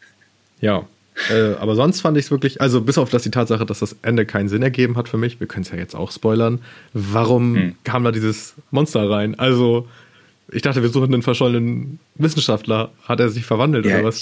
ja. 0.61 0.87
Äh, 1.31 1.55
aber 1.61 1.75
sonst 1.75 2.01
fand 2.01 2.17
ich 2.17 2.27
es 2.27 2.31
wirklich, 2.31 2.61
also 2.61 2.81
bis 2.81 2.99
auf 2.99 3.11
das 3.11 3.23
die 3.23 3.31
Tatsache, 3.31 3.67
dass 3.67 3.81
das 3.81 3.97
Ende 4.03 4.27
keinen 4.27 4.49
Sinn 4.49 4.63
ergeben 4.63 4.97
hat 4.97 5.09
für 5.09 5.17
mich, 5.17 5.41
wir 5.41 5.47
können 5.47 5.63
es 5.63 5.71
ja 5.71 5.77
jetzt 5.77 5.95
auch 5.95 6.13
spoilern, 6.13 6.61
warum 6.93 7.55
hm. 7.57 7.75
kam 7.85 8.05
da 8.05 8.13
dieses 8.13 8.55
Monster 8.71 9.09
rein? 9.11 9.39
Also, 9.39 9.89
ich 10.51 10.63
dachte, 10.63 10.83
wir 10.83 10.89
suchen 10.89 11.13
einen 11.13 11.23
verschollenen 11.23 11.99
Wissenschaftler. 12.15 12.91
Hat 13.05 13.21
er 13.21 13.29
sich 13.29 13.45
verwandelt 13.45 13.85
ja, 13.85 13.97
oder 13.97 14.05
was? 14.05 14.17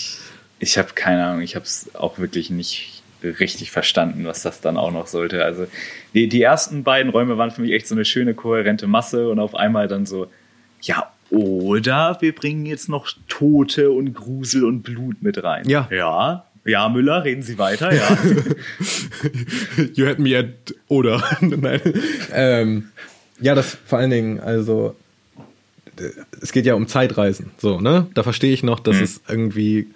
Ich, 0.59 0.71
ich 0.71 0.79
habe 0.79 0.89
keine 0.95 1.25
Ahnung, 1.25 1.43
ich 1.43 1.55
habe 1.55 1.65
es 1.65 1.95
auch 1.95 2.19
wirklich 2.19 2.51
nicht 2.51 3.03
richtig 3.23 3.71
verstanden, 3.71 4.25
was 4.25 4.43
das 4.43 4.61
dann 4.61 4.77
auch 4.77 4.93
noch 4.93 5.07
sollte. 5.07 5.45
Also 5.45 5.67
die, 6.15 6.29
die 6.29 6.43
ersten 6.43 6.85
beiden 6.85 7.11
Räume 7.11 7.39
waren 7.39 7.51
für 7.51 7.63
mich 7.63 7.73
echt 7.73 7.89
so 7.89 7.95
eine 7.95 8.05
schöne, 8.05 8.35
kohärente 8.35 8.87
Masse 8.87 9.29
und 9.29 9.39
auf 9.39 9.55
einmal 9.55 9.89
dann 9.89 10.07
so, 10.07 10.29
ja, 10.83 11.11
oder 11.31 12.19
wir 12.21 12.35
bringen 12.35 12.67
jetzt 12.67 12.89
noch 12.89 13.09
Tote 13.29 13.91
und 13.91 14.15
Grusel 14.15 14.65
und 14.65 14.83
Blut 14.83 15.23
mit 15.23 15.43
rein. 15.43 15.69
Ja. 15.69 15.89
Ja, 15.91 16.45
ja, 16.67 16.89
Müller, 16.89 17.25
reden 17.25 17.43
Sie 17.43 17.59
weiter, 17.59 17.95
ja. 17.95 18.19
you 19.95 20.07
had 20.07 20.19
me 20.19 20.37
at 20.37 20.75
oder. 20.89 21.23
Nein. 21.41 21.81
Ähm, 22.33 22.89
ja, 23.41 23.55
das 23.55 23.79
vor 23.87 23.99
allen 23.99 24.11
Dingen, 24.11 24.41
also 24.41 24.97
es 26.41 26.53
geht 26.53 26.67
ja 26.67 26.75
um 26.75 26.89
Zeitreisen, 26.89 27.51
so, 27.59 27.81
ne? 27.81 28.07
Da 28.15 28.23
verstehe 28.23 28.53
ich 28.53 28.63
noch, 28.63 28.81
dass 28.81 28.97
mhm. 28.97 29.03
es 29.03 29.21
irgendwie 29.29 29.87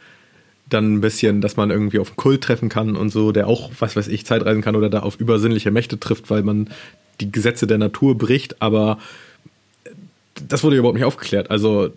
dann 0.68 0.94
ein 0.94 1.00
bisschen, 1.00 1.40
dass 1.40 1.56
man 1.56 1.70
irgendwie 1.70 1.98
auf 1.98 2.08
einen 2.08 2.16
Kult 2.16 2.42
treffen 2.42 2.68
kann 2.68 2.96
und 2.96 3.10
so, 3.10 3.32
der 3.32 3.48
auch, 3.48 3.70
was 3.78 3.96
weiß 3.96 4.08
ich, 4.08 4.24
Zeitreisen 4.24 4.62
kann 4.62 4.76
oder 4.76 4.88
da 4.88 5.00
auf 5.00 5.18
übersinnliche 5.18 5.70
Mächte 5.70 5.98
trifft, 5.98 6.30
weil 6.30 6.42
man 6.42 6.70
die 7.20 7.30
Gesetze 7.30 7.66
der 7.66 7.78
Natur 7.78 8.16
bricht, 8.16 8.62
aber 8.62 8.98
das 10.48 10.62
wurde 10.62 10.76
überhaupt 10.76 10.96
nicht 10.96 11.04
aufgeklärt. 11.04 11.50
Also 11.50 11.90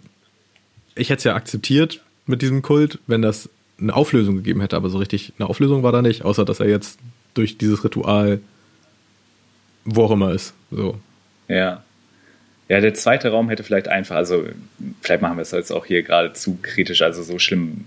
ich 0.95 1.09
hätte 1.09 1.19
es 1.19 1.23
ja 1.23 1.35
akzeptiert 1.35 2.01
mit 2.25 2.41
diesem 2.41 2.61
Kult, 2.61 2.99
wenn 3.07 3.21
das 3.21 3.49
eine 3.83 3.95
Auflösung 3.95 4.37
gegeben 4.37 4.61
hätte, 4.61 4.75
aber 4.75 4.89
so 4.89 4.97
richtig 4.97 5.33
eine 5.37 5.49
Auflösung 5.49 5.83
war 5.83 5.91
da 5.91 6.01
nicht, 6.01 6.23
außer 6.23 6.45
dass 6.45 6.59
er 6.59 6.67
jetzt 6.67 6.99
durch 7.33 7.57
dieses 7.57 7.83
Ritual 7.83 8.39
wo 9.85 10.05
auch 10.05 10.11
immer 10.11 10.31
ist. 10.31 10.53
So. 10.71 10.97
Ja. 11.49 11.83
Ja, 12.69 12.79
der 12.79 12.93
zweite 12.93 13.29
Raum 13.29 13.49
hätte 13.49 13.63
vielleicht 13.63 13.89
einfach, 13.89 14.15
also 14.15 14.45
vielleicht 15.01 15.21
machen 15.21 15.35
wir 15.37 15.41
es 15.41 15.51
jetzt 15.51 15.71
auch 15.71 15.85
hier 15.85 16.03
gerade 16.03 16.31
zu 16.31 16.57
kritisch, 16.61 17.01
also 17.01 17.21
so 17.21 17.37
schlimm 17.37 17.85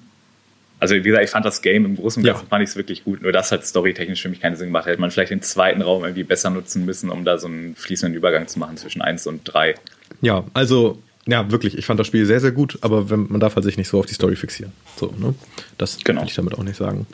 also 0.79 0.95
wie 0.95 1.03
gesagt, 1.03 1.25
ich 1.25 1.31
fand 1.31 1.47
das 1.47 1.63
Game 1.63 1.85
im 1.85 1.97
Großen 1.97 2.23
und 2.23 2.27
Ganzen 2.27 2.45
ja. 2.45 2.49
fand 2.49 2.63
ich 2.63 2.71
es 2.71 2.77
wirklich 2.77 3.05
gut. 3.05 3.23
Nur 3.23 3.33
das 3.33 3.51
hat 3.51 3.65
storytechnisch 3.65 4.21
für 4.21 4.29
mich 4.29 4.41
keinen 4.41 4.57
Sinn 4.57 4.69
gemacht. 4.69 4.87
Hätte 4.87 5.01
man 5.01 5.11
vielleicht 5.11 5.31
den 5.31 5.43
zweiten 5.43 5.81
Raum 5.81 6.05
irgendwie 6.05 6.25
besser 6.25 6.51
nutzen 6.51 6.85
müssen, 6.85 7.11
um 7.11 7.25
da 7.25 7.39
so 7.39 7.47
einen 7.47 7.75
fließenden 7.75 8.15
Übergang 8.15 8.47
zu 8.47 8.59
machen 8.59 8.77
zwischen 8.77 9.01
1 9.01 9.27
und 9.27 9.41
3. 9.45 9.75
Ja, 10.21 10.45
also 10.53 10.99
ja, 11.27 11.51
wirklich, 11.51 11.77
ich 11.77 11.85
fand 11.85 11.99
das 11.99 12.07
Spiel 12.07 12.25
sehr, 12.27 12.41
sehr 12.41 12.53
gut, 12.53 12.79
aber 12.83 13.11
wenn, 13.11 13.27
man 13.29 13.41
darf 13.41 13.57
halt 13.57 13.65
sich 13.65 13.77
nicht 13.77 13.89
so 13.89 13.99
auf 13.99 14.07
die 14.07 14.15
Story 14.15 14.37
fixieren. 14.37 14.73
So, 14.97 15.13
ne? 15.19 15.35
Das 15.79 15.99
genau. 16.05 16.21
will 16.21 16.29
ich 16.29 16.35
damit 16.35 16.55
auch 16.55 16.63
nicht 16.63 16.77
sagen. 16.77 17.07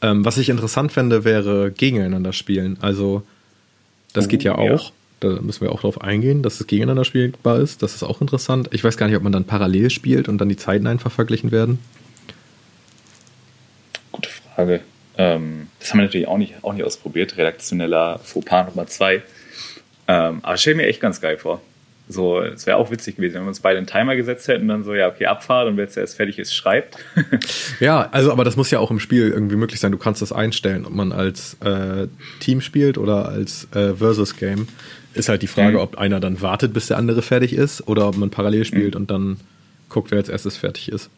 Ähm, 0.00 0.24
was 0.24 0.38
ich 0.38 0.48
interessant 0.48 0.92
fände, 0.92 1.24
wäre 1.24 1.72
gegeneinander 1.72 2.32
spielen. 2.32 2.78
Also, 2.80 3.22
das 4.12 4.26
uh, 4.26 4.28
geht 4.28 4.44
ja 4.44 4.54
auch. 4.54 4.86
Ja. 4.86 4.92
Da 5.20 5.28
müssen 5.40 5.62
wir 5.62 5.72
auch 5.72 5.80
darauf 5.80 6.00
eingehen, 6.00 6.44
dass 6.44 6.60
es 6.60 6.68
gegeneinander 6.68 7.04
spielbar 7.04 7.58
ist. 7.58 7.82
Das 7.82 7.96
ist 7.96 8.04
auch 8.04 8.20
interessant. 8.20 8.68
Ich 8.72 8.84
weiß 8.84 8.96
gar 8.96 9.08
nicht, 9.08 9.16
ob 9.16 9.24
man 9.24 9.32
dann 9.32 9.44
parallel 9.44 9.90
spielt 9.90 10.28
und 10.28 10.38
dann 10.38 10.48
die 10.48 10.56
Zeiten 10.56 10.86
einfach 10.86 11.10
verglichen 11.10 11.50
werden. 11.50 11.80
Frage. 14.58 14.80
Ähm, 15.16 15.68
das 15.78 15.90
haben 15.90 15.98
wir 15.98 16.04
natürlich 16.04 16.26
auch 16.26 16.36
nicht, 16.36 16.54
auch 16.62 16.72
nicht 16.72 16.84
ausprobiert. 16.84 17.36
Redaktioneller 17.36 18.18
Fauxpas 18.18 18.66
Nummer 18.66 18.88
zwei. 18.88 19.22
Ähm, 20.08 20.40
aber 20.42 20.56
stell 20.56 20.74
mir 20.74 20.86
echt 20.86 21.00
ganz 21.00 21.20
geil 21.20 21.38
vor. 21.38 21.60
So, 22.08 22.40
es 22.40 22.66
wäre 22.66 22.78
auch 22.78 22.90
witzig 22.90 23.16
gewesen, 23.16 23.34
wenn 23.34 23.42
wir 23.42 23.48
uns 23.48 23.60
beide 23.60 23.78
einen 23.78 23.86
Timer 23.86 24.16
gesetzt 24.16 24.48
hätten 24.48 24.62
und 24.62 24.68
dann 24.68 24.84
so, 24.84 24.94
ja, 24.94 25.08
okay, 25.08 25.26
Abfahrt 25.26 25.68
und 25.68 25.76
wer 25.76 25.84
jetzt 25.84 25.96
erst 25.96 26.16
fertig 26.16 26.38
ist, 26.38 26.54
schreibt. 26.54 26.96
ja, 27.80 28.08
also, 28.12 28.32
aber 28.32 28.44
das 28.44 28.56
muss 28.56 28.70
ja 28.70 28.78
auch 28.78 28.90
im 28.90 28.98
Spiel 28.98 29.28
irgendwie 29.28 29.56
möglich 29.56 29.78
sein. 29.78 29.92
Du 29.92 29.98
kannst 29.98 30.22
das 30.22 30.32
einstellen, 30.32 30.86
ob 30.86 30.92
man 30.92 31.12
als 31.12 31.58
äh, 31.60 32.08
Team 32.40 32.60
spielt 32.62 32.96
oder 32.96 33.28
als 33.28 33.68
äh, 33.74 33.94
Versus-Game. 33.94 34.68
Ist 35.14 35.28
halt 35.28 35.42
die 35.42 35.48
Frage, 35.48 35.76
mhm. 35.76 35.82
ob 35.82 35.98
einer 35.98 36.20
dann 36.20 36.40
wartet, 36.40 36.72
bis 36.72 36.86
der 36.86 36.96
andere 36.96 37.22
fertig 37.22 37.52
ist 37.52 37.86
oder 37.86 38.08
ob 38.08 38.16
man 38.16 38.30
parallel 38.30 38.64
spielt 38.64 38.94
mhm. 38.94 39.00
und 39.00 39.10
dann 39.10 39.36
guckt, 39.88 40.10
wer 40.10 40.18
als 40.18 40.28
erstes 40.28 40.56
fertig 40.56 40.90
ist. 40.90 41.10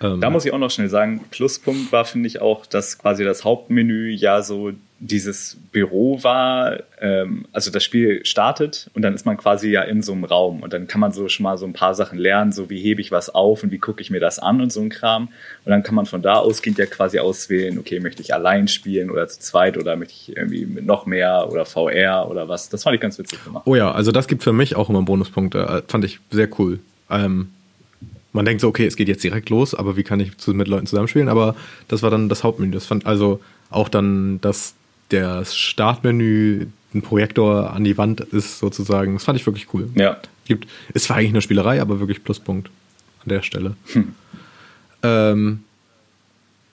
Ähm, 0.00 0.20
da 0.20 0.30
muss 0.30 0.44
ich 0.44 0.52
auch 0.52 0.58
noch 0.58 0.70
schnell 0.70 0.88
sagen, 0.88 1.24
Pluspunkt 1.30 1.92
war, 1.92 2.04
finde 2.04 2.26
ich, 2.26 2.40
auch, 2.40 2.66
dass 2.66 2.98
quasi 2.98 3.24
das 3.24 3.44
Hauptmenü 3.44 4.10
ja 4.10 4.42
so 4.42 4.72
dieses 5.00 5.58
Büro 5.70 6.22
war, 6.22 6.78
ähm, 7.00 7.46
also 7.52 7.70
das 7.70 7.84
Spiel 7.84 8.24
startet 8.24 8.90
und 8.94 9.02
dann 9.02 9.14
ist 9.14 9.26
man 9.26 9.36
quasi 9.36 9.68
ja 9.68 9.82
in 9.82 10.02
so 10.02 10.12
einem 10.12 10.24
Raum 10.24 10.62
und 10.62 10.72
dann 10.72 10.86
kann 10.86 11.00
man 11.00 11.12
so 11.12 11.28
schon 11.28 11.44
mal 11.44 11.58
so 11.58 11.66
ein 11.66 11.74
paar 11.74 11.94
Sachen 11.94 12.18
lernen, 12.18 12.52
so 12.52 12.70
wie 12.70 12.80
hebe 12.80 13.00
ich 13.00 13.12
was 13.12 13.28
auf 13.28 13.62
und 13.62 13.70
wie 13.70 13.78
gucke 13.78 14.00
ich 14.00 14.10
mir 14.10 14.20
das 14.20 14.38
an 14.38 14.62
und 14.62 14.72
so 14.72 14.80
ein 14.80 14.88
Kram. 14.88 15.28
Und 15.64 15.70
dann 15.70 15.82
kann 15.82 15.94
man 15.94 16.06
von 16.06 16.22
da 16.22 16.36
ausgehend 16.36 16.78
ja 16.78 16.86
quasi 16.86 17.18
auswählen, 17.18 17.78
okay, 17.78 18.00
möchte 18.00 18.22
ich 18.22 18.32
allein 18.32 18.66
spielen 18.66 19.10
oder 19.10 19.28
zu 19.28 19.40
zweit 19.40 19.76
oder 19.76 19.96
möchte 19.96 20.14
ich 20.14 20.36
irgendwie 20.36 20.64
mit 20.64 20.86
noch 20.86 21.04
mehr 21.06 21.48
oder 21.50 21.66
VR 21.66 22.28
oder 22.30 22.48
was. 22.48 22.70
Das 22.70 22.84
fand 22.84 22.94
ich 22.94 23.00
ganz 23.00 23.18
witzig 23.18 23.44
gemacht. 23.44 23.64
Oh 23.66 23.74
ja, 23.74 23.92
also 23.92 24.10
das 24.10 24.26
gibt 24.26 24.42
für 24.42 24.52
mich 24.52 24.74
auch 24.76 24.88
immer 24.88 25.02
Bonuspunkte. 25.02 25.84
Fand 25.86 26.04
ich 26.04 26.20
sehr 26.30 26.48
cool. 26.58 26.78
Ähm, 27.10 27.50
man 28.34 28.44
denkt 28.44 28.60
so, 28.60 28.68
okay, 28.68 28.84
es 28.84 28.96
geht 28.96 29.08
jetzt 29.08 29.22
direkt 29.24 29.48
los, 29.48 29.74
aber 29.74 29.96
wie 29.96 30.02
kann 30.02 30.20
ich 30.20 30.32
mit 30.48 30.68
Leuten 30.68 30.86
zusammenspielen? 30.86 31.28
Aber 31.28 31.54
das 31.88 32.02
war 32.02 32.10
dann 32.10 32.28
das 32.28 32.42
Hauptmenü. 32.42 32.72
Das 32.72 32.84
fand 32.84 33.06
also 33.06 33.40
auch 33.70 33.88
dann, 33.88 34.40
dass 34.40 34.74
das 35.08 35.56
Startmenü 35.56 36.66
ein 36.94 37.02
Projektor 37.02 37.72
an 37.72 37.84
die 37.84 37.96
Wand 37.96 38.20
ist 38.20 38.58
sozusagen. 38.58 39.14
Das 39.14 39.24
fand 39.24 39.38
ich 39.38 39.46
wirklich 39.46 39.72
cool. 39.72 39.88
Ja. 39.94 40.18
Gibt, 40.46 40.68
ist 40.92 41.04
zwar 41.04 41.16
eigentlich 41.16 41.30
eine 41.30 41.42
Spielerei, 41.42 41.80
aber 41.80 42.00
wirklich 42.00 42.24
Pluspunkt 42.24 42.70
an 43.22 43.28
der 43.28 43.42
Stelle. 43.42 43.76
Hm. 43.92 44.14
Ähm, 45.02 45.60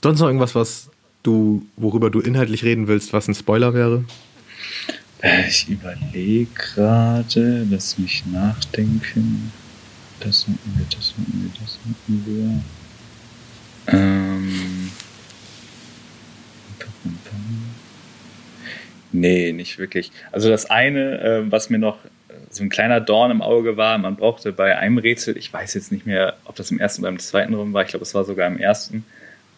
sonst 0.02 0.20
noch 0.20 0.28
irgendwas, 0.28 0.56
was 0.56 0.90
du, 1.22 1.66
worüber 1.78 2.10
du 2.10 2.22
inhaltlich 2.22 2.64
reden 2.64 2.88
willst, 2.88 3.14
was 3.14 3.28
ein 3.28 3.36
Spoiler 3.36 3.74
wäre? 3.74 4.04
Äh, 5.22 5.48
ich 5.48 5.70
überlege 5.70 6.48
gerade, 6.56 7.68
lass 7.70 8.00
mich 8.00 8.24
nachdenken 8.26 9.52
das 10.22 10.48
hatten 10.48 10.60
wir, 10.78 10.86
das 10.90 11.14
hatten 11.18 11.42
wir, 11.44 11.52
das 11.60 11.80
hatten 11.86 12.64
wir. 13.88 14.00
Ähm. 14.00 14.92
Nee, 19.14 19.52
nicht 19.52 19.78
wirklich. 19.78 20.12
Also 20.32 20.50
das 20.50 20.70
eine, 20.70 21.20
äh, 21.22 21.52
was 21.52 21.70
mir 21.70 21.80
noch 21.80 21.98
so 22.50 22.64
ein 22.64 22.70
kleiner 22.70 23.00
Dorn 23.00 23.32
im 23.32 23.42
Auge 23.42 23.78
war, 23.78 23.98
man 23.98 24.16
brauchte 24.16 24.52
bei 24.52 24.78
einem 24.78 24.98
Rätsel, 24.98 25.38
ich 25.38 25.52
weiß 25.52 25.74
jetzt 25.74 25.92
nicht 25.92 26.06
mehr, 26.06 26.36
ob 26.46 26.56
das 26.56 26.72
im 26.72 26.80
ersten 26.80 27.02
oder 27.02 27.10
im 27.10 27.20
zweiten 27.20 27.54
Raum 27.54 27.74
war, 27.74 27.84
ich 27.84 27.90
glaube, 27.90 28.04
es 28.04 28.14
war 28.14 28.24
sogar 28.24 28.48
im 28.48 28.58
ersten. 28.58 29.06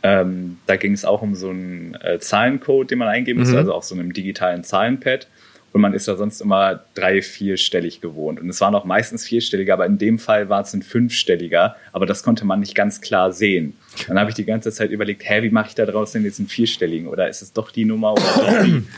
Ähm, 0.03 0.57
da 0.65 0.75
ging 0.75 0.93
es 0.93 1.05
auch 1.05 1.21
um 1.21 1.33
so 1.33 1.49
einen 1.49 1.95
äh, 2.01 2.19
Zahlencode, 2.19 2.91
den 2.91 2.99
man 2.99 3.07
eingeben 3.07 3.39
mhm. 3.39 3.47
muss, 3.47 3.55
also 3.55 3.73
auch 3.73 3.83
so 3.83 3.95
einem 3.95 4.13
digitalen 4.13 4.63
Zahlenpad. 4.63 5.27
Und 5.73 5.81
man 5.81 5.95
ist 5.95 6.07
da 6.07 6.15
sonst 6.15 6.39
immer 6.39 6.81
drei, 6.93 7.23
vierstellig 7.23 7.99
gewohnt. 7.99 8.39
Und 8.39 8.47
es 8.47 8.61
war 8.61 8.69
noch 8.69 8.85
meistens 8.85 9.25
vierstelliger, 9.25 9.73
aber 9.73 9.87
in 9.87 9.97
dem 9.97 10.19
Fall 10.19 10.47
war 10.47 10.61
es 10.61 10.73
ein 10.73 10.83
fünfstelliger. 10.83 11.75
Aber 11.91 12.05
das 12.05 12.21
konnte 12.21 12.45
man 12.45 12.59
nicht 12.59 12.75
ganz 12.75 13.01
klar 13.01 13.31
sehen. 13.33 13.75
Dann 14.07 14.19
habe 14.19 14.29
ich 14.29 14.35
die 14.35 14.45
ganze 14.45 14.71
Zeit 14.71 14.91
überlegt, 14.91 15.27
hä, 15.27 15.41
wie 15.41 15.49
mache 15.49 15.69
ich 15.69 15.75
da 15.75 15.87
draußen 15.87 16.23
jetzt 16.23 16.37
einen 16.37 16.47
vierstelligen? 16.47 17.07
Oder 17.07 17.27
ist 17.27 17.41
es 17.41 17.53
doch 17.53 17.71
die 17.71 17.85
Nummer 17.85 18.13
oder 18.13 18.21
doch 18.21 18.63
die? 18.63 18.83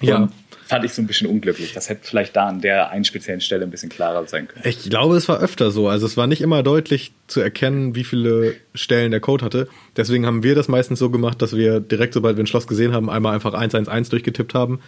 Ja. 0.00 0.28
fand 0.66 0.84
ich 0.84 0.94
so 0.94 1.00
ein 1.00 1.06
bisschen 1.06 1.28
unglücklich. 1.28 1.74
Das 1.74 1.88
hätte 1.88 2.00
vielleicht 2.02 2.34
da 2.34 2.48
an 2.48 2.60
der 2.60 2.90
einen 2.90 3.04
speziellen 3.04 3.40
Stelle 3.40 3.62
ein 3.62 3.70
bisschen 3.70 3.88
klarer 3.88 4.26
sein 4.26 4.48
können. 4.48 4.64
Ich 4.66 4.82
glaube, 4.90 5.16
es 5.16 5.28
war 5.28 5.38
öfter 5.38 5.70
so. 5.70 5.86
Also 5.86 6.06
es 6.06 6.16
war 6.16 6.26
nicht 6.26 6.40
immer 6.40 6.64
deutlich 6.64 7.12
zu 7.28 7.40
erkennen, 7.40 7.94
wie 7.94 8.02
viele 8.02 8.56
Stellen 8.74 9.12
der 9.12 9.20
Code 9.20 9.44
hatte. 9.44 9.68
Deswegen 9.96 10.26
haben 10.26 10.42
wir 10.42 10.56
das 10.56 10.66
meistens 10.66 10.98
so 10.98 11.08
gemacht, 11.08 11.40
dass 11.40 11.56
wir 11.56 11.78
direkt, 11.78 12.14
sobald 12.14 12.36
wir 12.36 12.42
ein 12.42 12.48
Schloss 12.48 12.66
gesehen 12.66 12.92
haben, 12.92 13.08
einmal 13.08 13.32
einfach 13.32 13.54
111 13.54 14.08
durchgetippt 14.08 14.54
haben 14.54 14.80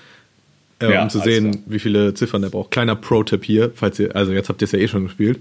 äh, 0.89 0.95
ja, 0.95 1.03
um 1.03 1.11
zu 1.11 1.19
sehen, 1.21 1.51
klar. 1.51 1.63
wie 1.67 1.79
viele 1.79 2.15
Ziffern 2.15 2.43
der 2.43 2.51
braucht. 2.51 2.71
Kleiner 2.71 2.97
Pro-Tipp 2.97 3.45
hier, 3.45 3.73
falls 3.75 3.99
ihr, 3.99 4.15
also 4.15 4.33
jetzt 4.33 4.49
habt 4.49 4.63
ihr 4.63 4.67
es 4.67 4.73
ja 4.73 4.79
eh 4.79 4.89
schon 4.89 5.05
gespielt. 5.05 5.41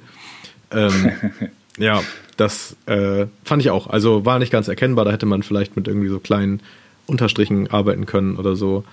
Ähm, 0.72 1.12
ja, 1.78 2.02
das 2.38 2.76
äh, 2.86 3.28
fand 3.44 3.62
ich 3.62 3.70
auch. 3.70 3.88
Also 3.88 4.26
war 4.26 4.40
nicht 4.40 4.52
ganz 4.52 4.68
erkennbar, 4.68 5.06
da 5.06 5.12
hätte 5.12 5.26
man 5.26 5.44
vielleicht 5.44 5.76
mit 5.76 5.88
irgendwie 5.88 6.08
so 6.08 6.20
kleinen 6.20 6.62
Unterstrichen 7.06 7.70
arbeiten 7.70 8.06
können 8.06 8.38
oder 8.38 8.56
so. 8.56 8.84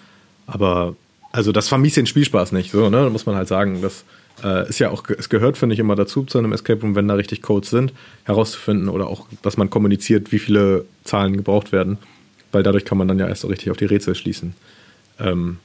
Aber 0.47 0.97
also 1.33 1.53
das 1.53 1.69
vermisst 1.69 1.97
den 1.97 2.07
Spielspaß 2.07 2.53
nicht, 2.53 2.73
so, 2.73 2.91
ne? 2.91 3.05
Da 3.05 3.09
muss 3.09 3.27
man 3.27 3.37
halt 3.37 3.49
sagen, 3.49 3.83
das 3.83 4.05
äh, 4.43 4.69
ist 4.69 4.79
ja 4.79 4.91
auch, 4.91 5.05
es 5.09 5.29
gehört, 5.29 5.59
finde 5.59 5.75
ich, 5.75 5.79
immer 5.79 5.95
dazu 5.95 6.25
zu 6.25 6.39
einem 6.39 6.53
Escape 6.53 6.81
Room, 6.81 6.95
wenn 6.95 7.09
da 7.09 7.15
richtig 7.15 7.43
Codes 7.43 7.71
sind, 7.71 7.93
herauszufinden 8.25 8.89
oder 8.89 9.07
auch, 9.07 9.27
dass 9.43 9.57
man 9.57 9.71
kommuniziert, 9.71 10.33
wie 10.33 10.39
viele 10.39 10.85
Zahlen 11.05 11.37
gebraucht 11.37 11.73
werden. 11.73 11.99
Weil 12.53 12.65
dadurch 12.65 12.85
kann 12.85 12.99
man 12.99 13.07
dann 13.07 13.19
ja 13.19 13.29
erst 13.29 13.43
so 13.43 13.49
richtig 13.49 13.71
auf 13.71 13.77
die 13.77 13.85
Rätsel 13.85 14.17
schließen. 14.17 14.55
Ähm, 15.21 15.59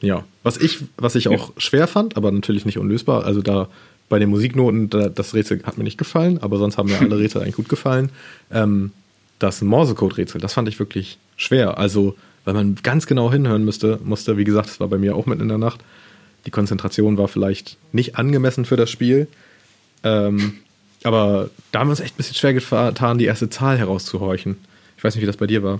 Ja, 0.00 0.24
was 0.42 0.56
ich, 0.58 0.80
was 0.96 1.14
ich 1.14 1.28
auch 1.28 1.52
schwer 1.56 1.86
fand, 1.86 2.16
aber 2.16 2.30
natürlich 2.30 2.66
nicht 2.66 2.78
unlösbar, 2.78 3.24
also 3.24 3.40
da 3.40 3.68
bei 4.08 4.18
den 4.18 4.30
Musiknoten, 4.30 4.90
da, 4.90 5.08
das 5.08 5.34
Rätsel 5.34 5.62
hat 5.64 5.78
mir 5.78 5.84
nicht 5.84 5.98
gefallen, 5.98 6.38
aber 6.38 6.58
sonst 6.58 6.78
haben 6.78 6.88
mir 6.88 7.00
alle 7.00 7.18
Rätsel 7.18 7.42
eigentlich 7.42 7.56
gut 7.56 7.68
gefallen. 7.68 8.10
Ähm, 8.52 8.92
das 9.38 9.62
Morsecode-Rätsel, 9.62 10.40
das 10.40 10.54
fand 10.54 10.68
ich 10.68 10.78
wirklich 10.78 11.18
schwer. 11.36 11.78
Also, 11.78 12.16
weil 12.44 12.54
man 12.54 12.76
ganz 12.82 13.06
genau 13.06 13.32
hinhören 13.32 13.64
müsste, 13.64 13.98
musste, 14.04 14.36
wie 14.36 14.44
gesagt, 14.44 14.68
das 14.68 14.80
war 14.80 14.88
bei 14.88 14.98
mir 14.98 15.16
auch 15.16 15.26
mitten 15.26 15.42
in 15.42 15.48
der 15.48 15.58
Nacht. 15.58 15.80
Die 16.46 16.50
Konzentration 16.50 17.18
war 17.18 17.28
vielleicht 17.28 17.76
nicht 17.92 18.16
angemessen 18.16 18.64
für 18.64 18.76
das 18.76 18.90
Spiel. 18.90 19.26
Ähm, 20.04 20.54
aber 21.02 21.50
da 21.72 21.80
haben 21.80 21.88
wir 21.88 21.92
uns 21.92 22.00
echt 22.00 22.14
ein 22.14 22.16
bisschen 22.16 22.36
schwer 22.36 22.54
getan, 22.54 23.18
die 23.18 23.24
erste 23.24 23.50
Zahl 23.50 23.78
herauszuhorchen. 23.78 24.56
Ich 24.96 25.04
weiß 25.04 25.14
nicht, 25.14 25.22
wie 25.22 25.26
das 25.26 25.36
bei 25.36 25.46
dir 25.46 25.62
war. 25.62 25.78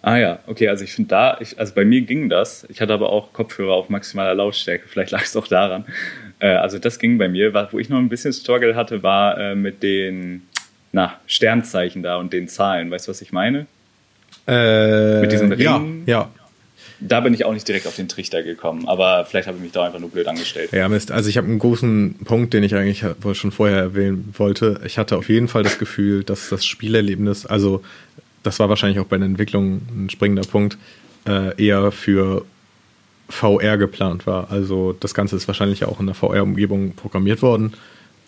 Ah 0.00 0.16
ja, 0.16 0.38
okay, 0.46 0.68
also 0.68 0.84
ich 0.84 0.92
finde 0.92 1.08
da, 1.08 1.38
ich, 1.40 1.58
also 1.58 1.74
bei 1.74 1.84
mir 1.84 2.02
ging 2.02 2.28
das. 2.28 2.66
Ich 2.68 2.80
hatte 2.80 2.92
aber 2.92 3.10
auch 3.10 3.32
Kopfhörer 3.32 3.72
auf 3.72 3.88
maximaler 3.88 4.34
Lautstärke, 4.34 4.84
vielleicht 4.88 5.10
lag 5.10 5.22
es 5.22 5.36
auch 5.36 5.48
daran. 5.48 5.84
Äh, 6.38 6.48
also 6.48 6.78
das 6.78 6.98
ging 6.98 7.18
bei 7.18 7.28
mir. 7.28 7.52
Wo 7.72 7.78
ich 7.78 7.88
noch 7.88 7.98
ein 7.98 8.08
bisschen 8.08 8.32
Struggle 8.32 8.76
hatte, 8.76 9.02
war 9.02 9.38
äh, 9.38 9.54
mit 9.54 9.82
den 9.82 10.42
na, 10.92 11.18
Sternzeichen 11.26 12.02
da 12.02 12.16
und 12.16 12.32
den 12.32 12.48
Zahlen. 12.48 12.90
Weißt 12.90 13.08
du, 13.08 13.10
was 13.10 13.20
ich 13.20 13.32
meine? 13.32 13.66
Äh, 14.46 15.20
mit 15.20 15.32
diesen 15.32 15.52
Ringen. 15.52 16.04
Ja, 16.06 16.20
ja. 16.20 16.30
Da 17.00 17.20
bin 17.20 17.32
ich 17.32 17.44
auch 17.44 17.52
nicht 17.52 17.68
direkt 17.68 17.86
auf 17.86 17.94
den 17.94 18.08
Trichter 18.08 18.42
gekommen, 18.42 18.88
aber 18.88 19.24
vielleicht 19.24 19.46
habe 19.46 19.56
ich 19.58 19.62
mich 19.62 19.72
da 19.72 19.84
einfach 19.84 20.00
nur 20.00 20.10
blöd 20.10 20.26
angestellt. 20.26 20.72
Ja, 20.72 20.88
Mist. 20.88 21.12
Also 21.12 21.28
ich 21.28 21.36
habe 21.36 21.46
einen 21.46 21.60
großen 21.60 22.16
Punkt, 22.24 22.54
den 22.54 22.64
ich 22.64 22.74
eigentlich 22.74 23.04
schon 23.34 23.52
vorher 23.52 23.78
erwähnen 23.78 24.34
wollte. 24.36 24.80
Ich 24.84 24.98
hatte 24.98 25.16
auf 25.16 25.28
jeden 25.28 25.46
Fall 25.46 25.62
das 25.62 25.78
Gefühl, 25.78 26.24
dass 26.24 26.48
das 26.48 26.66
Spielerlebnis, 26.66 27.46
also 27.46 27.82
das 28.42 28.58
war 28.58 28.68
wahrscheinlich 28.68 29.00
auch 29.00 29.06
bei 29.06 29.18
der 29.18 29.26
Entwicklung 29.26 29.82
ein 29.90 30.10
springender 30.10 30.42
Punkt, 30.42 30.78
äh, 31.26 31.62
eher 31.62 31.90
für 31.92 32.44
VR 33.28 33.76
geplant 33.76 34.26
war. 34.26 34.50
Also 34.50 34.94
das 34.98 35.14
Ganze 35.14 35.36
ist 35.36 35.46
wahrscheinlich 35.48 35.84
auch 35.84 36.00
in 36.00 36.06
der 36.06 36.14
VR-Umgebung 36.14 36.94
programmiert 36.94 37.42
worden. 37.42 37.74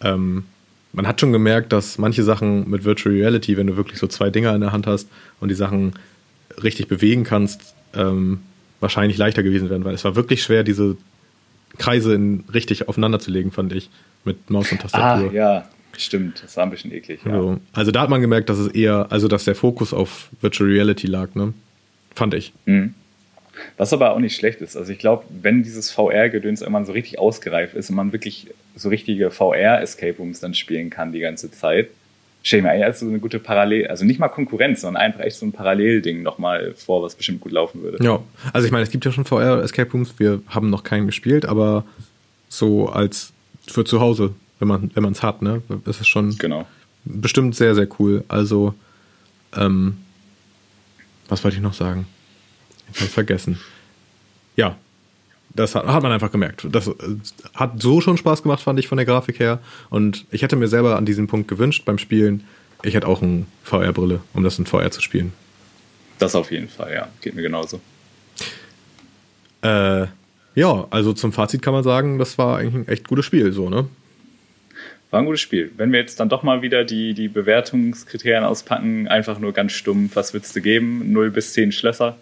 Ähm, 0.02 0.44
man 0.92 1.06
hat 1.06 1.20
schon 1.20 1.32
gemerkt, 1.32 1.72
dass 1.72 1.98
manche 1.98 2.22
Sachen 2.22 2.68
mit 2.68 2.84
Virtual 2.84 3.14
Reality, 3.14 3.56
wenn 3.56 3.68
du 3.68 3.76
wirklich 3.76 3.98
so 3.98 4.06
zwei 4.06 4.30
Dinger 4.30 4.54
in 4.54 4.60
der 4.60 4.72
Hand 4.72 4.86
hast 4.86 5.08
und 5.40 5.48
die 5.48 5.54
Sachen 5.54 5.94
richtig 6.62 6.88
bewegen 6.88 7.24
kannst, 7.24 7.74
ähm, 7.94 8.40
wahrscheinlich 8.80 9.16
leichter 9.16 9.42
gewesen 9.42 9.70
wären, 9.70 9.84
weil 9.84 9.94
es 9.94 10.04
war 10.04 10.16
wirklich 10.16 10.42
schwer, 10.42 10.64
diese 10.64 10.96
Kreise 11.78 12.14
in, 12.14 12.44
richtig 12.52 12.88
aufeinander 12.88 13.20
zu 13.20 13.30
legen, 13.30 13.52
fand 13.52 13.72
ich, 13.72 13.88
mit 14.24 14.50
Maus 14.50 14.72
und 14.72 14.80
Tastatur. 14.80 15.30
Ah, 15.30 15.34
ja, 15.34 15.68
stimmt. 15.96 16.42
Das 16.42 16.56
war 16.56 16.64
ein 16.64 16.70
bisschen 16.70 16.92
eklig. 16.92 17.20
Ja. 17.24 17.32
Also, 17.32 17.60
also, 17.72 17.90
da 17.90 18.00
hat 18.00 18.10
man 18.10 18.20
gemerkt, 18.20 18.48
dass 18.48 18.58
es 18.58 18.68
eher, 18.68 19.06
also 19.10 19.28
dass 19.28 19.44
der 19.44 19.54
Fokus 19.54 19.92
auf 19.92 20.28
Virtual 20.40 20.70
Reality 20.70 21.06
lag, 21.06 21.34
ne? 21.34 21.52
Fand 22.14 22.34
ich. 22.34 22.52
Mhm. 22.66 22.94
Was 23.76 23.92
aber 23.92 24.12
auch 24.12 24.18
nicht 24.18 24.36
schlecht 24.36 24.60
ist. 24.60 24.76
Also 24.76 24.92
ich 24.92 24.98
glaube, 24.98 25.24
wenn 25.28 25.62
dieses 25.62 25.90
VR-Gedöns 25.90 26.62
irgendwann 26.62 26.86
so 26.86 26.92
richtig 26.92 27.18
ausgereift 27.18 27.74
ist 27.74 27.90
und 27.90 27.96
man 27.96 28.12
wirklich 28.12 28.48
so 28.74 28.88
richtige 28.88 29.30
VR-Escape 29.30 30.16
Rooms 30.18 30.40
dann 30.40 30.54
spielen 30.54 30.90
kann 30.90 31.12
die 31.12 31.20
ganze 31.20 31.50
Zeit, 31.50 31.88
stell 32.42 32.62
mir 32.62 32.70
eigentlich 32.70 32.96
so 32.96 33.06
eine 33.06 33.18
gute 33.18 33.38
Parallel, 33.38 33.88
also 33.88 34.04
nicht 34.04 34.18
mal 34.18 34.28
Konkurrenz, 34.28 34.80
sondern 34.80 35.02
einfach 35.02 35.20
echt 35.20 35.36
so 35.36 35.46
ein 35.46 35.52
Parallelding 35.52 36.22
nochmal 36.22 36.74
vor, 36.74 37.02
was 37.02 37.14
bestimmt 37.14 37.40
gut 37.40 37.52
laufen 37.52 37.82
würde. 37.82 38.02
Ja, 38.02 38.20
also 38.52 38.66
ich 38.66 38.72
meine, 38.72 38.84
es 38.84 38.90
gibt 38.90 39.04
ja 39.04 39.12
schon 39.12 39.24
VR-Escape 39.24 39.92
Rooms, 39.92 40.14
wir 40.18 40.40
haben 40.48 40.70
noch 40.70 40.82
keinen 40.82 41.06
gespielt, 41.06 41.44
aber 41.44 41.84
so 42.48 42.88
als 42.88 43.32
für 43.66 43.84
zu 43.84 44.00
Hause, 44.00 44.34
wenn 44.60 44.68
man 44.68 44.90
wenn 44.94 45.04
es 45.06 45.22
hat, 45.22 45.42
ne, 45.42 45.62
ist 45.86 46.00
es 46.00 46.06
schon 46.06 46.36
genau. 46.38 46.66
bestimmt 47.04 47.56
sehr 47.56 47.74
sehr 47.74 47.88
cool. 47.98 48.24
Also 48.28 48.74
ähm, 49.56 49.96
was 51.28 51.42
wollte 51.42 51.56
ich 51.56 51.62
noch 51.62 51.74
sagen? 51.74 52.06
Ich 52.92 53.00
habe 53.00 53.10
vergessen. 53.10 53.58
Ja, 54.56 54.76
das 55.54 55.74
hat, 55.74 55.86
hat, 55.86 56.02
man 56.02 56.12
einfach 56.12 56.30
gemerkt. 56.30 56.66
Das 56.70 56.86
äh, 56.86 56.92
hat 57.54 57.80
so 57.80 58.00
schon 58.00 58.16
Spaß 58.16 58.42
gemacht, 58.42 58.60
fand 58.60 58.78
ich 58.78 58.88
von 58.88 58.96
der 58.96 59.06
Grafik 59.06 59.40
her. 59.40 59.60
Und 59.88 60.26
ich 60.30 60.42
hätte 60.42 60.56
mir 60.56 60.68
selber 60.68 60.96
an 60.96 61.06
diesem 61.06 61.26
Punkt 61.26 61.48
gewünscht 61.48 61.84
beim 61.84 61.98
Spielen, 61.98 62.44
ich 62.82 62.94
hätte 62.94 63.08
auch 63.08 63.20
eine 63.20 63.44
VR-Brille, 63.62 64.20
um 64.32 64.42
das 64.42 64.58
in 64.58 64.66
VR 64.66 64.90
zu 64.90 65.02
spielen. 65.02 65.32
Das 66.18 66.34
auf 66.34 66.50
jeden 66.50 66.68
Fall, 66.68 66.92
ja. 66.94 67.08
Geht 67.20 67.34
mir 67.34 67.42
genauso. 67.42 67.80
Äh, 69.62 70.06
ja, 70.54 70.86
also 70.90 71.12
zum 71.12 71.32
Fazit 71.32 71.62
kann 71.62 71.74
man 71.74 71.84
sagen, 71.84 72.18
das 72.18 72.38
war 72.38 72.58
eigentlich 72.58 72.74
ein 72.74 72.88
echt 72.88 73.08
gutes 73.08 73.26
Spiel, 73.26 73.52
so, 73.52 73.68
ne? 73.68 73.88
War 75.10 75.20
ein 75.20 75.26
gutes 75.26 75.40
Spiel. 75.40 75.72
Wenn 75.76 75.90
wir 75.92 75.98
jetzt 75.98 76.20
dann 76.20 76.28
doch 76.28 76.42
mal 76.42 76.62
wieder 76.62 76.84
die, 76.84 77.14
die 77.14 77.28
Bewertungskriterien 77.28 78.44
auspacken, 78.44 79.08
einfach 79.08 79.38
nur 79.38 79.52
ganz 79.52 79.72
stumpf, 79.72 80.14
was 80.14 80.32
würdest 80.32 80.54
du 80.54 80.60
geben? 80.60 81.12
0 81.12 81.30
bis 81.30 81.52
10 81.52 81.72
Schlösser? 81.72 82.16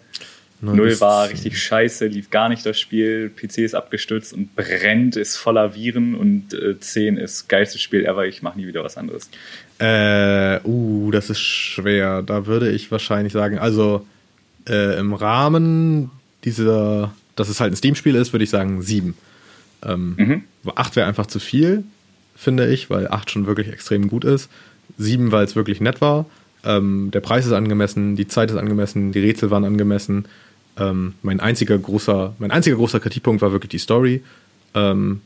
0, 0.61 0.75
0 0.75 0.99
war 0.99 1.29
richtig 1.29 1.61
scheiße, 1.61 2.07
lief 2.07 2.31
gar 2.31 2.49
nicht 2.49 2.65
das 2.65 2.79
Spiel, 2.79 3.29
PC 3.29 3.59
ist 3.59 3.75
abgestürzt 3.75 4.33
und 4.33 4.55
brennt, 4.55 5.15
ist 5.15 5.37
voller 5.37 5.73
Viren 5.73 6.15
und 6.15 6.53
äh, 6.53 6.77
10 6.77 7.17
ist 7.17 7.47
geilstes 7.47 7.81
Spiel 7.81 8.05
ever, 8.05 8.25
ich 8.25 8.41
mache 8.41 8.59
nie 8.59 8.67
wieder 8.67 8.83
was 8.83 8.97
anderes. 8.97 9.29
Äh, 9.77 10.59
uh, 10.65 11.11
das 11.11 11.29
ist 11.29 11.39
schwer. 11.39 12.23
Da 12.23 12.45
würde 12.45 12.71
ich 12.71 12.91
wahrscheinlich 12.91 13.31
sagen, 13.31 13.57
also 13.57 14.05
äh, 14.67 14.99
im 14.99 15.13
Rahmen 15.13 16.11
dieser, 16.43 17.13
dass 17.35 17.47
es 17.47 17.61
halt 17.61 17.71
ein 17.71 17.77
Steam-Spiel 17.77 18.15
ist, 18.15 18.33
würde 18.33 18.43
ich 18.43 18.49
sagen 18.49 18.81
7. 18.81 19.15
Ähm, 19.83 20.15
mhm. 20.17 20.43
8 20.75 20.97
wäre 20.97 21.07
einfach 21.07 21.27
zu 21.27 21.39
viel, 21.39 21.85
finde 22.39 22.67
ich, 22.67 22.89
weil 22.89 23.07
8 23.09 23.29
schon 23.29 23.47
wirklich 23.47 23.67
extrem 23.67 24.07
gut 24.07 24.23
ist. 24.23 24.49
7, 24.97 25.31
weil 25.31 25.43
es 25.43 25.55
wirklich 25.57 25.81
nett 25.81 25.99
war. 25.99 26.25
Ähm, 26.63 27.11
der 27.11 27.19
Preis 27.19 27.45
ist 27.45 27.51
angemessen, 27.51 28.15
die 28.15 28.27
Zeit 28.27 28.49
ist 28.49 28.57
angemessen, 28.57 29.11
die 29.11 29.19
Rätsel 29.19 29.51
waren 29.51 29.65
angemessen. 29.65 30.25
Ähm, 30.77 31.15
mein 31.21 31.41
einziger 31.41 31.77
großer, 31.77 32.35
mein 32.39 32.51
einziger 32.51 32.77
großer 32.77 33.01
Kritikpunkt 33.01 33.41
war 33.41 33.51
wirklich 33.51 33.71
die 33.71 33.77
Story. 33.77 34.23
Ähm, 34.73 35.21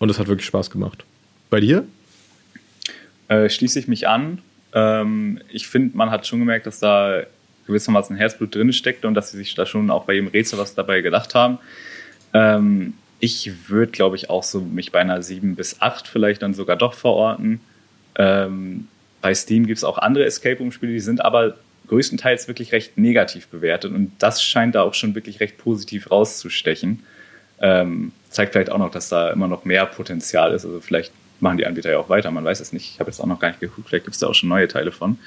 und 0.00 0.10
es 0.10 0.18
hat 0.18 0.26
wirklich 0.26 0.46
Spaß 0.46 0.70
gemacht. 0.70 1.04
Bei 1.48 1.60
dir? 1.60 1.84
Äh, 3.28 3.48
schließe 3.48 3.78
ich 3.78 3.86
mich 3.86 4.08
an. 4.08 4.38
Ähm, 4.72 5.40
ich 5.50 5.68
finde, 5.68 5.96
man 5.96 6.10
hat 6.10 6.26
schon 6.26 6.40
gemerkt, 6.40 6.66
dass 6.66 6.80
da 6.80 7.22
gewissermaßen 7.66 8.16
Herzblut 8.16 8.54
drin 8.54 8.72
steckte 8.72 9.06
und 9.06 9.14
dass 9.14 9.30
sie 9.30 9.38
sich 9.38 9.54
da 9.54 9.64
schon 9.64 9.90
auch 9.90 10.06
bei 10.06 10.14
jedem 10.14 10.28
Rätsel 10.28 10.58
was 10.58 10.74
dabei 10.74 11.02
gedacht 11.02 11.34
haben. 11.34 11.58
Ähm, 12.32 12.94
ich 13.20 13.68
würde, 13.68 13.92
glaube 13.92 14.16
ich, 14.16 14.30
auch 14.30 14.42
so 14.42 14.60
mich 14.60 14.92
bei 14.92 15.00
einer 15.00 15.22
7 15.22 15.56
bis 15.56 15.80
8 15.80 16.06
vielleicht 16.06 16.42
dann 16.42 16.54
sogar 16.54 16.76
doch 16.76 16.94
verorten. 16.94 17.60
Ähm, 18.16 18.88
bei 19.20 19.34
Steam 19.34 19.66
gibt 19.66 19.78
es 19.78 19.84
auch 19.84 19.98
andere 19.98 20.24
Escape 20.24 20.58
Room-Spiele, 20.58 20.92
die 20.92 21.00
sind 21.00 21.24
aber 21.24 21.56
größtenteils 21.88 22.48
wirklich 22.48 22.72
recht 22.72 22.98
negativ 22.98 23.48
bewertet 23.48 23.92
und 23.92 24.12
das 24.18 24.42
scheint 24.42 24.74
da 24.74 24.82
auch 24.82 24.94
schon 24.94 25.14
wirklich 25.14 25.40
recht 25.40 25.58
positiv 25.58 26.10
rauszustechen. 26.10 27.02
Ähm, 27.60 28.12
zeigt 28.30 28.52
vielleicht 28.52 28.70
auch 28.70 28.78
noch, 28.78 28.90
dass 28.90 29.08
da 29.08 29.30
immer 29.30 29.48
noch 29.48 29.64
mehr 29.64 29.86
Potenzial 29.86 30.52
ist. 30.52 30.64
Also 30.64 30.80
vielleicht 30.80 31.12
machen 31.40 31.58
die 31.58 31.66
Anbieter 31.66 31.90
ja 31.90 31.98
auch 31.98 32.08
weiter, 32.08 32.30
man 32.30 32.44
weiß 32.44 32.60
es 32.60 32.72
nicht. 32.72 32.92
Ich 32.92 33.00
habe 33.00 33.10
jetzt 33.10 33.20
auch 33.20 33.26
noch 33.26 33.40
gar 33.40 33.48
nicht 33.48 33.60
geguckt, 33.60 33.88
vielleicht 33.88 34.04
gibt 34.04 34.14
es 34.14 34.20
da 34.20 34.28
auch 34.28 34.34
schon 34.34 34.48
neue 34.48 34.68
Teile 34.68 34.92
von. 34.92 35.18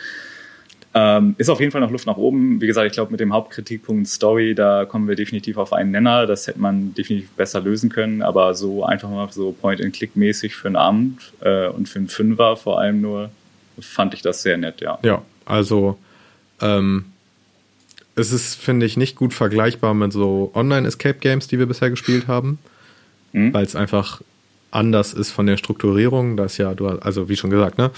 Ähm, 0.94 1.36
ist 1.38 1.50
auf 1.50 1.62
jeden 1.62 1.72
Fall 1.72 1.80
noch 1.80 1.92
Luft 1.92 2.06
nach 2.06 2.18
oben. 2.18 2.60
Wie 2.60 2.68
gesagt, 2.68 2.86
ich 2.88 2.94
glaube, 2.94 3.12
mit 3.12 3.22
dem 3.22 3.32
Hauptkritikpunkt 3.32 4.08
Story, 4.08 4.54
da 4.56 4.84
kommen 4.86 5.08
wir 5.08 5.16
definitiv 5.16 5.58
auf 5.58 5.72
einen 5.72 5.92
Nenner. 5.92 6.26
Das 6.26 6.48
hätte 6.48 6.60
man 6.60 6.94
definitiv 6.94 7.30
besser 7.32 7.62
lösen 7.62 7.89
können, 7.89 8.22
aber 8.22 8.54
so 8.56 8.84
einfach 8.84 9.10
mal 9.10 9.32
so 9.32 9.54
Point-and-Click-mäßig 9.54 10.56
für 10.56 10.68
einen 10.68 10.76
Abend 10.76 11.34
äh, 11.39 11.68
und 11.68 11.88
für 11.88 12.00
einen 12.00 12.10
Fünfer 12.10 12.58
vor 12.58 12.80
allem 12.80 13.00
nur, 13.00 13.32
fand 13.80 14.14
ich 14.14 14.22
das 14.22 14.42
sehr 14.42 14.58
nett, 14.58 14.82
ja. 14.82 15.00
Ja, 15.04 15.22
also 15.46 15.98
ähm, 16.60 17.06
es 18.16 18.34
ist, 18.34 18.56
finde 18.56 18.86
ich, 18.86 18.98
nicht 18.98 19.16
gut 19.16 19.34
vergleichbar 19.34 19.94
mit 19.94 20.12
so 20.12 20.52
Online-Escape-Games, 20.54 21.48
die 21.48 21.58
wir 21.58 21.68
bisher 21.68 21.89
gespielt 21.89 22.28
haben, 22.28 22.60
mhm. 23.32 23.54
weil 23.54 23.64
es 23.64 23.78
einfach 23.78 24.22
anders 24.72 25.14
ist 25.14 25.32
von 25.32 25.46
der 25.46 25.58
Strukturierung. 25.58 26.36
Das 26.36 26.58
ja, 26.58 26.74
du 26.74 26.88
also 26.88 27.30
wie 27.30 27.38
schon 27.38 27.50
gesagt, 27.50 27.78
ne? 27.78 27.92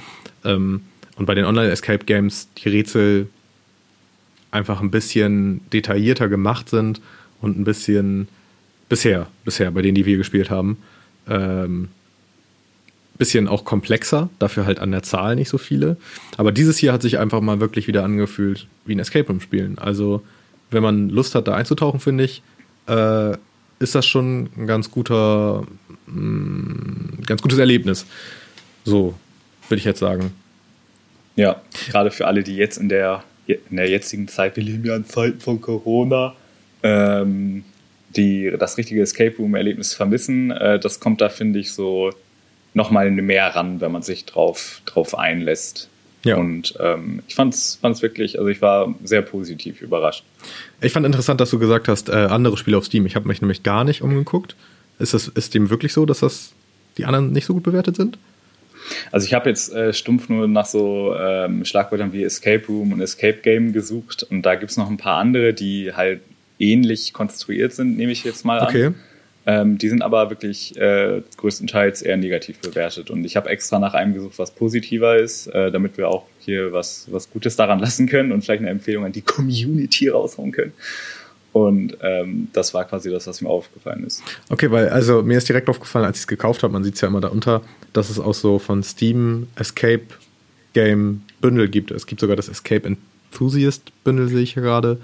Ähm, 0.45 0.81
und 1.15 1.25
bei 1.25 1.35
den 1.35 1.45
Online-Escape-Games 1.45 2.49
die 2.57 2.69
Rätsel 2.69 3.27
einfach 4.51 4.81
ein 4.81 4.91
bisschen 4.91 5.61
detaillierter 5.71 6.29
gemacht 6.29 6.69
sind 6.69 7.01
und 7.41 7.59
ein 7.59 7.63
bisschen 7.63 8.27
bisher, 8.89 9.27
bisher, 9.45 9.71
bei 9.71 9.81
denen, 9.81 9.95
die 9.95 10.05
wir 10.05 10.17
gespielt 10.17 10.49
haben, 10.49 10.77
ähm, 11.27 11.89
bisschen 13.17 13.47
auch 13.47 13.63
komplexer, 13.63 14.29
dafür 14.39 14.65
halt 14.65 14.79
an 14.79 14.91
der 14.91 15.03
Zahl 15.03 15.35
nicht 15.35 15.49
so 15.49 15.57
viele. 15.57 15.97
Aber 16.37 16.51
dieses 16.51 16.77
hier 16.77 16.93
hat 16.93 17.01
sich 17.01 17.19
einfach 17.19 17.41
mal 17.41 17.59
wirklich 17.59 17.87
wieder 17.87 18.03
angefühlt 18.03 18.67
wie 18.85 18.95
ein 18.95 18.99
Escape 18.99 19.27
Room 19.27 19.39
spielen. 19.39 19.77
Also, 19.77 20.23
wenn 20.71 20.83
man 20.83 21.09
Lust 21.09 21.35
hat, 21.35 21.47
da 21.47 21.55
einzutauchen, 21.55 21.99
finde 21.99 22.23
ich, 22.23 22.41
äh, 22.87 23.33
ist 23.79 23.95
das 23.95 24.05
schon 24.05 24.49
ein 24.57 24.67
ganz 24.67 24.89
guter, 24.89 25.63
mh, 26.07 26.15
mm, 26.15 27.23
ganz 27.25 27.41
gutes 27.41 27.59
Erlebnis. 27.59 28.05
So, 28.83 29.13
würde 29.69 29.79
ich 29.79 29.85
jetzt 29.85 29.99
sagen. 29.99 30.31
Ja, 31.35 31.61
gerade 31.89 32.11
für 32.11 32.27
alle, 32.27 32.43
die 32.43 32.55
jetzt 32.55 32.77
in 32.77 32.89
der, 32.89 33.23
in 33.47 33.75
der 33.75 33.89
jetzigen 33.89 34.27
Zeit, 34.27 34.55
wir 34.55 34.63
leben 34.63 34.85
ja 34.85 34.95
in 34.95 35.05
Zeiten 35.05 35.39
von 35.39 35.61
Corona, 35.61 36.35
ähm, 36.83 37.63
die 38.15 38.53
das 38.57 38.77
richtige 38.77 39.01
Escape 39.01 39.35
Room-Erlebnis 39.37 39.93
vermissen, 39.93 40.51
äh, 40.51 40.79
das 40.79 40.99
kommt 40.99 41.21
da, 41.21 41.29
finde 41.29 41.59
ich, 41.59 41.71
so 41.71 42.11
nochmal 42.73 43.09
mehr 43.11 43.55
ran, 43.55 43.81
wenn 43.81 43.91
man 43.91 44.01
sich 44.01 44.25
drauf, 44.25 44.81
drauf 44.85 45.17
einlässt. 45.17 45.89
Ja. 46.23 46.37
Und 46.37 46.75
ähm, 46.79 47.21
ich 47.27 47.35
fand 47.35 47.53
es 47.53 47.79
wirklich, 48.01 48.39
also 48.39 48.49
ich 48.49 48.61
war 48.61 48.95
sehr 49.03 49.21
positiv 49.21 49.81
überrascht. 49.81 50.23
Ich 50.79 50.93
fand 50.93 51.05
interessant, 51.05 51.41
dass 51.41 51.49
du 51.49 51.59
gesagt 51.59 51.87
hast, 51.87 52.09
äh, 52.09 52.13
andere 52.13 52.55
Spiele 52.55 52.77
auf 52.77 52.85
Steam. 52.85 53.05
Ich 53.05 53.15
habe 53.15 53.27
mich 53.27 53.41
nämlich 53.41 53.63
gar 53.63 53.83
nicht 53.83 54.01
umgeguckt. 54.01 54.55
Ist 54.99 55.13
das 55.13 55.27
ist 55.27 55.53
dem 55.53 55.69
wirklich 55.69 55.91
so, 55.91 56.05
dass 56.05 56.21
das 56.21 56.53
die 56.97 57.05
anderen 57.05 57.33
nicht 57.33 57.45
so 57.45 57.53
gut 57.53 57.63
bewertet 57.63 57.97
sind? 57.97 58.17
Also 59.11 59.25
ich 59.25 59.33
habe 59.33 59.49
jetzt 59.49 59.73
äh, 59.73 59.93
stumpf 59.93 60.29
nur 60.29 60.47
nach 60.47 60.65
so 60.65 61.15
ähm, 61.15 61.65
Schlagwörtern 61.65 62.13
wie 62.13 62.23
Escape 62.23 62.65
Room 62.67 62.93
und 62.93 63.01
Escape 63.01 63.39
Game 63.41 63.73
gesucht 63.73 64.23
und 64.23 64.43
da 64.43 64.55
gibt 64.55 64.71
es 64.71 64.77
noch 64.77 64.89
ein 64.89 64.97
paar 64.97 65.17
andere, 65.17 65.53
die 65.53 65.93
halt 65.93 66.21
ähnlich 66.59 67.13
konstruiert 67.13 67.73
sind, 67.73 67.97
nehme 67.97 68.11
ich 68.11 68.23
jetzt 68.23 68.45
mal 68.45 68.59
an. 68.59 68.67
Okay. 68.67 68.91
Ähm, 69.45 69.77
die 69.77 69.89
sind 69.89 70.01
aber 70.01 70.29
wirklich 70.29 70.77
äh, 70.77 71.21
größtenteils 71.35 72.01
eher 72.01 72.15
negativ 72.15 72.59
bewertet. 72.59 73.09
Und 73.09 73.25
ich 73.25 73.35
habe 73.35 73.49
extra 73.49 73.77
nach 73.77 73.93
einem 73.93 74.13
gesucht, 74.13 74.39
was 74.39 74.51
positiver 74.51 75.17
ist, 75.17 75.47
äh, 75.47 75.69
damit 75.69 75.97
wir 75.97 76.07
auch 76.07 76.25
hier 76.39 76.71
was, 76.71 77.07
was 77.11 77.29
Gutes 77.29 77.57
daran 77.57 77.79
lassen 77.79 78.07
können 78.07 78.31
und 78.31 78.43
vielleicht 78.43 78.61
eine 78.61 78.69
Empfehlung 78.69 79.03
an 79.03 79.11
die 79.11 79.21
Community 79.21 80.07
raushauen 80.07 80.53
können. 80.53 80.73
Und 81.53 81.97
ähm, 82.01 82.49
das 82.51 82.73
war 82.73 82.83
quasi 82.85 83.11
das, 83.11 83.27
was 83.27 83.41
mir 83.41 83.49
aufgefallen 83.49 84.03
ist. 84.05 84.23
Okay, 84.49 84.71
weil 84.71 84.89
also 84.89 85.21
mir 85.21 85.37
ist 85.37 85.47
direkt 85.47 85.69
aufgefallen, 85.69 86.05
als 86.05 86.17
ich 86.17 86.23
es 86.23 86.27
gekauft 86.27 86.63
habe, 86.63 86.73
man 86.73 86.83
sieht 86.83 86.95
es 86.95 87.01
ja 87.01 87.07
immer 87.07 87.21
da 87.21 87.27
unter, 87.27 87.61
dass 87.93 88.09
es 88.09 88.19
auch 88.19 88.33
so 88.33 88.57
von 88.57 88.81
Steam 88.83 89.47
Escape 89.55 90.05
Game 90.73 91.21
Bündel 91.41 91.69
gibt. 91.69 91.91
Es 91.91 92.07
gibt 92.07 92.21
sogar 92.21 92.35
das 92.35 92.49
Escape 92.49 92.97
Enthusiast 93.31 93.91
Bündel, 94.03 94.27
sehe 94.29 94.41
ich 94.41 94.53
hier 94.53 94.63
gerade. 94.63 94.99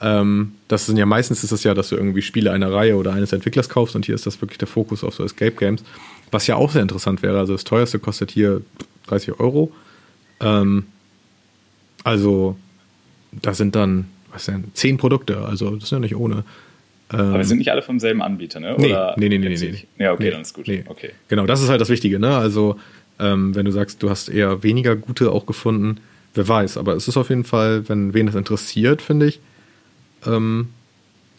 Ähm, 0.00 0.52
das 0.68 0.84
sind 0.84 0.98
ja 0.98 1.06
meistens 1.06 1.42
ist 1.42 1.52
es 1.52 1.64
ja, 1.64 1.72
dass 1.72 1.88
du 1.88 1.96
irgendwie 1.96 2.20
Spiele 2.20 2.52
einer 2.52 2.70
Reihe 2.70 2.96
oder 2.96 3.14
eines 3.14 3.32
Entwicklers 3.32 3.70
kaufst 3.70 3.96
und 3.96 4.04
hier 4.04 4.14
ist 4.14 4.26
das 4.26 4.40
wirklich 4.42 4.58
der 4.58 4.68
Fokus 4.68 5.02
auf 5.02 5.14
so 5.14 5.24
Escape 5.24 5.52
Games, 5.52 5.82
was 6.30 6.46
ja 6.46 6.56
auch 6.56 6.70
sehr 6.70 6.82
interessant 6.82 7.22
wäre. 7.22 7.38
Also 7.38 7.54
das 7.54 7.64
teuerste 7.64 7.98
kostet 7.98 8.30
hier 8.30 8.60
30 9.06 9.40
Euro. 9.40 9.72
Ähm, 10.40 10.84
also 12.04 12.56
da 13.32 13.54
sind 13.54 13.74
dann, 13.74 14.08
was 14.36 14.46
denn, 14.46 14.64
zehn 14.74 14.96
Produkte, 14.98 15.38
also 15.38 15.70
das 15.70 15.84
ist 15.84 15.92
ja 15.92 15.98
nicht 15.98 16.14
ohne. 16.14 16.44
Ähm, 17.12 17.20
Aber 17.20 17.44
sind 17.44 17.58
nicht 17.58 17.70
alle 17.70 17.82
vom 17.82 17.98
selben 17.98 18.22
Anbieter, 18.22 18.60
ne? 18.60 18.74
Nee, 18.78 18.86
Oder 18.86 19.14
nee, 19.16 19.28
nee, 19.28 19.38
nee, 19.38 19.48
nee, 19.48 19.56
nee. 19.56 20.04
Ja, 20.04 20.12
okay, 20.12 20.24
nee, 20.24 20.30
dann 20.30 20.42
ist 20.42 20.54
gut. 20.54 20.68
Nee. 20.68 20.84
Okay. 20.86 21.10
Genau, 21.28 21.46
das 21.46 21.62
ist 21.62 21.68
halt 21.68 21.80
das 21.80 21.88
Wichtige, 21.88 22.18
ne? 22.18 22.36
Also 22.36 22.76
ähm, 23.18 23.54
wenn 23.54 23.64
du 23.64 23.72
sagst, 23.72 24.02
du 24.02 24.10
hast 24.10 24.28
eher 24.28 24.62
weniger 24.62 24.96
gute 24.96 25.32
auch 25.32 25.46
gefunden, 25.46 25.98
wer 26.34 26.46
weiß. 26.46 26.76
Aber 26.76 26.94
es 26.94 27.08
ist 27.08 27.16
auf 27.16 27.28
jeden 27.28 27.44
Fall, 27.44 27.88
wenn 27.88 28.14
wen 28.14 28.26
das 28.26 28.34
interessiert, 28.34 29.02
finde 29.02 29.26
ich, 29.26 29.40
ähm, 30.26 30.68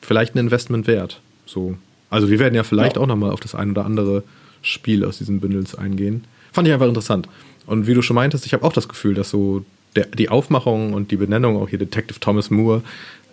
vielleicht 0.01 0.35
ein 0.35 0.39
Investment 0.39 0.87
wert. 0.87 1.21
So. 1.45 1.77
Also 2.09 2.29
wir 2.29 2.39
werden 2.39 2.55
ja 2.55 2.63
vielleicht 2.63 2.95
ja. 2.95 3.01
auch 3.01 3.07
nochmal 3.07 3.31
auf 3.31 3.41
das 3.41 3.53
ein 3.53 3.71
oder 3.71 3.85
andere 3.85 4.23
Spiel 4.61 5.05
aus 5.05 5.17
diesen 5.17 5.39
Bündels 5.39 5.75
eingehen. 5.75 6.23
Fand 6.51 6.67
ich 6.67 6.73
einfach 6.73 6.87
interessant. 6.87 7.27
Und 7.65 7.85
wie 7.85 7.93
du 7.93 8.01
schon 8.01 8.15
meintest, 8.15 8.45
ich 8.45 8.53
habe 8.53 8.63
auch 8.63 8.73
das 8.73 8.87
Gefühl, 8.87 9.13
dass 9.13 9.29
so 9.29 9.65
der, 9.97 10.05
die 10.05 10.29
Aufmachung 10.29 10.93
und 10.93 11.11
die 11.11 11.17
Benennung, 11.17 11.57
auch 11.61 11.69
hier 11.69 11.79
Detective 11.79 12.19
Thomas 12.19 12.49
Moore, 12.49 12.83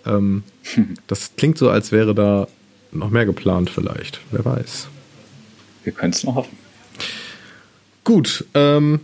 ähm, 0.07 0.43
das 1.07 1.31
klingt 1.37 1.59
so, 1.59 1.71
als 1.71 1.93
wäre 1.93 2.15
da 2.15 2.49
noch 2.93 3.11
mehr 3.11 3.27
geplant 3.27 3.71
vielleicht. 3.71 4.21
Wer 4.31 4.45
weiß. 4.45 4.89
Wir 5.85 5.93
können 5.93 6.12
es 6.12 6.25
noch 6.25 6.37
hoffen. 6.37 6.57
Gut, 8.05 8.45
ähm, 8.55 9.01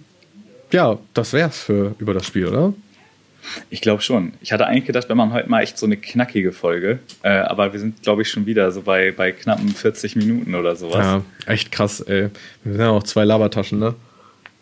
ja, 0.72 0.98
das 1.14 1.32
wär's 1.32 1.62
für 1.62 1.94
über 1.98 2.14
das 2.14 2.26
Spiel, 2.26 2.46
oder? 2.46 2.74
Ich 3.70 3.80
glaube 3.80 4.02
schon. 4.02 4.34
Ich 4.40 4.52
hatte 4.52 4.66
eigentlich 4.66 4.84
gedacht, 4.84 5.08
wir 5.08 5.16
machen 5.16 5.32
heute 5.32 5.48
mal 5.48 5.62
echt 5.62 5.78
so 5.78 5.86
eine 5.86 5.96
knackige 5.96 6.52
Folge. 6.52 7.00
Äh, 7.22 7.30
aber 7.30 7.72
wir 7.72 7.80
sind, 7.80 8.02
glaube 8.02 8.22
ich, 8.22 8.30
schon 8.30 8.46
wieder 8.46 8.70
so 8.70 8.82
bei, 8.82 9.12
bei 9.12 9.32
knappen 9.32 9.70
40 9.70 10.16
Minuten 10.16 10.54
oder 10.54 10.76
sowas. 10.76 10.98
Ja, 10.98 11.22
echt 11.46 11.72
krass, 11.72 12.00
ey. 12.00 12.30
Wir 12.62 12.72
sind 12.72 12.80
ja 12.80 12.90
auch 12.90 13.02
zwei 13.02 13.24
Labertaschen, 13.24 13.78
ne? 13.78 13.94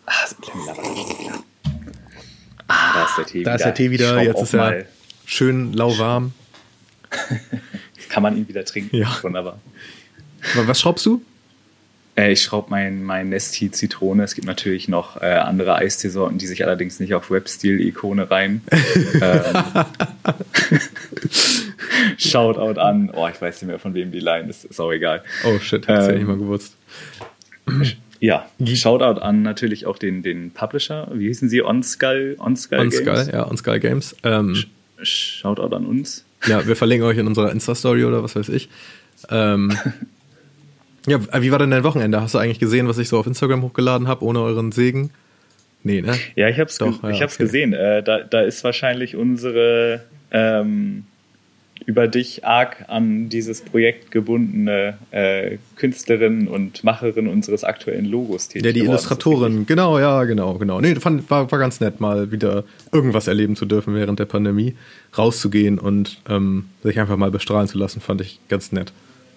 Ah, 0.05 0.11
so 0.27 0.35
kleine 0.37 0.65
Labertaschen. 0.65 1.28
Da 2.93 3.05
ist 3.05 3.17
der 3.17 3.25
Tee 3.25 3.43
da 3.43 3.53
wieder. 3.53 3.55
ist 3.55 3.65
der 3.65 3.73
Tee 3.73 3.91
wieder. 3.91 4.21
Jetzt 4.21 4.41
ist 4.41 4.53
er 4.53 4.85
schön 5.25 5.73
lauwarm. 5.73 6.33
Kann 8.09 8.23
man 8.23 8.37
ihn 8.37 8.47
wieder 8.47 8.65
trinken. 8.65 8.95
Ja. 8.95 9.17
Wunderbar. 9.21 9.59
Was 10.65 10.79
schraubst 10.79 11.05
du? 11.05 11.21
Äh, 12.19 12.31
ich 12.31 12.41
schraube 12.41 12.69
mein, 12.69 13.03
mein 13.03 13.29
Nesti 13.29 13.71
Zitrone. 13.71 14.23
Es 14.23 14.35
gibt 14.35 14.47
natürlich 14.47 14.87
noch 14.87 15.21
äh, 15.21 15.25
andere 15.25 15.75
Eisteesorten, 15.75 16.37
die 16.37 16.47
sich 16.47 16.65
allerdings 16.65 16.99
nicht 16.99 17.13
auf 17.13 17.31
Webstil-Ikone 17.31 18.29
reimen. 18.29 18.61
ähm, 19.21 19.63
Shoutout 22.17 22.79
an. 22.79 23.11
Oh, 23.13 23.27
ich 23.27 23.41
weiß 23.41 23.61
nicht 23.61 23.69
mehr, 23.69 23.79
von 23.79 23.93
wem 23.93 24.11
die 24.11 24.19
Line 24.19 24.49
ist. 24.49 24.65
Ist 24.65 24.79
auch 24.81 24.91
egal. 24.91 25.23
Oh 25.45 25.59
shit, 25.59 25.87
hätte 25.87 26.01
ähm, 26.01 26.09
ja 26.09 26.15
nicht 26.15 26.27
mal 26.27 26.37
gewusst. 26.37 26.75
Ja, 28.19 28.45
Shoutout 28.65 29.21
an 29.21 29.43
natürlich 29.43 29.85
auch 29.85 29.97
den, 29.97 30.21
den 30.23 30.51
Publisher. 30.51 31.07
Wie 31.13 31.27
hießen 31.27 31.47
sie? 31.47 31.61
OnSkull, 31.61 32.35
OnSkull 32.37 32.79
On 32.79 32.89
Games? 32.89 33.29
ja, 33.31 33.47
OnSkull 33.47 33.79
Games. 33.79 34.15
Ähm, 34.23 34.57
Shoutout 35.01 35.73
an 35.75 35.85
uns. 35.85 36.25
Ja, 36.47 36.65
wir 36.67 36.75
verlinken 36.75 37.07
euch 37.07 37.17
in 37.17 37.27
unserer 37.27 37.51
Insta-Story 37.51 38.03
oder 38.03 38.23
was 38.23 38.35
weiß 38.35 38.49
ich. 38.49 38.69
Ähm, 39.29 39.77
ja, 41.07 41.19
wie 41.41 41.51
war 41.51 41.59
denn 41.59 41.71
dein 41.71 41.83
Wochenende? 41.83 42.21
Hast 42.21 42.33
du 42.33 42.37
eigentlich 42.39 42.59
gesehen, 42.59 42.87
was 42.87 42.97
ich 42.97 43.09
so 43.09 43.17
auf 43.17 43.27
Instagram 43.27 43.61
hochgeladen 43.61 44.07
habe, 44.07 44.23
ohne 44.25 44.41
euren 44.41 44.71
Segen? 44.71 45.11
Nee, 45.83 46.01
ne? 46.01 46.15
Ja, 46.35 46.49
ich 46.49 46.59
hab's, 46.59 46.77
Doch, 46.77 47.01
ge 47.01 47.09
ja, 47.09 47.15
ich 47.15 47.21
hab's 47.21 47.35
okay. 47.35 47.43
gesehen. 47.43 47.73
Äh, 47.73 48.03
da, 48.03 48.19
da 48.19 48.41
ist 48.41 48.63
wahrscheinlich 48.65 49.15
unsere 49.15 50.03
ähm, 50.31 51.05
über 51.85 52.07
dich 52.07 52.45
arg 52.45 52.85
an 52.87 53.29
dieses 53.29 53.61
Projekt 53.61 54.11
gebundene 54.11 54.97
äh, 55.11 55.57
Künstlerin 55.75 56.47
und 56.47 56.83
Macherin 56.83 57.27
unseres 57.27 57.63
aktuellen 57.63 58.05
Logos 58.05 58.47
tätig. 58.47 58.65
Ja, 58.65 58.71
die 58.71 58.79
Illustratorin, 58.81 59.65
genau, 59.65 59.99
ja, 59.99 60.23
genau, 60.25 60.55
genau. 60.55 60.81
Nee, 60.81 60.95
fand, 60.95 61.29
war, 61.29 61.51
war 61.51 61.59
ganz 61.59 61.79
nett, 61.79 61.99
mal 61.99 62.31
wieder 62.31 62.63
irgendwas 62.91 63.27
erleben 63.27 63.55
zu 63.55 63.65
dürfen 63.65 63.95
während 63.95 64.19
der 64.19 64.25
Pandemie, 64.25 64.75
rauszugehen 65.17 65.79
und 65.79 66.21
ähm, 66.29 66.65
sich 66.83 66.99
einfach 66.99 67.17
mal 67.17 67.31
bestrahlen 67.31 67.67
zu 67.67 67.77
lassen, 67.77 68.01
fand 68.01 68.21
ich 68.21 68.39
ganz 68.49 68.71
nett. 68.71 68.93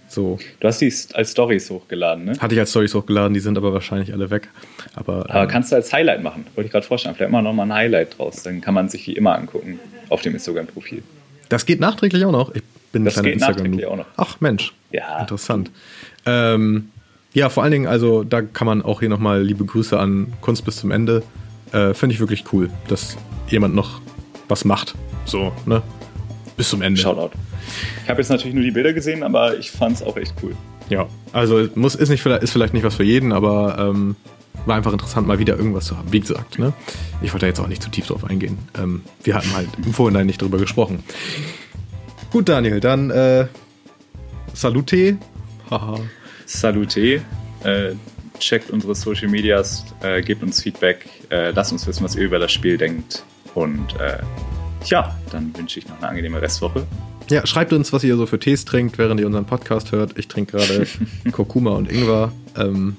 So. 0.08 0.38
Du 0.60 0.68
hast 0.68 0.78
die 0.82 0.92
als 1.14 1.32
Stories 1.32 1.70
hochgeladen, 1.70 2.26
ne? 2.26 2.32
Hatte 2.38 2.54
ich 2.54 2.60
als 2.60 2.70
Stories 2.70 2.94
hochgeladen, 2.94 3.32
die 3.32 3.40
sind 3.40 3.56
aber 3.56 3.72
wahrscheinlich 3.72 4.12
alle 4.12 4.30
weg. 4.30 4.48
Aber, 4.94 5.30
aber 5.30 5.44
ähm, 5.44 5.48
kannst 5.48 5.72
du 5.72 5.76
als 5.76 5.90
Highlight 5.90 6.22
machen? 6.22 6.44
Wollte 6.54 6.66
ich 6.66 6.72
gerade 6.72 6.86
vorstellen. 6.86 7.14
Vielleicht 7.14 7.30
immer 7.30 7.40
noch 7.40 7.54
mal 7.54 7.62
ein 7.62 7.72
Highlight 7.72 8.18
draus. 8.18 8.42
Dann 8.42 8.60
kann 8.60 8.74
man 8.74 8.90
sich 8.90 9.06
die 9.06 9.14
immer 9.14 9.34
angucken 9.38 9.80
auf 10.10 10.20
dem 10.20 10.34
Instagram-Profil. 10.34 11.02
Das 11.52 11.66
geht 11.66 11.80
nachträglich 11.80 12.24
auch 12.24 12.32
noch. 12.32 12.54
Ich 12.54 12.62
bin 12.92 13.04
das 13.04 13.22
geht 13.22 13.38
nachträglich 13.38 13.84
auch 13.84 13.96
noch. 13.96 14.06
Ach 14.16 14.40
Mensch, 14.40 14.72
ja. 14.90 15.20
interessant. 15.20 15.70
Ähm, 16.24 16.88
ja, 17.34 17.50
vor 17.50 17.62
allen 17.62 17.72
Dingen, 17.72 17.86
also 17.86 18.24
da 18.24 18.40
kann 18.40 18.66
man 18.66 18.80
auch 18.80 19.00
hier 19.00 19.10
nochmal 19.10 19.42
liebe 19.42 19.62
Grüße 19.66 19.98
an 19.98 20.32
Kunst 20.40 20.64
bis 20.64 20.76
zum 20.76 20.90
Ende. 20.90 21.22
Äh, 21.72 21.92
Finde 21.92 22.14
ich 22.14 22.20
wirklich 22.20 22.44
cool, 22.54 22.70
dass 22.88 23.18
jemand 23.48 23.74
noch 23.74 24.00
was 24.48 24.64
macht. 24.64 24.94
So, 25.26 25.52
ne? 25.66 25.82
Bis 26.56 26.70
zum 26.70 26.80
Ende. 26.80 26.98
Shoutout. 26.98 27.36
Ich 28.04 28.08
habe 28.08 28.22
jetzt 28.22 28.30
natürlich 28.30 28.54
nur 28.54 28.64
die 28.64 28.70
Bilder 28.70 28.94
gesehen, 28.94 29.22
aber 29.22 29.58
ich 29.58 29.70
fand 29.70 29.96
es 29.96 30.02
auch 30.02 30.16
echt 30.16 30.32
cool. 30.42 30.56
Ja, 30.88 31.06
also 31.34 31.68
muss, 31.74 31.94
ist, 31.94 32.08
nicht, 32.08 32.24
ist 32.24 32.52
vielleicht 32.52 32.72
nicht 32.72 32.84
was 32.84 32.94
für 32.94 33.04
jeden, 33.04 33.30
aber 33.30 33.76
ähm, 33.78 34.16
war 34.66 34.76
einfach 34.76 34.92
interessant, 34.92 35.26
mal 35.26 35.38
wieder 35.38 35.56
irgendwas 35.56 35.86
zu 35.86 35.96
haben. 35.96 36.12
Wie 36.12 36.20
gesagt, 36.20 36.58
ne? 36.58 36.72
ich 37.20 37.32
wollte 37.32 37.44
da 37.44 37.48
jetzt 37.48 37.60
auch 37.60 37.68
nicht 37.68 37.82
zu 37.82 37.90
tief 37.90 38.06
drauf 38.06 38.24
eingehen. 38.24 38.58
Ähm, 38.78 39.02
wir 39.22 39.34
hatten 39.34 39.52
halt 39.54 39.68
im 39.84 39.92
Vorhinein 39.92 40.26
nicht 40.26 40.40
drüber 40.40 40.58
gesprochen. 40.58 41.02
Gut, 42.30 42.48
Daniel, 42.48 42.80
dann 42.80 43.10
äh, 43.10 43.46
Salute. 44.54 45.18
Haha. 45.70 45.98
Salute. 46.46 47.22
Äh, 47.64 47.94
checkt 48.38 48.70
unsere 48.70 48.94
Social 48.94 49.28
Medias, 49.28 49.84
äh, 50.02 50.20
gebt 50.20 50.42
uns 50.42 50.62
Feedback, 50.62 51.08
äh, 51.30 51.50
lasst 51.50 51.72
uns 51.72 51.86
wissen, 51.86 52.04
was 52.04 52.16
ihr 52.16 52.22
über 52.22 52.38
das 52.38 52.52
Spiel 52.52 52.76
denkt. 52.76 53.24
Und 53.54 53.98
äh, 54.00 54.18
ja, 54.86 55.16
dann 55.30 55.56
wünsche 55.56 55.78
ich 55.78 55.88
noch 55.88 55.98
eine 55.98 56.08
angenehme 56.08 56.42
Restwoche. 56.42 56.86
Ja, 57.30 57.46
schreibt 57.46 57.72
uns, 57.72 57.92
was 57.92 58.02
ihr 58.04 58.16
so 58.16 58.26
für 58.26 58.38
Tees 58.38 58.64
trinkt, 58.64 58.98
während 58.98 59.20
ihr 59.20 59.26
unseren 59.26 59.46
Podcast 59.46 59.92
hört. 59.92 60.18
Ich 60.18 60.28
trinke 60.28 60.56
gerade 60.58 60.86
Kurkuma 61.32 61.70
und 61.70 61.90
Ingwer. 61.90 62.32
Ähm, 62.56 62.96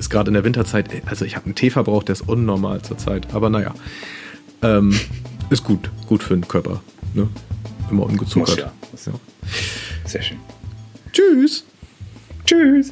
ist 0.00 0.08
gerade 0.08 0.28
in 0.28 0.34
der 0.34 0.44
Winterzeit, 0.44 0.88
also 1.06 1.24
ich 1.24 1.36
habe 1.36 1.44
einen 1.44 1.54
Teeverbrauch, 1.54 2.02
der 2.02 2.14
ist 2.14 2.26
unnormal 2.26 2.80
zurzeit. 2.82 3.32
Aber 3.34 3.50
naja, 3.50 3.74
ähm, 4.62 4.98
ist 5.50 5.62
gut, 5.62 5.90
gut 6.06 6.22
für 6.22 6.34
den 6.34 6.48
Körper. 6.48 6.82
Ne? 7.14 7.28
Immer 7.90 8.04
ungezuckert. 8.04 8.72
Muss 8.90 9.06
ja. 9.06 9.12
ja. 9.12 9.18
Sehr 10.06 10.22
schön. 10.22 10.38
Tschüss. 11.12 11.64
Tschüss. 12.46 12.88